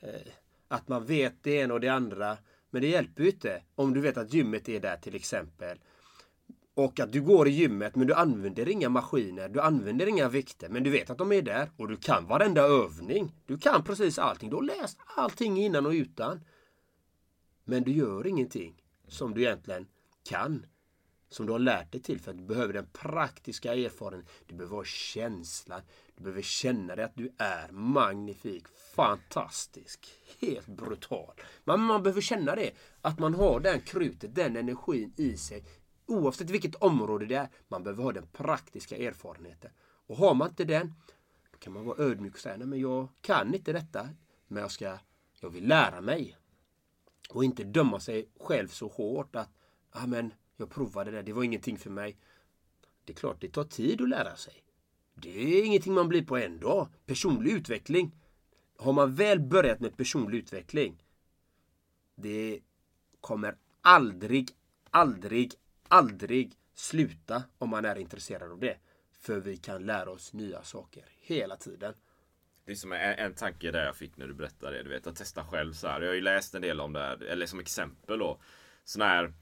Eh, 0.00 0.20
att 0.68 0.88
man 0.88 1.06
vet 1.06 1.42
det 1.42 1.54
ena 1.54 1.74
och 1.74 1.80
det 1.80 1.88
andra. 1.88 2.38
Men 2.70 2.82
det 2.82 2.88
hjälper 2.88 3.22
ju 3.22 3.30
inte 3.30 3.62
om 3.74 3.94
du 3.94 4.00
vet 4.00 4.16
att 4.16 4.32
gymmet 4.32 4.68
är 4.68 4.80
där 4.80 4.96
till 4.96 5.14
exempel. 5.14 5.78
Och 6.74 7.00
att 7.00 7.12
du 7.12 7.22
går 7.22 7.48
i 7.48 7.50
gymmet 7.50 7.96
men 7.96 8.06
du 8.06 8.14
använder 8.14 8.68
inga 8.68 8.88
maskiner, 8.88 9.48
du 9.48 9.60
använder 9.60 10.06
inga 10.06 10.28
vikter. 10.28 10.68
Men 10.68 10.82
du 10.82 10.90
vet 10.90 11.10
att 11.10 11.18
de 11.18 11.32
är 11.32 11.42
där 11.42 11.70
och 11.76 11.88
du 11.88 11.96
kan 11.96 12.26
varenda 12.26 12.62
övning. 12.62 13.32
Du 13.46 13.58
kan 13.58 13.84
precis 13.84 14.18
allting. 14.18 14.50
Du 14.50 14.56
har 14.56 14.62
läst 14.62 14.98
allting 15.16 15.62
innan 15.62 15.86
och 15.86 15.92
utan. 15.92 16.40
Men 17.64 17.82
du 17.82 17.92
gör 17.92 18.26
ingenting 18.26 18.82
som 19.08 19.34
du 19.34 19.42
egentligen 19.42 19.86
kan 20.28 20.66
som 21.34 21.46
du 21.46 21.52
har 21.52 21.58
lärt 21.58 21.92
dig 21.92 22.02
till 22.02 22.20
för 22.20 22.30
att 22.30 22.38
du 22.38 22.44
behöver 22.44 22.72
den 22.72 22.86
praktiska 22.92 23.74
erfarenheten. 23.74 24.34
Du 24.46 24.54
behöver 24.54 24.76
ha 24.76 24.84
känslan. 24.84 25.80
Du 26.16 26.22
behöver 26.22 26.42
känna 26.42 26.96
dig 26.96 27.04
att 27.04 27.16
du 27.16 27.32
är 27.38 27.72
magnifik, 27.72 28.64
fantastisk, 28.94 30.08
helt 30.40 30.66
brutal. 30.66 31.34
Men 31.64 31.80
man 31.80 32.02
behöver 32.02 32.20
känna 32.20 32.54
det. 32.54 32.70
Att 33.00 33.18
man 33.18 33.34
har 33.34 33.60
den 33.60 33.80
krutet, 33.80 34.34
den 34.34 34.56
energin 34.56 35.12
i 35.16 35.36
sig. 35.36 35.64
Oavsett 36.06 36.50
vilket 36.50 36.74
område 36.74 37.26
det 37.26 37.34
är. 37.34 37.48
Man 37.68 37.82
behöver 37.82 38.02
ha 38.02 38.12
den 38.12 38.26
praktiska 38.26 38.96
erfarenheten. 38.96 39.70
Och 40.06 40.16
har 40.16 40.34
man 40.34 40.48
inte 40.48 40.64
den, 40.64 40.94
då 41.50 41.58
kan 41.58 41.72
man 41.72 41.84
vara 41.84 42.02
ödmjuk 42.02 42.34
och 42.34 42.40
säga, 42.40 42.56
nej 42.56 42.66
men 42.66 42.80
jag 42.80 43.08
kan 43.20 43.54
inte 43.54 43.72
detta. 43.72 44.08
Men 44.46 44.62
jag 44.62 44.70
ska, 44.70 44.98
jag 45.40 45.50
vill 45.50 45.68
lära 45.68 46.00
mig. 46.00 46.36
Och 47.30 47.44
inte 47.44 47.64
döma 47.64 48.00
sig 48.00 48.28
själv 48.40 48.68
så 48.68 48.88
hårt 48.88 49.36
att, 49.36 49.50
ja 49.94 50.06
men 50.06 50.32
jag 50.56 50.70
provade 50.70 51.10
det, 51.10 51.22
det 51.22 51.32
var 51.32 51.42
ingenting 51.42 51.78
för 51.78 51.90
mig. 51.90 52.18
Det 53.04 53.12
är 53.12 53.16
klart, 53.16 53.40
det 53.40 53.48
tar 53.48 53.64
tid 53.64 54.00
att 54.00 54.08
lära 54.08 54.36
sig. 54.36 54.64
Det 55.14 55.58
är 55.58 55.64
ingenting 55.64 55.92
man 55.92 56.08
blir 56.08 56.24
på 56.24 56.36
en 56.36 56.60
dag. 56.60 56.88
Personlig 57.06 57.52
utveckling. 57.52 58.16
Har 58.76 58.92
man 58.92 59.14
väl 59.14 59.40
börjat 59.40 59.80
med 59.80 59.96
personlig 59.96 60.38
utveckling. 60.38 61.04
Det 62.14 62.60
kommer 63.20 63.56
aldrig, 63.80 64.50
aldrig, 64.90 65.52
aldrig 65.94 66.52
sluta 66.74 67.42
om 67.58 67.70
man 67.70 67.84
är 67.84 67.98
intresserad 67.98 68.52
av 68.52 68.60
det. 68.60 68.76
För 69.20 69.40
vi 69.40 69.56
kan 69.56 69.86
lära 69.86 70.10
oss 70.10 70.32
nya 70.32 70.62
saker 70.62 71.04
hela 71.20 71.56
tiden. 71.56 71.94
Det 72.64 72.72
är 72.72 72.76
som 72.76 72.92
en, 72.92 73.00
en 73.00 73.34
tanke 73.34 73.70
där 73.70 73.84
jag 73.84 73.96
fick 73.96 74.16
när 74.16 74.26
du 74.26 74.34
berättade 74.34 74.76
det. 74.76 74.82
Du 74.82 74.90
vet 74.90 75.06
att 75.06 75.16
testa 75.16 75.44
själv 75.44 75.72
så 75.72 75.88
här. 75.88 76.00
Jag 76.00 76.08
har 76.08 76.14
ju 76.14 76.20
läst 76.20 76.54
en 76.54 76.62
del 76.62 76.80
om 76.80 76.92
det 76.92 77.00
här. 77.00 77.22
Eller 77.22 77.46
som 77.46 77.60
exempel 77.60 78.18
då. 78.18 78.40
Sån 78.84 79.02
här 79.02 79.32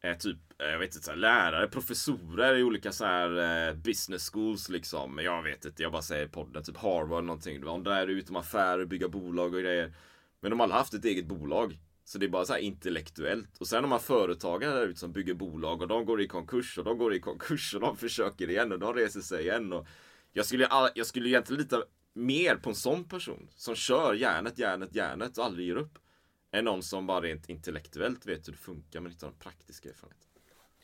eh, 0.00 0.16
typ, 0.16 0.38
eh, 0.58 0.66
jag 0.66 0.78
vet 0.78 0.94
inte, 0.94 1.04
så 1.04 1.10
här, 1.10 1.18
lärare, 1.18 1.68
professorer 1.68 2.56
i 2.56 2.62
olika 2.62 2.92
så 2.92 3.04
här 3.04 3.68
eh, 3.68 3.74
business 3.74 4.30
schools 4.30 4.68
liksom. 4.68 5.18
Jag 5.18 5.42
vet 5.42 5.64
inte, 5.64 5.82
jag 5.82 5.92
bara 5.92 6.02
säger 6.02 6.28
podden, 6.28 6.62
typ 6.62 6.76
Harvard 6.76 7.24
någonting. 7.24 7.66
Om 7.66 7.84
där 7.84 8.06
ute 8.06 8.18
Utom 8.18 8.36
affärer, 8.36 8.84
bygga 8.84 9.08
bolag 9.08 9.54
och 9.54 9.60
grejer. 9.60 9.94
Men 10.40 10.50
de 10.50 10.60
har 10.60 10.66
alla 10.66 10.74
haft 10.74 10.94
ett 10.94 11.04
eget 11.04 11.26
bolag. 11.26 11.78
Så 12.04 12.18
det 12.18 12.26
är 12.26 12.28
bara 12.28 12.44
så 12.44 12.52
här 12.52 12.60
intellektuellt. 12.60 13.58
Och 13.58 13.66
sen 13.66 13.84
har 13.84 13.88
man 13.88 14.00
företagare 14.00 14.74
där 14.74 14.86
ute 14.86 15.00
som 15.00 15.12
bygger 15.12 15.34
bolag 15.34 15.82
och 15.82 15.88
de 15.88 16.04
går 16.04 16.20
i 16.20 16.28
konkurs 16.28 16.78
och 16.78 16.84
de 16.84 16.98
går 16.98 17.14
i 17.14 17.20
konkurs 17.20 17.74
och 17.74 17.80
de 17.80 17.96
försöker 18.06 18.50
igen 18.50 18.72
och 18.72 18.78
de 18.78 18.94
reser 18.94 19.20
sig 19.20 19.42
igen. 19.42 19.72
Och 19.72 19.86
jag 20.32 20.46
skulle, 20.46 20.90
jag 20.94 21.06
skulle 21.06 21.28
egentligen 21.28 21.62
lita 21.62 21.82
mer 22.12 22.56
på 22.56 22.70
en 22.70 22.76
sån 22.76 23.04
person 23.04 23.48
som 23.56 23.74
kör 23.74 24.14
järnet, 24.14 24.58
järnet, 24.58 24.94
järnet 24.94 25.38
och 25.38 25.44
aldrig 25.44 25.66
ger 25.66 25.76
upp 25.76 25.98
än 26.52 26.64
någon 26.64 26.82
som 26.82 27.06
bara 27.06 27.20
rent 27.20 27.48
intellektuellt 27.48 28.26
vet 28.26 28.48
hur 28.48 28.52
det 28.52 28.58
funkar 28.58 29.00
men 29.00 29.12
inte 29.12 29.26
har 29.26 29.32
en 29.32 29.38
praktisk 29.38 29.86
erfarenhet. 29.86 30.28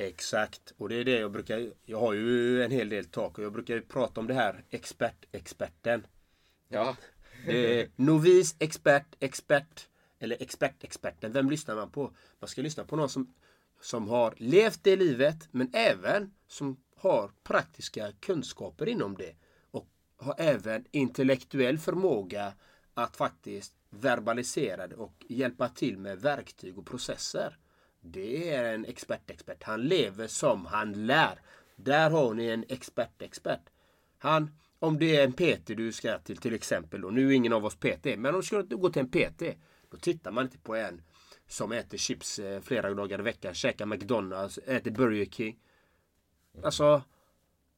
Exakt, 0.01 0.73
och 0.77 0.89
det 0.89 0.95
är 0.95 1.05
det 1.05 1.19
jag 1.19 1.33
brukar... 1.33 1.73
Jag 1.85 2.01
har 2.01 2.13
ju 2.13 2.63
en 2.63 2.71
hel 2.71 2.89
del 2.89 3.05
tak 3.05 3.39
och 3.39 3.45
jag 3.45 3.53
brukar 3.53 3.75
ju 3.75 3.81
prata 3.81 4.21
om 4.21 4.27
det 4.27 4.35
här 4.35 4.65
expert-experten. 4.71 6.07
Ja. 6.69 6.97
Det 7.47 7.81
är 7.81 7.89
novis, 7.97 8.57
expert, 8.59 9.17
expert. 9.21 9.89
Eller 10.19 10.43
expertexperten, 10.43 11.33
Vem 11.33 11.51
lyssnar 11.51 11.75
man 11.77 11.91
på? 11.91 12.13
Man 12.39 12.49
ska 12.49 12.63
lyssna 12.63 12.85
på 12.85 12.97
någon 12.97 13.09
som, 13.09 13.35
som 13.81 14.09
har 14.09 14.35
levt 14.37 14.85
det 14.85 14.97
livet 14.97 15.49
men 15.51 15.71
även 15.73 16.35
som 16.47 16.77
har 16.97 17.31
praktiska 17.43 18.13
kunskaper 18.21 18.89
inom 18.89 19.17
det. 19.17 19.35
Och 19.71 19.89
har 20.17 20.35
även 20.39 20.85
intellektuell 20.91 21.79
förmåga 21.79 22.53
att 22.95 23.17
faktiskt 23.17 23.75
verbalisera 23.91 24.87
det 24.87 24.97
och 24.97 25.27
hjälpa 25.29 25.69
till 25.69 25.99
med 25.99 26.21
verktyg 26.21 26.79
och 26.79 26.87
processer. 26.87 27.59
Det 28.01 28.55
är 28.55 28.75
en 28.75 28.85
expertexpert. 28.85 29.63
Han 29.63 29.83
lever 29.83 30.27
som 30.27 30.67
han 30.67 31.07
lär. 31.07 31.41
Där 31.77 32.11
har 32.11 32.35
ni 32.35 32.47
en 32.47 32.65
expertexpert. 32.69 33.63
Han 34.19 34.51
Om 34.79 34.99
det 34.99 35.17
är 35.17 35.25
en 35.25 35.33
PT 35.33 35.67
du 35.67 35.93
ska 35.93 36.19
till 36.19 36.37
till 36.37 36.55
exempel. 36.55 37.05
och 37.05 37.15
Nu 37.15 37.29
är 37.29 37.33
ingen 37.33 37.53
av 37.53 37.65
oss 37.65 37.77
PT. 37.77 38.05
Men 38.05 38.27
om 38.27 38.41
du 38.41 38.47
ska 38.47 38.63
gå 38.63 38.91
till 38.91 39.03
en 39.03 39.11
PT. 39.11 39.43
Då 39.91 39.97
tittar 39.97 40.31
man 40.31 40.45
inte 40.45 40.59
på 40.59 40.77
en 40.77 41.03
som 41.49 41.73
äter 41.73 41.99
chips 41.99 42.39
eh, 42.39 42.61
flera 42.61 42.95
dagar 42.95 43.19
i 43.19 43.23
veckan. 43.23 43.55
Käkar 43.55 43.87
McDonalds. 43.87 44.59
Äter 44.59 44.91
Burger 44.91 45.27
King. 45.27 45.59
Alltså. 46.65 47.03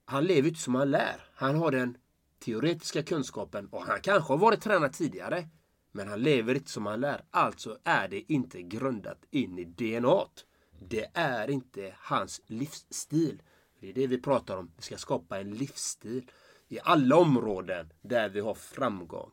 Han 0.05 0.25
lever 0.25 0.49
inte 0.49 0.61
som 0.61 0.75
han 0.75 0.91
lär. 0.91 1.25
Han 1.35 1.57
har 1.57 1.71
den 1.71 1.97
teoretiska 2.39 3.03
kunskapen 3.03 3.67
och 3.67 3.83
han 3.87 4.01
kanske 4.01 4.33
har 4.33 4.39
varit 4.39 4.61
tränad 4.61 4.93
tidigare. 4.93 5.49
Men 5.93 6.09
han 6.09 6.23
lever 6.23 6.55
inte 6.55 6.71
som 6.71 6.87
han 6.87 7.01
lär. 7.01 7.25
Alltså 7.31 7.79
är 7.85 8.09
det 8.09 8.33
inte 8.33 8.63
grundat 8.63 9.25
in 9.31 9.59
i 9.59 9.65
DNA. 9.65 10.27
Det 10.81 11.11
är 11.15 11.51
inte 11.51 11.95
hans 11.97 12.41
livsstil. 12.47 13.43
Det 13.81 13.89
är 13.89 13.93
det 13.95 14.07
vi 14.07 14.23
pratar 14.23 14.57
om. 14.57 14.73
Vi 14.77 14.83
ska 14.83 14.97
skapa 14.97 15.41
en 15.41 15.51
livsstil 15.51 16.31
i 16.69 16.79
alla 16.83 17.17
områden 17.17 17.93
där 18.03 18.29
vi 18.29 18.41
har 18.41 18.55
framgång. 18.55 19.31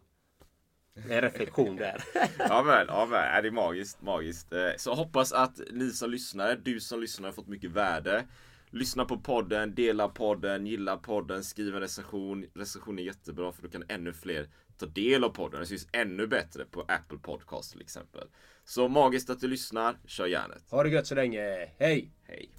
En 1.10 1.22
reflektion 1.22 1.76
där. 1.76 2.04
ja 2.40 2.64
men, 2.64 2.86
ja 2.88 3.06
men, 3.06 3.44
det 3.44 3.50
är 3.50 3.52
magiskt, 3.52 4.02
magiskt. 4.02 4.54
Eh, 4.54 4.70
så 4.78 4.94
hoppas 4.94 5.34
att 5.34 5.60
ni 5.72 5.90
som 5.90 6.12
lyssnar, 6.12 6.56
du 6.56 6.80
som 6.80 7.02
lyssnar 7.02 7.28
har 7.28 7.34
fått 7.34 7.48
mycket 7.48 7.72
värde. 7.72 8.26
Lyssna 8.70 9.06
på 9.06 9.18
podden, 9.18 9.76
dela 9.76 10.08
podden, 10.10 10.68
gilla 10.68 10.98
podden, 10.98 11.44
skriv 11.44 11.76
en 11.76 11.82
recension. 11.82 12.46
Recension 12.54 13.00
är 13.00 13.04
jättebra 13.04 13.52
för 13.52 13.64
då 13.64 13.70
kan 13.70 13.84
ännu 13.90 14.14
fler 14.14 14.50
ta 14.78 14.86
del 14.86 15.24
av 15.24 15.30
podden. 15.30 15.60
Det 15.60 15.66
syns 15.66 15.88
ännu 15.92 16.28
bättre 16.28 16.66
på 16.66 16.82
Apple 16.82 17.18
Podcast 17.18 17.72
till 17.72 17.82
exempel. 17.82 18.28
Så 18.66 18.88
magiskt 18.88 19.30
att 19.30 19.40
du 19.40 19.48
lyssnar, 19.48 19.98
kör 20.06 20.26
järnet. 20.26 20.64
Ha 20.72 20.84
det 20.84 20.90
gött 20.90 21.08
så 21.08 21.16
länge. 21.16 21.70
Hej! 21.78 22.12
Hej! 22.24 22.52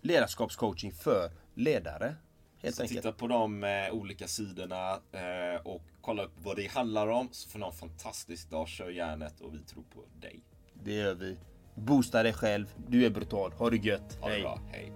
Ledarskapscoaching 0.00 0.92
för 0.92 1.30
ledare. 1.54 2.16
Helt 2.58 2.76
så 2.76 2.82
enkelt. 2.82 3.02
titta 3.02 3.12
på 3.12 3.26
de 3.26 3.64
eh, 3.64 3.90
olika 3.92 4.26
sidorna 4.26 4.92
eh, 4.92 5.60
och 5.64 5.82
kolla 6.06 6.22
upp 6.22 6.32
vad 6.44 6.56
det 6.56 6.66
handlar 6.66 7.08
om. 7.08 7.28
Så 7.32 7.48
får 7.48 7.58
ni 7.58 7.64
ha 7.64 7.70
en 7.70 7.78
fantastisk 7.78 8.50
dag, 8.50 8.68
kör 8.68 8.90
järnet 8.90 9.40
och 9.40 9.54
vi 9.54 9.58
tror 9.58 9.82
på 9.82 10.04
dig. 10.20 10.40
Det 10.84 10.92
gör 10.92 11.14
vi. 11.14 11.36
Boosta 11.74 12.22
dig 12.22 12.32
själv. 12.32 12.66
Du 12.88 13.06
är 13.06 13.10
brutal. 13.10 13.52
Ha 13.52 13.70
det 13.70 13.76
gött. 13.76 14.18
Ha 14.20 14.28
det 14.28 14.40
bra, 14.40 14.60
hej! 14.72 14.92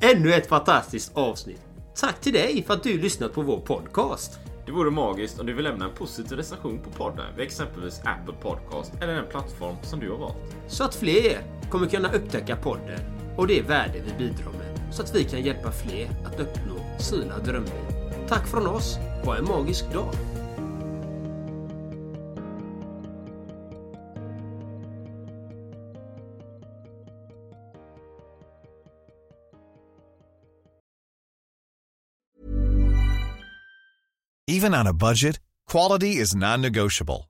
Ännu 0.00 0.32
ett 0.32 0.46
fantastiskt 0.46 1.16
avsnitt. 1.16 1.62
Tack 1.94 2.20
till 2.20 2.32
dig 2.32 2.62
för 2.62 2.74
att 2.74 2.82
du 2.82 2.98
lyssnat 2.98 3.32
på 3.32 3.42
vår 3.42 3.60
podcast. 3.60 4.38
Det 4.66 4.72
vore 4.72 4.90
magiskt 4.90 5.40
om 5.40 5.46
du 5.46 5.54
vill 5.54 5.64
lämna 5.64 5.84
en 5.84 5.94
positiv 5.94 6.38
recension 6.38 6.78
på 6.78 6.90
podden 6.90 7.36
vid 7.36 7.46
exempelvis 7.46 8.00
Apple 8.04 8.34
Podcast 8.34 8.92
eller 9.02 9.14
den 9.14 9.26
plattform 9.30 9.76
som 9.82 10.00
du 10.00 10.10
har 10.10 10.18
valt. 10.18 10.56
Så 10.68 10.84
att 10.84 10.94
fler 10.94 11.42
kommer 11.70 11.86
kunna 11.86 12.12
upptäcka 12.12 12.56
podden 12.56 13.00
och 13.36 13.46
det 13.46 13.62
värde 13.62 14.02
vi 14.06 14.12
bidrar 14.18 14.52
med. 14.52 14.94
Så 14.94 15.02
att 15.02 15.14
vi 15.14 15.24
kan 15.24 15.42
hjälpa 15.42 15.72
fler 15.72 16.08
att 16.24 16.40
uppnå 16.40 16.98
sina 16.98 17.38
drömmar. 17.38 17.99
Tack 18.30 18.46
från 18.46 18.66
oss. 18.66 18.98
Ha 19.24 19.36
en 19.36 19.44
magisk 19.44 19.84
dag. 19.92 20.14
Even 34.46 34.74
on 34.74 34.86
a 34.86 34.92
budget, 34.92 35.40
quality 35.66 36.16
is 36.16 36.34
non-negotiable. 36.34 37.29